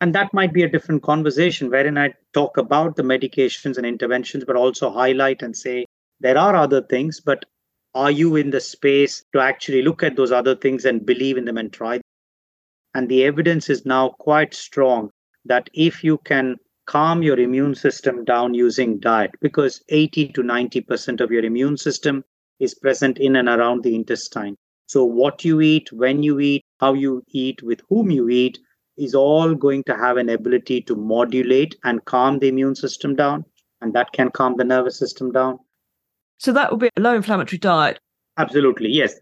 And 0.00 0.12
that 0.16 0.34
might 0.34 0.52
be 0.52 0.64
a 0.64 0.68
different 0.68 1.04
conversation 1.04 1.70
wherein 1.70 1.96
I 1.96 2.14
talk 2.32 2.56
about 2.56 2.96
the 2.96 3.04
medications 3.04 3.76
and 3.76 3.86
interventions, 3.86 4.44
but 4.44 4.56
also 4.56 4.90
highlight 4.90 5.42
and 5.42 5.56
say, 5.56 5.86
there 6.18 6.36
are 6.36 6.56
other 6.56 6.82
things, 6.82 7.20
but 7.20 7.44
are 7.94 8.10
you 8.10 8.34
in 8.34 8.50
the 8.50 8.60
space 8.60 9.24
to 9.34 9.38
actually 9.38 9.82
look 9.82 10.02
at 10.02 10.16
those 10.16 10.32
other 10.32 10.56
things 10.56 10.84
and 10.84 11.06
believe 11.06 11.36
in 11.36 11.44
them 11.44 11.58
and 11.58 11.72
try? 11.72 11.98
them? 11.98 12.02
And 12.92 13.08
the 13.08 13.22
evidence 13.22 13.70
is 13.70 13.86
now 13.86 14.08
quite 14.18 14.52
strong 14.52 15.10
that 15.44 15.70
if 15.74 16.02
you 16.02 16.18
can 16.18 16.56
calm 16.86 17.22
your 17.22 17.38
immune 17.38 17.74
system 17.74 18.24
down 18.24 18.54
using 18.54 18.98
diet, 18.98 19.32
because 19.40 19.82
80 19.88 20.28
to 20.28 20.42
90% 20.42 21.20
of 21.20 21.30
your 21.30 21.44
immune 21.44 21.76
system 21.76 22.24
is 22.58 22.74
present 22.74 23.18
in 23.18 23.36
and 23.36 23.48
around 23.48 23.82
the 23.82 23.94
intestine. 23.94 24.56
So, 24.86 25.04
what 25.04 25.44
you 25.44 25.60
eat, 25.60 25.92
when 25.92 26.22
you 26.22 26.38
eat, 26.38 26.64
how 26.78 26.94
you 26.94 27.22
eat, 27.28 27.62
with 27.62 27.80
whom 27.88 28.10
you 28.10 28.28
eat, 28.28 28.58
is 28.96 29.14
all 29.14 29.54
going 29.54 29.82
to 29.84 29.96
have 29.96 30.16
an 30.16 30.28
ability 30.28 30.80
to 30.82 30.94
modulate 30.94 31.74
and 31.84 32.04
calm 32.04 32.38
the 32.38 32.48
immune 32.48 32.76
system 32.76 33.14
down. 33.14 33.44
And 33.80 33.92
that 33.94 34.12
can 34.12 34.30
calm 34.30 34.54
the 34.56 34.64
nervous 34.64 34.98
system 34.98 35.32
down. 35.32 35.58
So 36.38 36.52
that 36.52 36.70
would 36.70 36.80
be 36.80 36.90
a 36.96 37.00
low 37.00 37.14
inflammatory 37.14 37.58
diet. 37.58 37.98
Absolutely, 38.38 38.90
yes. 38.90 39.14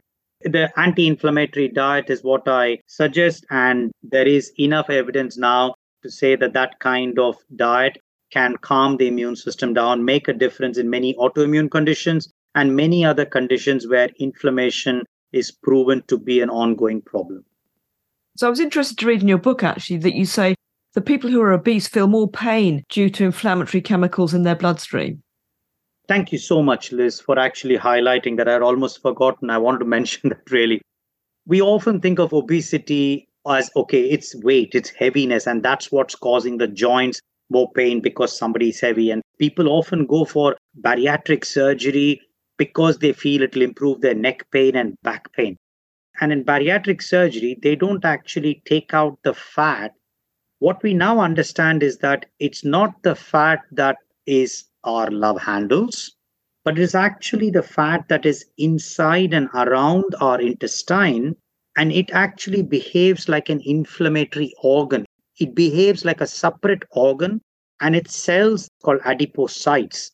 The 0.42 0.70
anti 0.78 1.06
inflammatory 1.06 1.68
diet 1.68 2.10
is 2.10 2.22
what 2.22 2.46
I 2.46 2.78
suggest, 2.86 3.46
and 3.50 3.90
there 4.02 4.28
is 4.28 4.52
enough 4.58 4.90
evidence 4.90 5.38
now 5.38 5.74
to 6.04 6.10
say 6.10 6.36
that 6.36 6.52
that 6.52 6.78
kind 6.78 7.18
of 7.18 7.36
diet 7.56 7.98
can 8.30 8.56
calm 8.58 8.98
the 8.98 9.08
immune 9.08 9.36
system 9.36 9.72
down, 9.72 10.04
make 10.04 10.28
a 10.28 10.32
difference 10.32 10.76
in 10.76 10.90
many 10.90 11.14
autoimmune 11.14 11.70
conditions 11.70 12.30
and 12.54 12.76
many 12.76 13.04
other 13.04 13.24
conditions 13.24 13.88
where 13.88 14.10
inflammation 14.20 15.02
is 15.32 15.50
proven 15.50 16.02
to 16.06 16.18
be 16.18 16.40
an 16.40 16.50
ongoing 16.50 17.00
problem. 17.00 17.44
So 18.36 18.46
I 18.46 18.50
was 18.50 18.60
interested 18.60 18.98
to 18.98 19.06
read 19.06 19.22
in 19.22 19.28
your 19.28 19.38
book 19.38 19.62
actually 19.62 19.96
that 19.98 20.14
you 20.14 20.26
say 20.26 20.54
the 20.92 21.00
people 21.00 21.30
who 21.30 21.40
are 21.40 21.52
obese 21.52 21.88
feel 21.88 22.06
more 22.06 22.28
pain 22.28 22.84
due 22.90 23.08
to 23.10 23.24
inflammatory 23.24 23.80
chemicals 23.80 24.34
in 24.34 24.42
their 24.42 24.56
bloodstream. 24.56 25.22
Thank 26.06 26.32
you 26.32 26.38
so 26.38 26.62
much, 26.62 26.92
Liz, 26.92 27.18
for 27.18 27.38
actually 27.38 27.78
highlighting 27.78 28.36
that. 28.36 28.48
I'd 28.48 28.60
almost 28.60 29.00
forgotten. 29.00 29.48
I 29.48 29.56
wanted 29.56 29.78
to 29.78 29.84
mention 29.96 30.28
that 30.28 30.50
really. 30.50 30.82
We 31.46 31.62
often 31.62 32.00
think 32.00 32.18
of 32.18 32.34
obesity 32.34 33.28
as 33.48 33.70
okay, 33.76 34.02
it's 34.10 34.34
weight, 34.42 34.70
it's 34.74 34.90
heaviness, 34.90 35.46
and 35.46 35.62
that's 35.62 35.92
what's 35.92 36.14
causing 36.14 36.58
the 36.58 36.68
joints 36.68 37.20
more 37.50 37.70
pain 37.72 38.00
because 38.00 38.36
somebody's 38.36 38.80
heavy. 38.80 39.10
And 39.10 39.22
people 39.38 39.68
often 39.68 40.06
go 40.06 40.24
for 40.24 40.56
bariatric 40.80 41.44
surgery 41.44 42.20
because 42.56 42.98
they 42.98 43.12
feel 43.12 43.42
it'll 43.42 43.62
improve 43.62 44.00
their 44.00 44.14
neck 44.14 44.50
pain 44.50 44.76
and 44.76 44.96
back 45.02 45.32
pain. 45.32 45.56
And 46.20 46.32
in 46.32 46.44
bariatric 46.44 47.02
surgery, 47.02 47.58
they 47.62 47.76
don't 47.76 48.04
actually 48.04 48.62
take 48.64 48.94
out 48.94 49.18
the 49.24 49.34
fat. 49.34 49.92
What 50.60 50.82
we 50.82 50.94
now 50.94 51.20
understand 51.20 51.82
is 51.82 51.98
that 51.98 52.26
it's 52.38 52.64
not 52.64 53.02
the 53.02 53.14
fat 53.14 53.60
that 53.72 53.96
is 54.26 54.64
our 54.84 55.10
love 55.10 55.40
handles, 55.40 56.14
but 56.64 56.78
it 56.78 56.82
is 56.82 56.94
actually 56.94 57.50
the 57.50 57.62
fat 57.62 58.08
that 58.08 58.24
is 58.24 58.46
inside 58.56 59.34
and 59.34 59.48
around 59.54 60.04
our 60.20 60.40
intestine, 60.40 61.36
and 61.76 61.92
it 61.92 62.10
actually 62.12 62.62
behaves 62.62 63.28
like 63.28 63.48
an 63.48 63.60
inflammatory 63.64 64.52
organ. 64.62 65.04
It 65.38 65.54
behaves 65.54 66.04
like 66.04 66.20
a 66.20 66.26
separate 66.26 66.82
organ, 66.92 67.40
and 67.80 67.94
its 67.96 68.14
cells 68.16 68.68
called 68.82 69.00
adipocytes. 69.00 70.10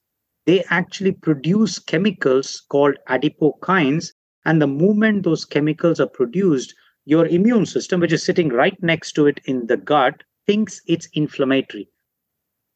They 0.46 0.64
actually 0.70 1.12
produce 1.12 1.78
chemicals 1.78 2.60
called 2.68 2.96
adipokines, 3.08 4.12
and 4.44 4.60
the 4.60 4.66
moment 4.66 5.24
those 5.24 5.44
chemicals 5.44 6.00
are 6.00 6.08
produced, 6.08 6.74
your 7.04 7.26
immune 7.26 7.66
system, 7.66 8.00
which 8.00 8.12
is 8.12 8.22
sitting 8.22 8.48
right 8.48 8.80
next 8.82 9.12
to 9.12 9.26
it 9.26 9.40
in 9.44 9.66
the 9.66 9.76
gut, 9.76 10.22
thinks 10.46 10.80
it's 10.86 11.08
inflammatory 11.14 11.88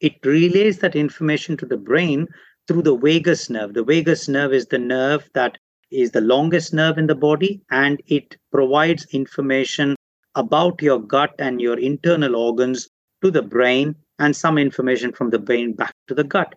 it 0.01 0.13
relays 0.25 0.79
that 0.79 0.95
information 0.95 1.57
to 1.57 1.65
the 1.65 1.77
brain 1.77 2.27
through 2.67 2.81
the 2.81 2.95
vagus 2.95 3.49
nerve. 3.49 3.73
The 3.73 3.83
vagus 3.83 4.27
nerve 4.27 4.53
is 4.53 4.67
the 4.67 4.77
nerve 4.77 5.29
that 5.33 5.57
is 5.91 6.11
the 6.11 6.21
longest 6.21 6.73
nerve 6.73 6.97
in 6.97 7.07
the 7.07 7.15
body 7.15 7.61
and 7.69 8.01
it 8.07 8.37
provides 8.51 9.05
information 9.11 9.95
about 10.35 10.81
your 10.81 10.99
gut 10.99 11.33
and 11.39 11.61
your 11.61 11.79
internal 11.79 12.35
organs 12.35 12.89
to 13.23 13.31
the 13.31 13.41
brain 13.41 13.95
and 14.19 14.35
some 14.35 14.57
information 14.57 15.11
from 15.13 15.29
the 15.29 15.39
brain 15.39 15.73
back 15.73 15.93
to 16.07 16.13
the 16.13 16.23
gut. 16.23 16.55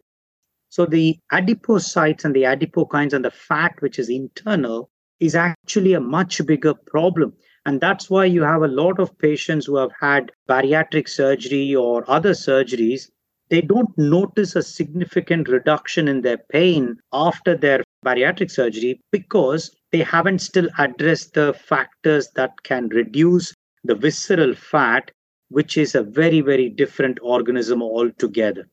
So 0.70 0.86
the 0.86 1.18
adipocytes 1.32 2.24
and 2.24 2.34
the 2.34 2.42
adipokines 2.42 3.12
and 3.12 3.24
the 3.24 3.30
fat, 3.30 3.74
which 3.80 3.98
is 3.98 4.08
internal, 4.08 4.90
is 5.20 5.34
actually 5.34 5.94
a 5.94 6.00
much 6.00 6.44
bigger 6.46 6.74
problem. 6.74 7.32
And 7.64 7.80
that's 7.80 8.08
why 8.10 8.26
you 8.26 8.42
have 8.42 8.62
a 8.62 8.68
lot 8.68 8.98
of 8.98 9.18
patients 9.18 9.66
who 9.66 9.76
have 9.76 9.92
had 9.98 10.32
bariatric 10.48 11.08
surgery 11.08 11.74
or 11.74 12.08
other 12.08 12.32
surgeries 12.32 13.10
they 13.51 13.61
don't 13.61 13.96
notice 13.96 14.55
a 14.57 14.62
significant 14.62 15.49
reduction 15.49 16.09
in 16.09 16.20
their 16.20 16.38
pain 16.51 16.96
after 17.12 17.57
their 17.57 17.82
bariatric 18.05 18.51
surgery 18.51 19.01
because 19.11 19.74
they 19.90 20.03
haven't 20.03 20.40
still 20.40 20.68
addressed 20.78 21.34
the 21.34 21.55
factors 21.55 22.28
that 22.34 22.53
can 22.62 22.88
reduce 22.88 23.55
the 23.84 23.94
visceral 23.94 24.55
fat, 24.55 25.11
which 25.49 25.78
is 25.78 25.94
a 25.94 26.03
very, 26.03 26.40
very 26.40 26.68
different 26.68 27.18
organism 27.22 27.82
altogether. 27.82 28.68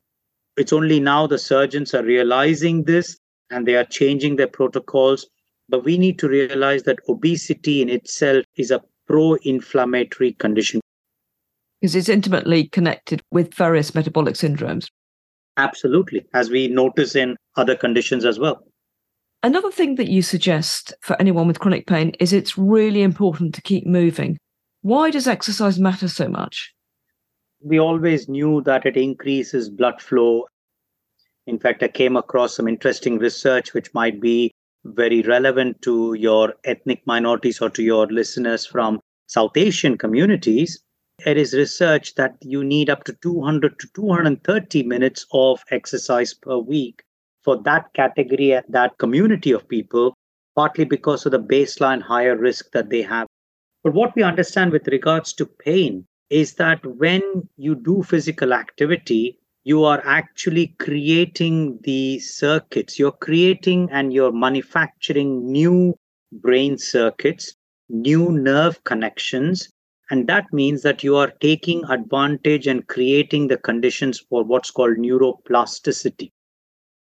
It's 0.56 0.72
only 0.72 1.00
now 1.00 1.26
the 1.26 1.38
surgeons 1.38 1.94
are 1.94 2.04
realizing 2.04 2.84
this 2.84 3.18
and 3.50 3.66
they 3.66 3.76
are 3.76 3.84
changing 3.84 4.36
their 4.36 4.48
protocols. 4.48 5.26
But 5.68 5.84
we 5.84 5.98
need 5.98 6.18
to 6.20 6.28
realize 6.28 6.84
that 6.84 6.98
obesity 7.08 7.82
in 7.82 7.88
itself 7.88 8.44
is 8.56 8.70
a 8.70 8.82
pro 9.06 9.34
inflammatory 9.42 10.32
condition 10.32 10.80
because 11.80 11.94
it's 11.94 12.08
intimately 12.08 12.68
connected 12.68 13.22
with 13.30 13.54
various 13.54 13.94
metabolic 13.94 14.34
syndromes. 14.34 14.88
Absolutely, 15.56 16.24
as 16.34 16.50
we 16.50 16.68
notice 16.68 17.14
in 17.14 17.36
other 17.56 17.76
conditions 17.76 18.24
as 18.24 18.38
well. 18.38 18.62
Another 19.42 19.70
thing 19.70 19.94
that 19.96 20.08
you 20.08 20.22
suggest 20.22 20.94
for 21.00 21.20
anyone 21.20 21.46
with 21.46 21.60
chronic 21.60 21.86
pain 21.86 22.12
is 22.20 22.32
it's 22.32 22.58
really 22.58 23.02
important 23.02 23.54
to 23.54 23.62
keep 23.62 23.86
moving. 23.86 24.38
Why 24.82 25.10
does 25.10 25.28
exercise 25.28 25.78
matter 25.78 26.08
so 26.08 26.28
much? 26.28 26.72
We 27.62 27.78
always 27.78 28.28
knew 28.28 28.62
that 28.62 28.86
it 28.86 28.96
increases 28.96 29.70
blood 29.70 30.00
flow. 30.00 30.46
In 31.46 31.58
fact, 31.58 31.82
I 31.82 31.88
came 31.88 32.16
across 32.16 32.56
some 32.56 32.68
interesting 32.68 33.18
research 33.18 33.72
which 33.72 33.94
might 33.94 34.20
be 34.20 34.52
very 34.84 35.22
relevant 35.22 35.80
to 35.82 36.14
your 36.14 36.54
ethnic 36.64 37.02
minorities 37.06 37.60
or 37.60 37.70
to 37.70 37.82
your 37.82 38.06
listeners 38.06 38.66
from 38.66 39.00
South 39.26 39.56
Asian 39.56 39.98
communities 39.98 40.80
there 41.24 41.36
is 41.36 41.54
research 41.54 42.14
that 42.16 42.36
you 42.42 42.62
need 42.62 42.90
up 42.90 43.04
to 43.04 43.12
200 43.22 43.78
to 43.78 43.88
230 43.94 44.82
minutes 44.82 45.26
of 45.32 45.62
exercise 45.70 46.34
per 46.34 46.58
week 46.58 47.02
for 47.42 47.62
that 47.62 47.92
category, 47.94 48.60
that 48.68 48.98
community 48.98 49.52
of 49.52 49.68
people, 49.68 50.14
partly 50.54 50.84
because 50.84 51.24
of 51.24 51.32
the 51.32 51.40
baseline 51.40 52.02
higher 52.02 52.36
risk 52.36 52.70
that 52.72 52.90
they 52.90 53.02
have. 53.02 53.26
But 53.82 53.94
what 53.94 54.14
we 54.16 54.22
understand 54.22 54.72
with 54.72 54.88
regards 54.88 55.32
to 55.34 55.46
pain 55.46 56.06
is 56.28 56.54
that 56.54 56.84
when 56.84 57.48
you 57.56 57.76
do 57.76 58.02
physical 58.02 58.52
activity, 58.52 59.38
you 59.64 59.84
are 59.84 60.02
actually 60.04 60.74
creating 60.78 61.78
the 61.82 62.18
circuits. 62.18 62.98
You're 62.98 63.12
creating 63.12 63.88
and 63.90 64.12
you're 64.12 64.32
manufacturing 64.32 65.50
new 65.50 65.94
brain 66.32 66.78
circuits, 66.78 67.54
new 67.88 68.30
nerve 68.30 68.82
connections. 68.84 69.68
And 70.10 70.28
that 70.28 70.52
means 70.52 70.82
that 70.82 71.02
you 71.02 71.16
are 71.16 71.32
taking 71.40 71.84
advantage 71.84 72.66
and 72.66 72.86
creating 72.86 73.48
the 73.48 73.56
conditions 73.56 74.20
for 74.20 74.44
what's 74.44 74.70
called 74.70 74.98
neuroplasticity. 74.98 76.30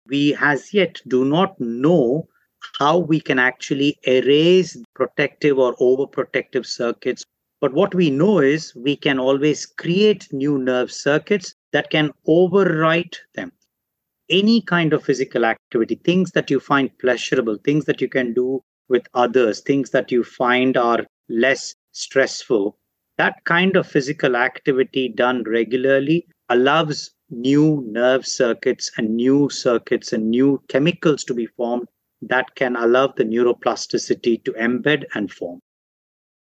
We 0.08 0.36
as 0.42 0.74
yet 0.74 1.02
do 1.08 1.24
not 1.24 1.60
know 1.60 2.28
how 2.80 2.98
we 2.98 3.20
can 3.20 3.40
actually 3.40 3.98
erase 4.04 4.78
protective 4.94 5.58
or 5.58 5.76
overprotective 5.78 6.66
circuits. 6.66 7.24
But 7.62 7.74
what 7.74 7.96
we 7.96 8.10
know 8.10 8.40
is 8.40 8.76
we 8.76 8.96
can 8.96 9.20
always 9.20 9.66
create 9.66 10.28
new 10.34 10.58
nerve 10.58 10.92
circuits 10.92 11.56
that 11.72 11.90
can 11.92 12.12
overwrite 12.28 13.18
them. 13.36 13.52
Any 14.30 14.62
kind 14.62 14.94
of 14.94 15.04
physical 15.04 15.46
activity, 15.46 15.96
things 15.96 16.32
that 16.32 16.50
you 16.50 16.60
find 16.60 16.90
pleasurable, 17.00 17.58
things 17.64 17.86
that 17.86 18.02
you 18.02 18.10
can 18.10 18.34
do 18.34 18.62
with 18.90 19.04
others, 19.14 19.62
things 19.62 19.92
that 19.92 20.12
you 20.12 20.24
find 20.24 20.76
are 20.76 21.06
less 21.30 21.76
stressful, 21.92 22.78
that 23.22 23.46
kind 23.46 23.76
of 23.76 23.86
physical 23.86 24.36
activity 24.36 25.08
done 25.08 25.44
regularly 25.44 26.26
allows 26.50 27.12
new 27.30 27.84
nerve 27.88 28.26
circuits 28.26 28.90
and 28.98 29.16
new 29.16 29.48
circuits 29.48 30.12
and 30.12 30.32
new 30.32 30.60
chemicals 30.70 31.24
to 31.26 31.36
be 31.36 31.46
formed 31.46 31.88
that 32.24 32.56
can 32.56 32.76
allow 32.76 33.06
the 33.06 33.24
neuroplasticity 33.24 34.44
to 34.44 34.52
embed 34.54 35.04
and 35.14 35.32
form. 35.32 35.60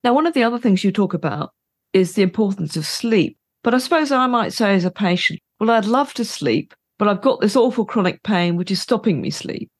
Now, 0.04 0.12
one 0.12 0.26
of 0.26 0.34
the 0.34 0.42
other 0.42 0.58
things 0.58 0.84
you 0.84 0.92
talk 0.92 1.14
about 1.14 1.52
is 1.94 2.12
the 2.12 2.22
importance 2.22 2.76
of 2.76 2.84
sleep. 2.84 3.38
But 3.64 3.74
I 3.74 3.78
suppose 3.78 4.12
I 4.12 4.26
might 4.26 4.52
say 4.52 4.74
as 4.74 4.84
a 4.84 4.90
patient, 4.90 5.40
well, 5.58 5.70
I'd 5.70 5.86
love 5.86 6.12
to 6.14 6.24
sleep, 6.24 6.74
but 6.98 7.08
I've 7.08 7.22
got 7.22 7.40
this 7.40 7.56
awful 7.56 7.86
chronic 7.86 8.22
pain 8.24 8.56
which 8.56 8.70
is 8.70 8.82
stopping 8.82 9.22
me 9.22 9.30
sleep. 9.30 9.70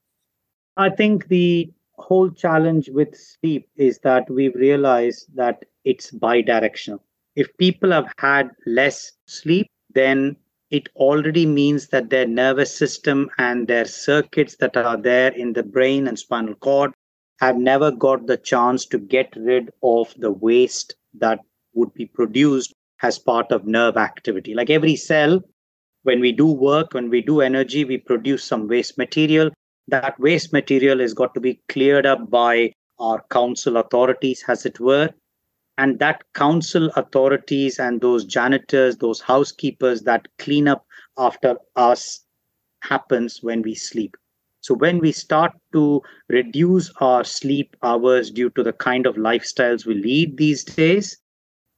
I 0.75 0.89
think 0.89 1.27
the 1.27 1.71
whole 1.99 2.31
challenge 2.31 2.89
with 2.89 3.15
sleep 3.15 3.69
is 3.75 3.99
that 3.99 4.27
we've 4.27 4.55
realized 4.55 5.27
that 5.35 5.63
it's 5.89 6.11
bidirectional. 6.11 6.99
If 7.35 7.57
people 7.57 7.91
have 7.91 8.11
had 8.17 8.51
less 8.65 9.11
sleep, 9.25 9.67
then 9.95 10.35
it 10.69 10.87
already 10.95 11.45
means 11.45 11.87
that 11.87 12.09
their 12.09 12.27
nervous 12.27 12.73
system 12.73 13.29
and 13.39 13.67
their 13.67 13.85
circuits 13.85 14.57
that 14.57 14.77
are 14.77 14.97
there 14.97 15.31
in 15.31 15.53
the 15.53 15.63
brain 15.63 16.07
and 16.07 16.19
spinal 16.19 16.55
cord 16.55 16.91
have 17.39 17.57
never 17.57 17.89
got 17.91 18.27
the 18.27 18.37
chance 18.37 18.85
to 18.85 18.99
get 18.99 19.33
rid 19.35 19.71
of 19.81 20.13
the 20.17 20.31
waste 20.31 20.95
that 21.15 21.39
would 21.73 21.93
be 21.93 22.05
produced 22.05 22.73
as 23.01 23.17
part 23.17 23.51
of 23.51 23.65
nerve 23.65 23.97
activity. 23.97 24.53
Like 24.53 24.69
every 24.69 24.95
cell, 24.95 25.41
when 26.03 26.19
we 26.19 26.31
do 26.31 26.47
work, 26.47 26.93
when 26.93 27.09
we 27.09 27.21
do 27.21 27.41
energy, 27.41 27.83
we 27.85 27.97
produce 27.97 28.43
some 28.43 28.67
waste 28.67 28.97
material. 28.97 29.49
That 29.87 30.19
waste 30.19 30.53
material 30.53 30.99
has 30.99 31.13
got 31.13 31.33
to 31.33 31.39
be 31.39 31.61
cleared 31.67 32.05
up 32.05 32.29
by 32.29 32.73
our 32.99 33.23
council 33.31 33.77
authorities, 33.77 34.43
as 34.47 34.65
it 34.65 34.79
were. 34.79 35.09
And 35.79 35.97
that 35.97 36.21
council 36.35 36.91
authorities 36.95 37.79
and 37.79 38.01
those 38.01 38.25
janitors, 38.25 38.97
those 38.97 39.21
housekeepers 39.21 40.03
that 40.03 40.27
clean 40.37 40.67
up 40.67 40.85
after 41.17 41.57
us 41.75 42.23
happens 42.81 43.41
when 43.41 43.63
we 43.63 43.75
sleep. 43.75 44.15
So 44.61 44.75
when 44.75 44.99
we 44.99 45.11
start 45.11 45.53
to 45.73 46.03
reduce 46.27 46.91
our 47.01 47.23
sleep 47.23 47.75
hours 47.81 48.29
due 48.29 48.51
to 48.51 48.63
the 48.63 48.73
kind 48.73 49.07
of 49.07 49.15
lifestyles 49.15 49.87
we 49.87 49.95
lead 49.95 50.37
these 50.37 50.63
days, 50.63 51.17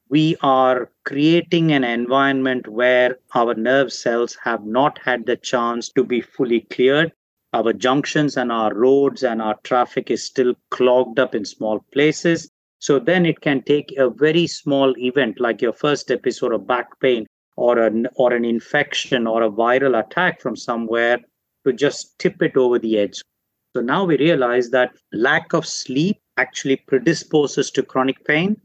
we 0.10 0.36
are 0.41 0.91
creating 1.06 1.72
an 1.72 1.86
environment 1.86 2.68
where 2.68 3.18
our 3.36 3.56
nerve 3.56 3.93
cells 3.93 4.38
have 4.43 4.66
not 4.66 4.99
had 4.99 5.26
the 5.26 5.38
chance 5.38 5.89
to 5.93 6.04
be 6.04 6.22
fully 6.22 6.62
cleared. 6.62 7.14
Our 7.54 7.74
junctions 7.74 8.38
and 8.38 8.52
our 8.52 8.74
roads 8.74 9.24
and 9.24 9.41
our 9.41 9.58
traffic 9.64 10.12
is 10.12 10.24
still 10.26 10.56
clogged 10.72 11.20
up 11.20 11.36
in 11.36 11.45
small 11.45 11.86
places. 11.93 12.51
So 12.82 12.97
then 12.97 13.27
it 13.27 13.41
can 13.41 13.61
take 13.61 13.93
a 13.95 14.09
very 14.09 14.47
small 14.47 14.97
event 14.97 15.39
like 15.39 15.61
your 15.61 15.71
first 15.71 16.09
episode 16.09 16.51
of 16.51 16.65
back 16.65 16.99
pain 16.99 17.27
or 17.55 17.77
an 17.77 18.07
or 18.15 18.34
an 18.34 18.43
infection 18.43 19.27
or 19.27 19.43
a 19.43 19.51
viral 19.51 20.03
attack 20.03 20.41
from 20.41 20.55
somewhere 20.55 21.19
to 21.63 21.73
just 21.73 22.17
tip 22.17 22.41
it 22.41 22.57
over 22.57 22.79
the 22.79 22.97
edge. 22.97 23.21
So 23.75 23.84
now 23.84 24.03
we 24.05 24.17
realize 24.17 24.71
that 24.71 24.93
lack 25.13 25.53
of 25.53 25.67
sleep 25.67 26.17
actually 26.38 26.77
predisposes 26.77 27.69
to 27.71 27.84
chronic 27.84 28.25
pain, 28.25 28.59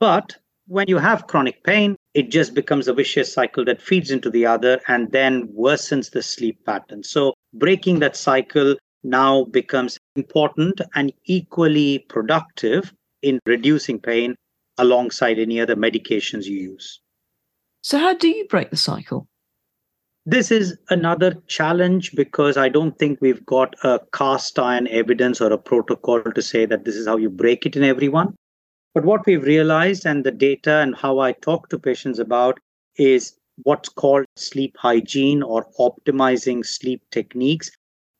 but 0.00 0.34
when 0.66 0.88
you 0.88 0.96
have 0.96 1.26
chronic 1.26 1.62
pain, 1.62 1.94
it 2.14 2.30
just 2.30 2.54
becomes 2.54 2.88
a 2.88 2.94
vicious 2.94 3.30
cycle 3.30 3.66
that 3.66 3.82
feeds 3.82 4.10
into 4.10 4.30
the 4.30 4.46
other 4.46 4.80
and 4.88 5.12
then 5.12 5.48
worsens 5.48 6.10
the 6.10 6.22
sleep 6.22 6.58
pattern. 6.64 7.02
So, 7.02 7.34
breaking 7.52 7.98
that 7.98 8.16
cycle 8.16 8.76
now 9.04 9.44
becomes 9.44 9.98
important 10.16 10.80
and 10.94 11.12
equally 11.26 12.00
productive 12.08 12.94
in 13.22 13.40
reducing 13.46 14.00
pain 14.00 14.36
alongside 14.78 15.38
any 15.38 15.60
other 15.60 15.76
medications 15.76 16.44
you 16.44 16.56
use. 16.56 17.00
So, 17.82 17.98
how 17.98 18.14
do 18.14 18.28
you 18.28 18.46
break 18.46 18.70
the 18.70 18.76
cycle? 18.76 19.26
This 20.26 20.50
is 20.50 20.76
another 20.90 21.34
challenge 21.46 22.12
because 22.14 22.56
I 22.58 22.68
don't 22.68 22.98
think 22.98 23.18
we've 23.20 23.44
got 23.46 23.74
a 23.82 24.00
cast 24.12 24.58
iron 24.58 24.86
evidence 24.88 25.40
or 25.40 25.50
a 25.52 25.58
protocol 25.58 26.22
to 26.22 26.42
say 26.42 26.66
that 26.66 26.84
this 26.84 26.96
is 26.96 27.06
how 27.06 27.16
you 27.16 27.30
break 27.30 27.64
it 27.64 27.76
in 27.76 27.82
everyone. 27.82 28.34
But 28.94 29.04
what 29.04 29.24
we've 29.26 29.42
realized 29.42 30.04
and 30.04 30.24
the 30.24 30.30
data 30.30 30.78
and 30.78 30.94
how 30.94 31.20
I 31.20 31.32
talk 31.32 31.70
to 31.70 31.78
patients 31.78 32.18
about 32.18 32.58
is 32.96 33.38
what's 33.62 33.88
called 33.88 34.26
sleep 34.36 34.76
hygiene 34.76 35.42
or 35.42 35.66
optimizing 35.78 36.64
sleep 36.64 37.02
techniques 37.10 37.70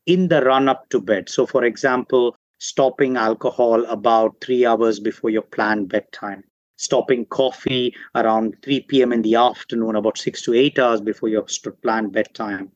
in 0.07 0.29
the 0.29 0.43
run 0.43 0.69
up 0.69 0.89
to 0.89 1.01
bed. 1.01 1.29
So, 1.29 1.47
for 1.47 1.65
example, 1.65 2.37
stopping 2.59 3.17
alcohol 3.17 3.85
about 3.87 4.41
three 4.41 4.67
hours 4.67 5.01
before 5.01 5.31
your 5.31 5.43
planned 5.43 5.89
bedtime, 5.89 6.45
stopping 6.77 7.25
coffee 7.27 7.95
around 8.15 8.57
3 8.63 8.81
p.m. 8.83 9.13
in 9.13 9.23
the 9.23 9.35
afternoon, 9.35 9.97
about 9.97 10.19
six 10.19 10.43
to 10.43 10.55
eight 10.55 10.79
hours 10.79 11.01
before 11.01 11.29
your 11.29 11.47
planned 11.83 12.13
bedtime. 12.13 12.71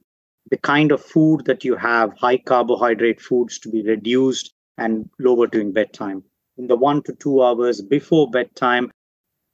The 0.51 0.59
kind 0.59 0.93
of 0.93 1.05
food 1.05 1.45
that 1.47 1.64
you 1.64 1.76
have, 1.76 2.12
high 2.18 2.39
carbohydrate 2.39 3.20
foods 3.20 3.59
to 3.61 3.70
be 3.70 3.83
reduced 3.83 4.55
and 4.78 5.09
lower 5.18 5.47
during 5.47 5.72
bedtime 5.72 6.24
in 6.59 6.66
the 6.66 6.76
one 6.76 7.03
to 7.03 7.12
two 7.14 7.43
hours 7.43 7.80
before 7.80 8.30
bedtime, 8.30 8.91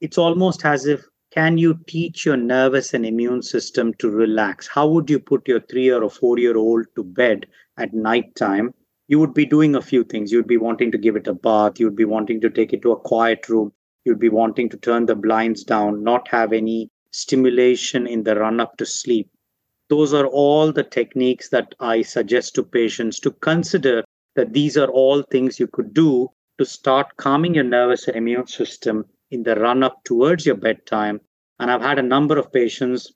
it's 0.01 0.19
almost 0.19 0.65
as 0.65 0.87
if 0.87 1.07
can 1.31 1.59
you 1.59 1.79
teach 1.87 2.25
your 2.27 2.37
nervous 2.37 2.95
and 2.95 3.05
immune 3.05 3.43
system 3.43 3.95
to 3.95 4.11
relax? 4.11 4.67
How 4.67 4.89
would 4.89 5.09
you 5.11 5.21
put 5.21 5.47
your 5.47 5.61
three 5.61 5.91
or 5.91 6.09
four 6.11 6.39
year 6.39 6.57
old 6.57 6.87
to 6.97 7.05
bed 7.05 7.47
at 7.77 7.93
night 7.93 8.35
time? 8.35 8.75
You 9.09 9.19
would 9.19 9.33
be 9.33 9.47
doing 9.47 9.75
a 9.75 9.83
few 9.83 10.05
things. 10.05 10.31
You'd 10.31 10.47
be 10.47 10.59
wanting 10.59 10.93
to 10.93 10.99
give 10.99 11.17
it 11.17 11.27
a 11.27 11.33
bath. 11.35 11.81
You'd 11.81 11.97
be 11.97 12.05
wanting 12.05 12.43
to 12.43 12.51
take 12.51 12.75
it 12.75 12.83
to 12.83 12.93
a 12.93 13.01
quiet 13.01 13.49
room. 13.49 13.73
You'd 14.05 14.19
be 14.19 14.29
wanting 14.29 14.69
to 14.69 14.77
turn 14.77 15.07
the 15.07 15.17
blinds 15.17 15.65
down, 15.65 16.05
not 16.05 16.29
have 16.29 16.53
any 16.53 16.91
stimulation 17.11 18.07
in 18.07 18.25
the 18.25 18.37
run 18.37 18.61
up 18.61 18.77
to 18.77 18.87
sleep. 18.87 19.31
Those 19.89 20.13
are 20.13 20.27
all 20.27 20.73
the 20.73 20.83
techniques 20.83 21.49
that 21.49 21.75
I 21.81 22.03
suggest 22.03 22.55
to 22.57 22.63
patients 22.63 23.19
to 23.21 23.31
consider 23.31 24.05
that 24.37 24.53
these 24.53 24.77
are 24.77 24.89
all 24.89 25.23
things 25.23 25.59
you 25.59 25.67
could 25.67 25.95
do 25.95 26.29
to 26.59 26.67
start 26.67 27.17
calming 27.17 27.55
your 27.55 27.65
nervous 27.65 28.07
and 28.07 28.17
immune 28.17 28.47
system 28.47 29.07
in 29.31 29.43
the 29.43 29.57
run 29.57 29.83
up 29.83 30.05
towards 30.05 30.45
your 30.45 30.57
bedtime. 30.57 31.21
And 31.59 31.71
I've 31.71 31.83
had 31.83 31.99
a 31.99 32.03
number 32.03 32.39
of 32.39 32.53
patients 32.53 33.11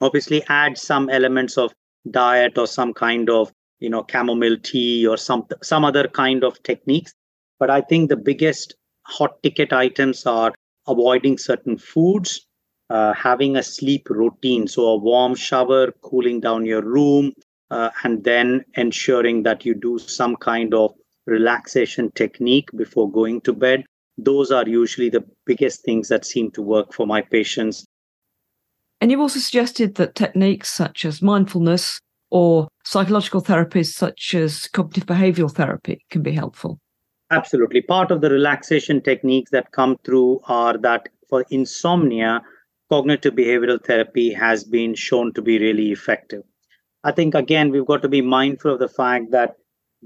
obviously 0.00 0.42
add 0.48 0.76
some 0.76 1.08
elements 1.08 1.56
of 1.56 1.72
diet 2.10 2.58
or 2.58 2.66
some 2.66 2.92
kind 2.92 3.30
of 3.30 3.52
you 3.80 3.90
know 3.90 4.04
chamomile 4.10 4.58
tea 4.62 5.06
or 5.06 5.16
some 5.16 5.46
some 5.62 5.84
other 5.84 6.06
kind 6.08 6.44
of 6.44 6.62
techniques 6.62 7.14
but 7.58 7.70
i 7.70 7.80
think 7.80 8.08
the 8.08 8.16
biggest 8.16 8.74
hot 9.02 9.42
ticket 9.42 9.72
items 9.72 10.26
are 10.26 10.52
avoiding 10.86 11.36
certain 11.36 11.76
foods 11.76 12.46
uh, 12.90 13.12
having 13.12 13.56
a 13.56 13.62
sleep 13.62 14.08
routine 14.10 14.66
so 14.66 14.86
a 14.86 14.96
warm 14.96 15.34
shower 15.34 15.92
cooling 16.02 16.40
down 16.40 16.64
your 16.64 16.82
room 16.82 17.32
uh, 17.70 17.90
and 18.04 18.24
then 18.24 18.64
ensuring 18.74 19.42
that 19.44 19.64
you 19.64 19.74
do 19.74 19.98
some 19.98 20.36
kind 20.36 20.74
of 20.74 20.92
relaxation 21.26 22.10
technique 22.12 22.68
before 22.76 23.10
going 23.10 23.40
to 23.42 23.52
bed. 23.52 23.84
Those 24.18 24.50
are 24.50 24.68
usually 24.68 25.08
the 25.08 25.24
biggest 25.46 25.84
things 25.84 26.08
that 26.08 26.24
seem 26.24 26.50
to 26.52 26.62
work 26.62 26.92
for 26.92 27.06
my 27.06 27.22
patients. 27.22 27.86
And 29.00 29.10
you've 29.10 29.20
also 29.20 29.40
suggested 29.40 29.94
that 29.94 30.14
techniques 30.14 30.70
such 30.70 31.04
as 31.04 31.22
mindfulness 31.22 32.00
or 32.30 32.68
psychological 32.84 33.42
therapies 33.42 33.92
such 33.92 34.34
as 34.34 34.68
cognitive 34.68 35.06
behavioral 35.06 35.52
therapy 35.52 36.04
can 36.10 36.22
be 36.22 36.32
helpful. 36.32 36.78
Absolutely. 37.30 37.82
Part 37.82 38.10
of 38.10 38.20
the 38.20 38.30
relaxation 38.30 39.00
techniques 39.00 39.50
that 39.52 39.72
come 39.72 39.96
through 40.04 40.40
are 40.48 40.76
that 40.78 41.08
for 41.28 41.44
insomnia, 41.50 42.42
cognitive 42.88 43.34
behavioral 43.34 43.84
therapy 43.84 44.32
has 44.32 44.64
been 44.64 44.94
shown 44.94 45.32
to 45.34 45.42
be 45.42 45.58
really 45.58 45.92
effective. 45.92 46.42
I 47.04 47.12
think, 47.12 47.34
again, 47.34 47.70
we've 47.70 47.86
got 47.86 48.02
to 48.02 48.08
be 48.08 48.20
mindful 48.20 48.72
of 48.72 48.80
the 48.80 48.88
fact 48.88 49.30
that 49.30 49.56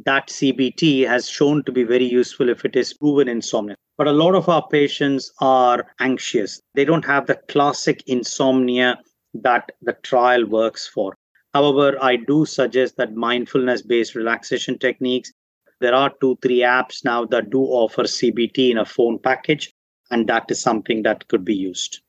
that 0.04 0.28
CBT 0.28 1.06
has 1.06 1.28
shown 1.28 1.62
to 1.64 1.72
be 1.72 1.84
very 1.84 2.04
useful 2.04 2.48
if 2.48 2.64
it 2.64 2.74
is 2.76 2.92
proven 2.92 3.28
insomnia. 3.28 3.76
But 3.96 4.08
a 4.08 4.12
lot 4.12 4.34
of 4.34 4.48
our 4.48 4.66
patients 4.68 5.32
are 5.40 5.86
anxious. 6.00 6.60
They 6.74 6.84
don't 6.84 7.04
have 7.04 7.26
the 7.26 7.36
classic 7.48 8.02
insomnia 8.06 8.98
that 9.34 9.70
the 9.82 9.92
trial 10.02 10.46
works 10.46 10.86
for. 10.86 11.14
However, 11.54 11.96
I 12.02 12.16
do 12.16 12.44
suggest 12.44 12.96
that 12.96 13.14
mindfulness 13.14 13.80
based 13.80 14.16
relaxation 14.16 14.76
techniques. 14.76 15.32
There 15.80 15.94
are 15.94 16.12
two, 16.20 16.36
three 16.42 16.60
apps 16.60 17.04
now 17.04 17.24
that 17.26 17.50
do 17.50 17.62
offer 17.62 18.02
CBT 18.02 18.70
in 18.70 18.78
a 18.78 18.84
phone 18.84 19.20
package, 19.20 19.72
and 20.10 20.28
that 20.28 20.50
is 20.50 20.60
something 20.60 21.02
that 21.04 21.28
could 21.28 21.44
be 21.44 21.54
used. 21.54 22.00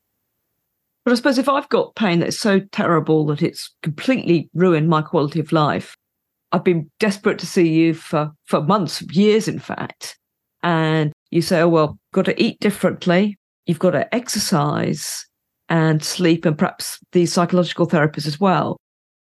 But 1.04 1.12
I 1.12 1.14
suppose 1.14 1.38
if 1.38 1.48
I've 1.48 1.68
got 1.68 1.94
pain 1.94 2.18
that's 2.18 2.38
so 2.38 2.58
terrible 2.72 3.24
that 3.26 3.40
it's 3.40 3.72
completely 3.82 4.50
ruined 4.54 4.88
my 4.88 5.02
quality 5.02 5.38
of 5.38 5.52
life, 5.52 5.96
I've 6.50 6.64
been 6.64 6.90
desperate 6.98 7.38
to 7.38 7.46
see 7.46 7.68
you 7.68 7.94
for, 7.94 8.32
for 8.46 8.60
months, 8.62 9.02
years, 9.02 9.46
in 9.46 9.60
fact. 9.60 10.18
And 10.64 11.12
you 11.30 11.42
say, 11.42 11.60
oh, 11.60 11.68
well, 11.68 11.98
got 12.12 12.24
to 12.24 12.42
eat 12.42 12.58
differently. 12.58 13.38
You've 13.66 13.78
got 13.78 13.92
to 13.92 14.12
exercise 14.12 15.24
and 15.68 16.02
sleep 16.02 16.44
and 16.44 16.58
perhaps 16.58 16.98
these 17.12 17.32
psychological 17.32 17.86
therapies 17.86 18.26
as 18.26 18.40
well. 18.40 18.76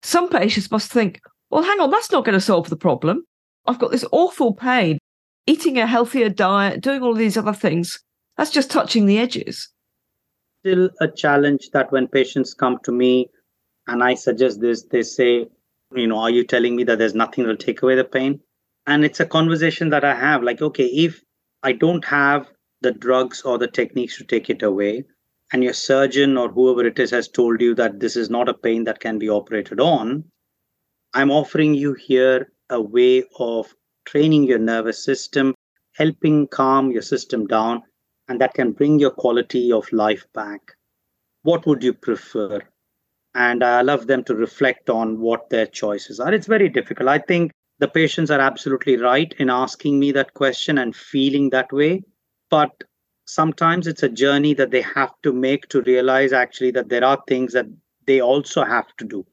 Some 0.04 0.28
patients 0.28 0.70
must 0.70 0.92
think, 0.92 1.20
well, 1.50 1.64
hang 1.64 1.80
on, 1.80 1.90
that's 1.90 2.12
not 2.12 2.24
going 2.24 2.38
to 2.38 2.40
solve 2.40 2.70
the 2.70 2.76
problem. 2.76 3.24
I've 3.66 3.80
got 3.80 3.90
this 3.90 4.04
awful 4.12 4.54
pain. 4.54 4.98
Eating 5.46 5.78
a 5.78 5.86
healthier 5.86 6.28
diet, 6.28 6.80
doing 6.80 7.02
all 7.02 7.14
these 7.14 7.36
other 7.36 7.52
things, 7.52 7.98
that's 8.36 8.52
just 8.52 8.70
touching 8.70 9.06
the 9.06 9.18
edges 9.18 9.68
still 10.64 10.88
a 11.00 11.08
challenge 11.08 11.68
that 11.74 11.92
when 11.92 12.08
patients 12.08 12.54
come 12.54 12.78
to 12.84 12.90
me 12.90 13.28
and 13.86 14.02
I 14.02 14.14
suggest 14.14 14.62
this, 14.62 14.84
they 14.84 15.02
say, 15.02 15.46
you 15.94 16.06
know, 16.06 16.18
are 16.18 16.30
you 16.30 16.42
telling 16.42 16.74
me 16.74 16.84
that 16.84 16.98
there's 16.98 17.14
nothing 17.14 17.44
that 17.44 17.50
will 17.50 17.56
take 17.56 17.82
away 17.82 17.96
the 17.96 18.04
pain? 18.04 18.40
And 18.86 19.04
it's 19.04 19.20
a 19.20 19.26
conversation 19.26 19.90
that 19.90 20.04
I 20.04 20.14
have 20.14 20.42
like, 20.42 20.62
okay, 20.62 20.86
if 20.86 21.22
I 21.62 21.72
don't 21.72 22.04
have 22.06 22.46
the 22.80 22.92
drugs 22.92 23.42
or 23.42 23.58
the 23.58 23.68
techniques 23.68 24.16
to 24.16 24.24
take 24.24 24.48
it 24.48 24.62
away, 24.62 25.04
and 25.54 25.62
your 25.62 25.72
surgeon 25.72 26.36
or 26.36 26.48
whoever 26.48 26.84
it 26.84 26.98
is 26.98 27.12
has 27.12 27.28
told 27.28 27.60
you 27.60 27.76
that 27.76 28.00
this 28.00 28.16
is 28.16 28.28
not 28.28 28.48
a 28.48 28.54
pain 28.54 28.82
that 28.82 28.98
can 28.98 29.20
be 29.20 29.28
operated 29.28 29.78
on, 29.78 30.24
I'm 31.14 31.30
offering 31.30 31.74
you 31.74 31.94
here 31.94 32.50
a 32.70 32.80
way 32.82 33.22
of 33.38 33.72
training 34.04 34.42
your 34.42 34.58
nervous 34.58 35.04
system, 35.04 35.54
helping 35.92 36.48
calm 36.48 36.90
your 36.90 37.02
system 37.02 37.46
down, 37.46 37.84
and 38.26 38.40
that 38.40 38.54
can 38.54 38.72
bring 38.72 38.98
your 38.98 39.12
quality 39.12 39.70
of 39.70 39.92
life 39.92 40.26
back. 40.34 40.72
What 41.42 41.66
would 41.66 41.84
you 41.84 41.92
prefer? 41.92 42.60
And 43.36 43.62
I 43.62 43.82
love 43.82 44.08
them 44.08 44.24
to 44.24 44.34
reflect 44.34 44.90
on 44.90 45.20
what 45.20 45.50
their 45.50 45.66
choices 45.66 46.18
are. 46.18 46.34
It's 46.34 46.48
very 46.48 46.68
difficult. 46.68 47.08
I 47.08 47.18
think 47.18 47.52
the 47.78 47.86
patients 47.86 48.32
are 48.32 48.40
absolutely 48.40 48.96
right 48.96 49.32
in 49.38 49.50
asking 49.50 50.00
me 50.00 50.10
that 50.12 50.34
question 50.34 50.78
and 50.78 50.96
feeling 50.96 51.50
that 51.50 51.72
way. 51.72 52.02
But 52.50 52.72
sometimes 53.24 53.86
it's 53.86 54.02
a 54.02 54.08
journey 54.08 54.54
that 54.54 54.70
they 54.70 54.82
have 54.82 55.12
to 55.22 55.32
make 55.32 55.68
to 55.68 55.82
realize 55.82 56.32
actually 56.32 56.70
that 56.72 56.88
there 56.88 57.04
are 57.04 57.22
things 57.28 57.52
that 57.52 57.66
they 58.06 58.20
also 58.20 58.64
have 58.64 58.86
to 58.98 59.04
do. 59.04 59.26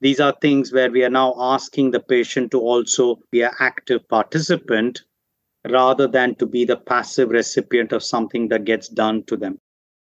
These 0.00 0.20
are 0.20 0.34
things 0.40 0.72
where 0.72 0.90
we 0.90 1.04
are 1.04 1.10
now 1.10 1.34
asking 1.38 1.90
the 1.90 2.00
patient 2.00 2.52
to 2.52 2.60
also 2.60 3.18
be 3.30 3.42
an 3.42 3.50
active 3.58 4.08
participant 4.08 5.02
rather 5.68 6.06
than 6.06 6.36
to 6.36 6.46
be 6.46 6.64
the 6.64 6.76
passive 6.76 7.30
recipient 7.30 7.92
of 7.92 8.02
something 8.02 8.48
that 8.48 8.64
gets 8.64 8.88
done 8.88 9.24
to 9.24 9.36
them. 9.36 9.58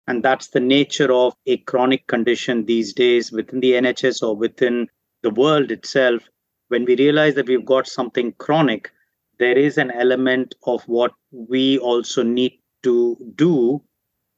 And 0.06 0.22
that's 0.22 0.48
the 0.48 0.60
nature 0.60 1.12
of 1.12 1.34
a 1.46 1.58
chronic 1.58 2.06
condition 2.08 2.66
these 2.66 2.92
days 2.92 3.32
within 3.32 3.60
the 3.60 3.72
NHS 3.72 4.22
or 4.22 4.36
within 4.36 4.88
the 5.22 5.30
world 5.30 5.70
itself. 5.70 6.22
When 6.68 6.84
we 6.84 6.96
realize 6.96 7.34
that 7.36 7.48
we've 7.48 7.64
got 7.64 7.86
something 7.86 8.32
chronic, 8.32 8.90
there 9.38 9.56
is 9.56 9.78
an 9.78 9.90
element 9.92 10.54
of 10.64 10.82
what 10.82 11.12
we 11.30 11.78
also 11.78 12.22
need 12.22 12.58
to 12.84 13.16
do 13.34 13.82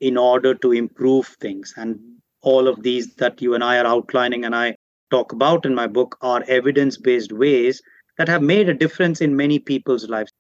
in 0.01 0.17
order 0.17 0.55
to 0.55 0.73
improve 0.73 1.27
things. 1.41 1.75
And 1.77 1.99
all 2.43 2.69
of 2.69 2.83
these 2.83 3.15
that 3.17 3.43
you 3.43 3.55
and 3.55 3.63
I 3.63 3.79
are 3.79 3.87
outlining 3.87 4.45
and 4.45 4.55
I 4.55 4.77
talk 5.11 5.33
about 5.33 5.67
in 5.67 5.75
my 5.75 5.87
book 5.87 6.17
are 6.21 6.45
evidence 6.49 6.97
based 6.97 7.33
ways 7.33 7.81
that 8.19 8.29
have 8.29 8.43
made 8.43 8.69
a 8.69 8.75
difference 8.75 9.21
in 9.21 9.37
many 9.37 9.59
people's 9.59 10.09
lives. 10.09 10.33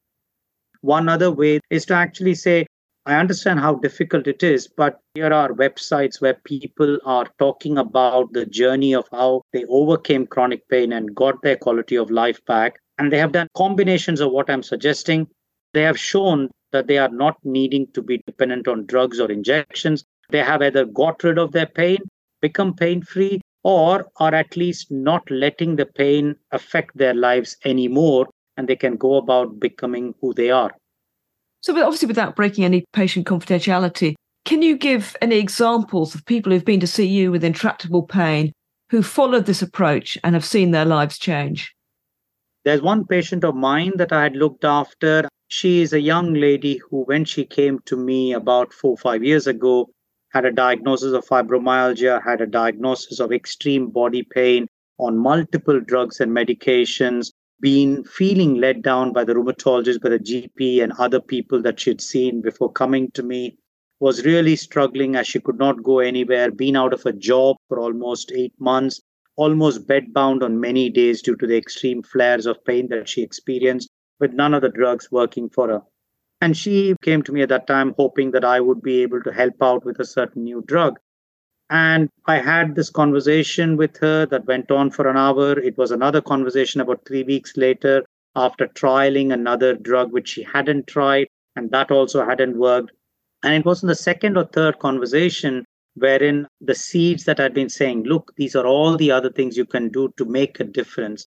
One 0.80 1.08
other 1.08 1.30
way 1.30 1.60
is 1.70 1.84
to 1.86 1.94
actually 1.94 2.34
say, 2.34 2.66
I 3.06 3.14
understand 3.14 3.60
how 3.60 3.76
difficult 3.76 4.26
it 4.26 4.42
is, 4.42 4.66
but 4.66 4.98
here 5.14 5.32
are 5.32 5.50
websites 5.50 6.20
where 6.20 6.34
people 6.44 6.98
are 7.04 7.26
talking 7.38 7.78
about 7.78 8.32
the 8.32 8.46
journey 8.46 8.94
of 8.94 9.06
how 9.12 9.42
they 9.52 9.64
overcame 9.68 10.26
chronic 10.26 10.68
pain 10.68 10.92
and 10.92 11.14
got 11.14 11.40
their 11.42 11.56
quality 11.56 11.96
of 11.96 12.10
life 12.10 12.44
back. 12.46 12.80
And 12.98 13.12
they 13.12 13.18
have 13.18 13.32
done 13.32 13.46
combinations 13.56 14.20
of 14.20 14.32
what 14.32 14.50
I'm 14.50 14.62
suggesting. 14.62 15.28
They 15.72 15.82
have 15.82 15.98
shown 15.98 16.50
that 16.72 16.86
they 16.86 16.98
are 16.98 17.08
not 17.08 17.36
needing 17.44 17.86
to 17.94 18.02
be 18.02 18.22
dependent 18.26 18.68
on 18.68 18.86
drugs 18.86 19.20
or 19.20 19.30
injections. 19.30 20.04
They 20.30 20.42
have 20.42 20.62
either 20.62 20.84
got 20.84 21.22
rid 21.22 21.38
of 21.38 21.52
their 21.52 21.66
pain, 21.66 21.98
become 22.40 22.74
pain 22.74 23.02
free, 23.02 23.40
or 23.62 24.06
are 24.18 24.34
at 24.34 24.56
least 24.56 24.90
not 24.90 25.30
letting 25.30 25.76
the 25.76 25.86
pain 25.86 26.36
affect 26.52 26.96
their 26.96 27.14
lives 27.14 27.56
anymore 27.64 28.28
and 28.56 28.68
they 28.68 28.76
can 28.76 28.96
go 28.96 29.16
about 29.16 29.60
becoming 29.60 30.14
who 30.20 30.32
they 30.34 30.50
are. 30.50 30.72
So, 31.60 31.76
obviously, 31.82 32.06
without 32.06 32.36
breaking 32.36 32.64
any 32.64 32.84
patient 32.92 33.26
confidentiality, 33.26 34.14
can 34.44 34.62
you 34.62 34.76
give 34.76 35.16
any 35.20 35.38
examples 35.38 36.14
of 36.14 36.24
people 36.24 36.52
who've 36.52 36.64
been 36.64 36.80
to 36.80 36.86
see 36.86 37.06
you 37.06 37.32
with 37.32 37.42
intractable 37.42 38.04
pain 38.04 38.52
who 38.90 39.02
followed 39.02 39.46
this 39.46 39.62
approach 39.62 40.16
and 40.22 40.34
have 40.34 40.44
seen 40.44 40.70
their 40.70 40.84
lives 40.84 41.18
change? 41.18 41.74
There's 42.64 42.82
one 42.82 43.04
patient 43.04 43.44
of 43.44 43.56
mine 43.56 43.92
that 43.96 44.12
I 44.12 44.22
had 44.22 44.36
looked 44.36 44.64
after. 44.64 45.28
She 45.48 45.80
is 45.80 45.92
a 45.92 46.00
young 46.00 46.34
lady 46.34 46.78
who, 46.78 47.04
when 47.04 47.24
she 47.24 47.44
came 47.44 47.78
to 47.86 47.96
me 47.96 48.32
about 48.32 48.72
four 48.72 48.96
five 48.96 49.22
years 49.22 49.46
ago, 49.46 49.88
had 50.30 50.44
a 50.44 50.50
diagnosis 50.50 51.12
of 51.12 51.24
fibromyalgia, 51.24 52.20
had 52.24 52.40
a 52.40 52.46
diagnosis 52.46 53.20
of 53.20 53.30
extreme 53.32 53.90
body 53.90 54.24
pain 54.24 54.66
on 54.98 55.16
multiple 55.16 55.80
drugs 55.80 56.18
and 56.18 56.32
medications, 56.32 57.30
been 57.60 58.02
feeling 58.02 58.56
let 58.56 58.82
down 58.82 59.12
by 59.12 59.22
the 59.22 59.34
rheumatologist, 59.34 60.00
by 60.00 60.08
the 60.08 60.18
GP, 60.18 60.82
and 60.82 60.92
other 60.98 61.20
people 61.20 61.62
that 61.62 61.78
she'd 61.78 62.00
seen 62.00 62.40
before 62.40 62.72
coming 62.72 63.10
to 63.12 63.22
me, 63.22 63.56
was 64.00 64.24
really 64.26 64.56
struggling 64.56 65.14
as 65.14 65.28
she 65.28 65.38
could 65.40 65.58
not 65.58 65.82
go 65.82 66.00
anywhere, 66.00 66.50
been 66.50 66.74
out 66.76 66.92
of 66.92 67.06
a 67.06 67.12
job 67.12 67.56
for 67.68 67.78
almost 67.78 68.32
eight 68.32 68.52
months, 68.58 69.00
almost 69.36 69.86
bedbound 69.86 70.42
on 70.42 70.58
many 70.58 70.90
days 70.90 71.22
due 71.22 71.36
to 71.36 71.46
the 71.46 71.56
extreme 71.56 72.02
flares 72.02 72.46
of 72.46 72.64
pain 72.64 72.88
that 72.88 73.08
she 73.08 73.22
experienced, 73.22 73.88
with 74.20 74.32
none 74.32 74.54
of 74.54 74.62
the 74.62 74.68
drugs 74.68 75.10
working 75.10 75.48
for 75.48 75.68
her. 75.68 75.82
And 76.40 76.56
she 76.56 76.94
came 77.02 77.22
to 77.22 77.32
me 77.32 77.42
at 77.42 77.48
that 77.48 77.66
time 77.66 77.94
hoping 77.96 78.30
that 78.32 78.44
I 78.44 78.60
would 78.60 78.82
be 78.82 79.02
able 79.02 79.22
to 79.22 79.32
help 79.32 79.62
out 79.62 79.84
with 79.84 79.98
a 80.00 80.04
certain 80.04 80.44
new 80.44 80.62
drug. 80.66 80.98
And 81.70 82.10
I 82.26 82.38
had 82.38 82.74
this 82.74 82.90
conversation 82.90 83.76
with 83.76 83.96
her 83.98 84.26
that 84.26 84.46
went 84.46 84.70
on 84.70 84.90
for 84.90 85.08
an 85.08 85.16
hour. 85.16 85.58
It 85.58 85.76
was 85.76 85.90
another 85.90 86.20
conversation 86.20 86.80
about 86.80 87.04
three 87.06 87.24
weeks 87.24 87.56
later 87.56 88.04
after 88.36 88.66
trialing 88.68 89.32
another 89.32 89.74
drug 89.74 90.12
which 90.12 90.28
she 90.28 90.42
hadn't 90.42 90.86
tried, 90.86 91.26
and 91.56 91.70
that 91.70 91.90
also 91.90 92.24
hadn't 92.24 92.58
worked. 92.58 92.92
And 93.42 93.54
it 93.54 93.64
was 93.64 93.82
in 93.82 93.88
the 93.88 93.94
second 93.94 94.36
or 94.36 94.44
third 94.44 94.78
conversation 94.78 95.64
wherein 95.94 96.46
the 96.60 96.74
seeds 96.74 97.24
that 97.24 97.40
I'd 97.40 97.54
been 97.54 97.70
saying, 97.70 98.04
look, 98.04 98.32
these 98.36 98.54
are 98.54 98.66
all 98.66 98.96
the 98.96 99.10
other 99.10 99.30
things 99.30 99.56
you 99.56 99.64
can 99.64 99.88
do 99.88 100.12
to 100.18 100.24
make 100.24 100.60
a 100.60 100.64
difference. 100.64 101.26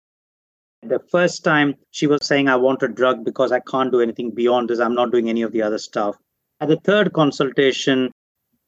The 0.83 0.99
first 1.11 1.45
time 1.45 1.75
she 1.91 2.07
was 2.07 2.27
saying, 2.27 2.49
I 2.49 2.57
want 2.57 2.83
a 2.83 2.89
drug 2.89 3.23
because 3.23 3.53
I 3.53 3.61
can't 3.61 3.93
do 3.93 4.01
anything 4.01 4.31
beyond 4.31 4.71
this, 4.71 4.81
I'm 4.81 4.95
not 4.95 5.13
doing 5.13 5.29
any 5.29 5.43
of 5.43 5.53
the 5.53 5.61
other 5.61 5.79
stuff. 5.79 6.17
At 6.59 6.69
the 6.69 6.77
third 6.77 7.13
consultation, 7.13 8.11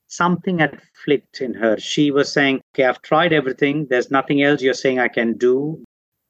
something 0.09 0.59
had 0.59 0.81
flicked 1.05 1.41
in 1.41 1.55
her. 1.55 1.79
She 1.79 2.11
was 2.11 2.31
saying, 2.31 2.61
Okay, 2.75 2.85
I've 2.85 3.01
tried 3.01 3.33
everything. 3.33 3.87
There's 3.89 4.11
nothing 4.11 4.43
else 4.43 4.61
you're 4.61 4.75
saying 4.75 4.99
I 4.99 5.09
can 5.09 5.39
do. 5.39 5.83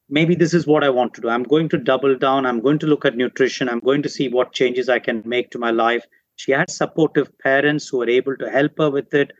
Maybe 0.09 0.37
this 0.37 0.55
is 0.55 0.69
what 0.69 0.85
I 0.85 0.91
want 0.91 1.15
to 1.15 1.21
do. 1.21 1.29
I'm 1.29 1.43
going 1.43 1.69
to 1.71 1.79
double 1.79 2.17
down. 2.17 2.47
I'm 2.47 2.61
going 2.61 2.79
to 2.81 2.87
look 2.87 3.05
at 3.05 3.17
nutrition. 3.17 3.69
I'm 3.69 3.81
going 3.81 4.03
to 4.03 4.09
see 4.09 4.29
what 4.29 4.53
changes 4.53 4.89
I 4.89 5.01
can 5.01 5.23
make 5.25 5.51
to 5.51 5.59
my 5.59 5.73
life. 5.73 6.07
She 6.37 6.53
had 6.53 6.71
supportive 6.71 7.37
parents 7.39 7.89
who 7.89 7.99
were 7.99 8.09
able 8.09 8.37
to 8.37 8.51
help 8.51 8.79
her 8.79 8.91
with 8.91 9.13
it. 9.15 9.33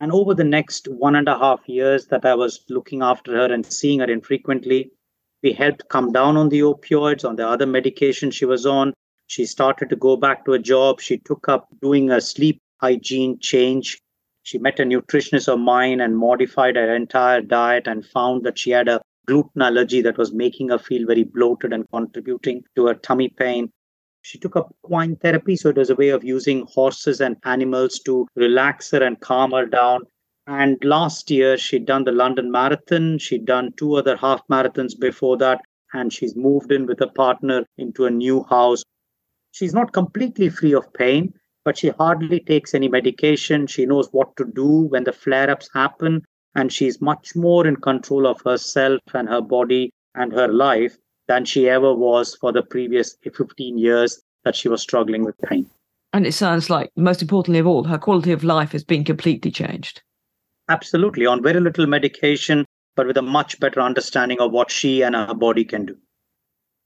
And 0.00 0.12
over 0.12 0.34
the 0.34 0.44
next 0.44 0.86
one 0.88 1.16
and 1.16 1.28
a 1.28 1.38
half 1.38 1.68
years 1.68 2.06
that 2.06 2.24
I 2.24 2.34
was 2.34 2.64
looking 2.68 3.02
after 3.02 3.32
her 3.32 3.52
and 3.52 3.64
seeing 3.64 4.00
her 4.00 4.10
infrequently, 4.10 4.92
we 5.42 5.52
helped 5.52 5.88
come 5.88 6.12
down 6.12 6.36
on 6.36 6.48
the 6.48 6.60
opioids, 6.60 7.28
on 7.28 7.36
the 7.36 7.46
other 7.46 7.66
medication 7.66 8.30
she 8.30 8.44
was 8.44 8.64
on. 8.64 8.94
She 9.26 9.44
started 9.46 9.88
to 9.90 9.96
go 9.96 10.16
back 10.16 10.44
to 10.44 10.52
a 10.52 10.58
job. 10.58 11.00
She 11.00 11.18
took 11.18 11.48
up 11.48 11.68
doing 11.80 12.10
a 12.10 12.20
sleep 12.20 12.60
hygiene 12.80 13.38
change. 13.40 13.98
She 14.44 14.58
met 14.58 14.80
a 14.80 14.84
nutritionist 14.84 15.48
of 15.48 15.58
mine 15.58 16.00
and 16.00 16.16
modified 16.16 16.76
her 16.76 16.94
entire 16.94 17.40
diet 17.40 17.86
and 17.86 18.04
found 18.04 18.44
that 18.44 18.58
she 18.58 18.70
had 18.70 18.88
a 18.88 19.00
gluten 19.26 19.62
allergy 19.62 20.00
that 20.02 20.18
was 20.18 20.32
making 20.32 20.68
her 20.68 20.78
feel 20.78 21.06
very 21.06 21.24
bloated 21.24 21.72
and 21.72 21.88
contributing 21.90 22.64
to 22.76 22.86
her 22.86 22.94
tummy 22.94 23.28
pain. 23.28 23.70
She 24.22 24.38
took 24.38 24.56
up 24.56 24.74
equine 24.84 25.16
therapy, 25.16 25.56
so 25.56 25.70
it 25.70 25.76
was 25.76 25.90
a 25.90 25.96
way 25.96 26.10
of 26.10 26.24
using 26.24 26.66
horses 26.66 27.20
and 27.20 27.36
animals 27.44 27.98
to 28.00 28.26
relax 28.36 28.90
her 28.90 29.02
and 29.02 29.18
calm 29.20 29.52
her 29.52 29.66
down. 29.66 30.02
And 30.46 30.82
last 30.82 31.30
year, 31.30 31.56
she'd 31.56 31.86
done 31.86 32.04
the 32.04 32.12
London 32.12 32.50
Marathon. 32.50 33.18
She'd 33.18 33.44
done 33.44 33.72
two 33.76 33.94
other 33.94 34.16
half 34.16 34.42
marathons 34.48 34.98
before 34.98 35.36
that. 35.38 35.60
And 35.92 36.12
she's 36.12 36.34
moved 36.34 36.72
in 36.72 36.86
with 36.86 37.00
a 37.00 37.06
partner 37.06 37.64
into 37.78 38.06
a 38.06 38.10
new 38.10 38.42
house. 38.44 38.82
She's 39.52 39.74
not 39.74 39.92
completely 39.92 40.48
free 40.48 40.74
of 40.74 40.92
pain, 40.94 41.34
but 41.64 41.78
she 41.78 41.90
hardly 41.90 42.40
takes 42.40 42.74
any 42.74 42.88
medication. 42.88 43.66
She 43.66 43.86
knows 43.86 44.08
what 44.10 44.34
to 44.36 44.44
do 44.44 44.88
when 44.88 45.04
the 45.04 45.12
flare 45.12 45.50
ups 45.50 45.68
happen, 45.74 46.22
and 46.54 46.72
she's 46.72 47.00
much 47.00 47.36
more 47.36 47.66
in 47.66 47.76
control 47.76 48.26
of 48.26 48.40
herself 48.42 49.00
and 49.14 49.28
her 49.28 49.42
body 49.42 49.92
and 50.14 50.32
her 50.32 50.48
life 50.48 50.96
than 51.28 51.44
she 51.44 51.68
ever 51.68 51.94
was 51.94 52.34
for 52.34 52.52
the 52.52 52.62
previous 52.62 53.16
15 53.22 53.78
years 53.78 54.20
that 54.44 54.56
she 54.56 54.68
was 54.68 54.82
struggling 54.82 55.24
with 55.24 55.38
pain. 55.42 55.70
And 56.12 56.26
it 56.26 56.32
sounds 56.32 56.68
like, 56.68 56.90
most 56.96 57.22
importantly 57.22 57.60
of 57.60 57.66
all, 57.66 57.84
her 57.84 57.98
quality 57.98 58.32
of 58.32 58.44
life 58.44 58.72
has 58.72 58.84
been 58.84 59.04
completely 59.04 59.50
changed. 59.50 60.02
Absolutely, 60.68 61.26
on 61.26 61.42
very 61.42 61.60
little 61.60 61.86
medication, 61.86 62.64
but 62.96 63.06
with 63.06 63.16
a 63.16 63.22
much 63.22 63.58
better 63.60 63.80
understanding 63.80 64.40
of 64.40 64.52
what 64.52 64.70
she 64.70 65.02
and 65.02 65.14
her 65.14 65.34
body 65.34 65.64
can 65.64 65.86
do. 65.86 65.96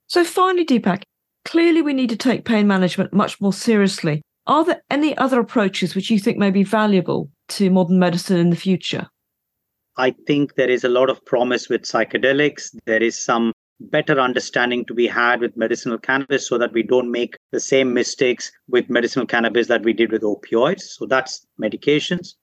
So, 0.09 0.25
finally, 0.25 0.65
Deepak, 0.65 1.03
clearly 1.45 1.83
we 1.83 1.93
need 1.93 2.11
to 2.11 2.17
take 2.17 2.45
pain 2.45 2.67
management 2.67 3.13
much 3.13 3.41
more 3.41 3.53
seriously. 3.53 4.23
Are 4.47 4.65
there 4.65 4.83
any 4.91 5.17
other 5.19 5.41
approaches 5.41 5.95
which 5.95 6.11
you 6.11 6.19
think 6.19 6.39
may 6.39 6.51
be 6.51 6.63
valuable 6.63 7.31
to 7.49 7.71
modern 7.71 7.99
medicine 7.99 8.37
in 8.37 8.51
the 8.51 8.57
future? 8.57 9.09
I 9.97 10.15
think 10.27 10.55
there 10.55 10.71
is 10.71 10.85
a 10.85 10.89
lot 10.89 11.11
of 11.11 11.25
promise 11.25 11.69
with 11.69 11.83
psychedelics. 11.83 12.77
There 12.85 13.03
is 13.03 13.19
some 13.19 13.53
better 13.81 14.21
understanding 14.21 14.85
to 14.87 14.95
be 14.95 15.07
had 15.07 15.41
with 15.41 15.57
medicinal 15.57 15.99
cannabis 15.99 16.47
so 16.47 16.59
that 16.59 16.73
we 16.73 16.83
don't 16.83 17.11
make 17.11 17.37
the 17.53 17.61
same 17.61 17.93
mistakes 17.93 18.53
with 18.69 18.89
medicinal 18.89 19.27
cannabis 19.27 19.67
that 19.69 19.83
we 19.83 19.93
did 19.93 20.13
with 20.13 20.23
opioids. 20.23 20.83
So 20.83 21.07
that's 21.07 21.47
medications. 21.61 22.35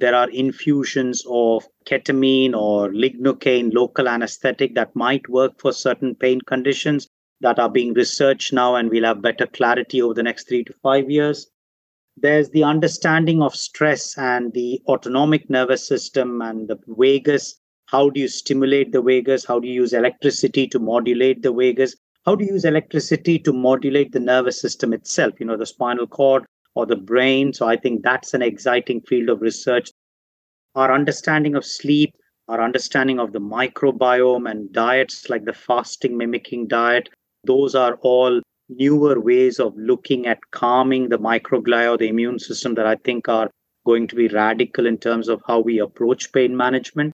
There 0.00 0.14
are 0.14 0.30
infusions 0.30 1.22
of 1.28 1.68
ketamine 1.84 2.54
or 2.54 2.88
lignocaine, 2.88 3.74
local 3.74 4.08
anesthetic 4.08 4.74
that 4.74 4.96
might 4.96 5.28
work 5.28 5.60
for 5.60 5.72
certain 5.74 6.14
pain 6.14 6.40
conditions 6.40 7.06
that 7.42 7.58
are 7.58 7.68
being 7.68 7.92
researched 7.92 8.54
now, 8.54 8.76
and 8.76 8.88
we'll 8.88 9.04
have 9.04 9.20
better 9.20 9.46
clarity 9.46 10.00
over 10.00 10.14
the 10.14 10.22
next 10.22 10.48
three 10.48 10.64
to 10.64 10.72
five 10.82 11.10
years. 11.10 11.50
There's 12.16 12.48
the 12.48 12.64
understanding 12.64 13.42
of 13.42 13.54
stress 13.54 14.16
and 14.16 14.54
the 14.54 14.80
autonomic 14.88 15.50
nervous 15.50 15.86
system 15.86 16.40
and 16.40 16.66
the 16.66 16.78
vagus. 16.86 17.60
How 17.84 18.08
do 18.08 18.20
you 18.20 18.28
stimulate 18.28 18.92
the 18.92 19.02
vagus? 19.02 19.44
How 19.44 19.60
do 19.60 19.68
you 19.68 19.74
use 19.74 19.92
electricity 19.92 20.66
to 20.68 20.78
modulate 20.78 21.42
the 21.42 21.52
vagus? 21.52 21.94
How 22.24 22.36
do 22.36 22.46
you 22.46 22.52
use 22.52 22.64
electricity 22.64 23.38
to 23.40 23.52
modulate 23.52 24.12
the 24.12 24.20
nervous 24.20 24.60
system 24.60 24.94
itself, 24.94 25.34
you 25.40 25.44
know, 25.44 25.58
the 25.58 25.66
spinal 25.66 26.06
cord 26.06 26.46
or 26.74 26.86
the 26.86 26.96
brain? 26.96 27.52
So 27.52 27.66
I 27.66 27.76
think 27.76 28.02
that's 28.02 28.32
an 28.32 28.42
exciting 28.42 29.02
field 29.02 29.28
of 29.28 29.42
research. 29.42 29.89
Our 30.76 30.92
understanding 30.94 31.56
of 31.56 31.64
sleep, 31.64 32.14
our 32.46 32.62
understanding 32.62 33.18
of 33.18 33.32
the 33.32 33.40
microbiome 33.40 34.48
and 34.48 34.72
diets 34.72 35.28
like 35.28 35.44
the 35.44 35.52
fasting 35.52 36.16
mimicking 36.16 36.68
diet, 36.68 37.08
those 37.44 37.74
are 37.74 37.94
all 38.02 38.40
newer 38.68 39.20
ways 39.20 39.58
of 39.58 39.76
looking 39.76 40.26
at 40.26 40.38
calming 40.52 41.08
the 41.08 41.18
microglia 41.18 41.92
or 41.92 41.98
the 41.98 42.08
immune 42.08 42.38
system 42.38 42.74
that 42.74 42.86
I 42.86 42.94
think 42.94 43.28
are 43.28 43.50
going 43.84 44.06
to 44.08 44.14
be 44.14 44.28
radical 44.28 44.86
in 44.86 44.98
terms 44.98 45.28
of 45.28 45.42
how 45.46 45.58
we 45.58 45.80
approach 45.80 46.32
pain 46.32 46.56
management. 46.56 47.14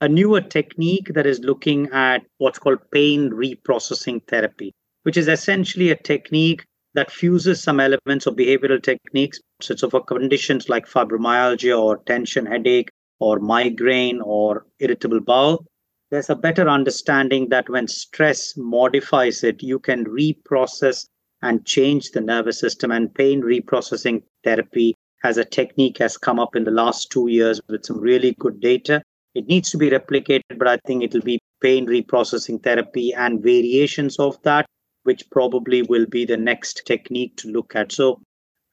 A 0.00 0.08
newer 0.08 0.40
technique 0.40 1.12
that 1.14 1.26
is 1.26 1.38
looking 1.40 1.88
at 1.92 2.24
what's 2.38 2.58
called 2.58 2.78
pain 2.90 3.30
reprocessing 3.30 4.26
therapy, 4.26 4.72
which 5.04 5.16
is 5.16 5.28
essentially 5.28 5.90
a 5.90 5.96
technique 5.96 6.64
that 6.98 7.12
fuses 7.12 7.62
some 7.62 7.78
elements 7.78 8.26
of 8.26 8.34
behavioral 8.34 8.82
techniques. 8.82 9.38
So, 9.62 9.76
so 9.76 9.88
for 9.88 10.02
conditions 10.02 10.68
like 10.68 10.88
fibromyalgia 10.88 11.80
or 11.80 11.98
tension 11.98 12.44
headache 12.44 12.90
or 13.20 13.38
migraine 13.38 14.20
or 14.20 14.66
irritable 14.80 15.20
bowel, 15.20 15.64
there's 16.10 16.28
a 16.28 16.34
better 16.34 16.68
understanding 16.68 17.50
that 17.50 17.68
when 17.68 17.86
stress 17.86 18.56
modifies 18.56 19.44
it, 19.44 19.62
you 19.62 19.78
can 19.78 20.06
reprocess 20.06 21.06
and 21.40 21.64
change 21.64 22.10
the 22.10 22.20
nervous 22.20 22.58
system. 22.58 22.90
And 22.90 23.14
pain 23.14 23.42
reprocessing 23.42 24.22
therapy 24.42 24.96
as 25.22 25.36
a 25.36 25.44
technique 25.44 25.98
has 25.98 26.16
come 26.16 26.40
up 26.40 26.56
in 26.56 26.64
the 26.64 26.72
last 26.72 27.12
two 27.12 27.28
years 27.28 27.60
with 27.68 27.84
some 27.84 28.00
really 28.00 28.34
good 28.40 28.58
data. 28.60 29.02
It 29.36 29.46
needs 29.46 29.70
to 29.70 29.78
be 29.78 29.90
replicated, 29.90 30.58
but 30.58 30.66
I 30.66 30.78
think 30.84 31.04
it'll 31.04 31.20
be 31.20 31.38
pain 31.62 31.86
reprocessing 31.86 32.60
therapy 32.60 33.14
and 33.14 33.40
variations 33.40 34.18
of 34.18 34.42
that, 34.42 34.66
which 35.04 35.28
probably 35.30 35.82
will 35.82 36.06
be 36.06 36.24
the 36.24 36.36
next 36.36 36.82
technique 36.86 37.36
to 37.36 37.48
look 37.48 37.74
at. 37.74 37.92
So 37.92 38.20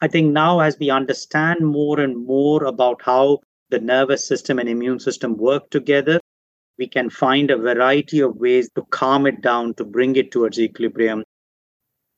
I 0.02 0.08
think 0.08 0.34
now, 0.34 0.60
as 0.60 0.78
we 0.80 0.90
understand 0.90 1.62
more 1.62 2.00
and 2.00 2.26
more 2.26 2.66
about 2.66 3.02
how 3.02 3.40
the 3.70 3.80
nervous 3.80 4.28
system 4.28 4.60
and 4.60 4.70
immune 4.70 5.00
system 5.00 5.38
work 5.38 5.70
together, 5.70 6.20
we 6.78 6.88
can 6.88 7.10
find 7.10 7.50
a 7.50 7.58
variety 7.58 8.20
of 8.20 8.36
ways 8.36 8.70
to 8.76 8.84
calm 8.92 9.26
it 9.26 9.42
down, 9.42 9.74
to 9.76 9.86
bring 9.86 10.16
it 10.16 10.32
towards 10.32 10.60
equilibrium. 10.60 11.24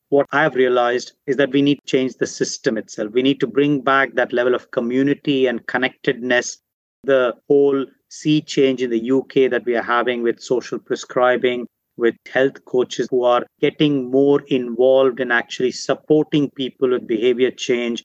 What 0.09 0.25
I've 0.31 0.55
realized 0.55 1.13
is 1.27 1.35
that 1.37 1.51
we 1.51 1.61
need 1.61 1.79
to 1.79 1.85
change 1.85 2.15
the 2.15 2.27
system 2.27 2.77
itself. 2.77 3.11
We 3.11 3.21
need 3.21 3.39
to 3.41 3.47
bring 3.47 3.81
back 3.81 4.15
that 4.15 4.33
level 4.33 4.55
of 4.55 4.71
community 4.71 5.47
and 5.47 5.65
connectedness. 5.67 6.59
The 7.03 7.35
whole 7.47 7.85
sea 8.09 8.41
change 8.41 8.81
in 8.81 8.89
the 8.89 9.11
UK 9.11 9.51
that 9.51 9.65
we 9.65 9.75
are 9.75 9.83
having 9.83 10.23
with 10.23 10.39
social 10.39 10.79
prescribing, 10.79 11.67
with 11.97 12.15
health 12.31 12.63
coaches 12.65 13.07
who 13.09 13.23
are 13.23 13.45
getting 13.59 14.09
more 14.11 14.41
involved 14.47 15.19
in 15.19 15.31
actually 15.31 15.71
supporting 15.71 16.49
people 16.51 16.91
with 16.91 17.07
behavior 17.07 17.51
change. 17.51 18.03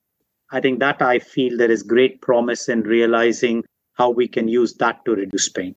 I 0.50 0.60
think 0.60 0.80
that 0.80 1.00
I 1.00 1.18
feel 1.18 1.56
there 1.56 1.70
is 1.70 1.82
great 1.82 2.20
promise 2.20 2.68
in 2.68 2.82
realizing 2.82 3.64
how 3.94 4.10
we 4.10 4.28
can 4.28 4.48
use 4.48 4.74
that 4.74 5.04
to 5.04 5.12
reduce 5.12 5.48
pain. 5.48 5.74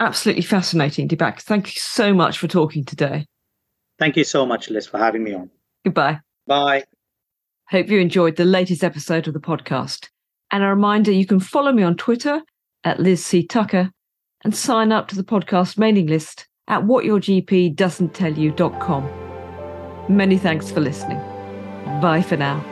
Absolutely 0.00 0.42
fascinating, 0.42 1.08
Deepak. 1.08 1.40
Thank 1.40 1.74
you 1.74 1.80
so 1.80 2.12
much 2.12 2.38
for 2.38 2.48
talking 2.48 2.84
today. 2.84 3.26
Thank 3.98 4.16
you 4.16 4.24
so 4.24 4.44
much, 4.44 4.70
Liz, 4.70 4.86
for 4.86 4.98
having 4.98 5.22
me 5.22 5.34
on. 5.34 5.50
Goodbye. 5.84 6.20
Bye. 6.46 6.84
Hope 7.70 7.88
you 7.88 7.98
enjoyed 7.98 8.36
the 8.36 8.44
latest 8.44 8.82
episode 8.82 9.28
of 9.28 9.34
the 9.34 9.40
podcast. 9.40 10.08
And 10.50 10.62
a 10.62 10.68
reminder 10.68 11.12
you 11.12 11.26
can 11.26 11.40
follow 11.40 11.72
me 11.72 11.82
on 11.82 11.96
Twitter 11.96 12.42
at 12.82 13.00
Liz 13.00 13.24
C. 13.24 13.46
Tucker 13.46 13.90
and 14.44 14.54
sign 14.54 14.92
up 14.92 15.08
to 15.08 15.16
the 15.16 15.24
podcast 15.24 15.78
mailing 15.78 16.06
list 16.06 16.46
at 16.68 16.82
whatyourgpdoesn'ttellyou.com. 16.82 19.08
Many 20.08 20.38
thanks 20.38 20.70
for 20.70 20.80
listening. 20.80 21.18
Bye 22.00 22.22
for 22.22 22.36
now. 22.36 22.64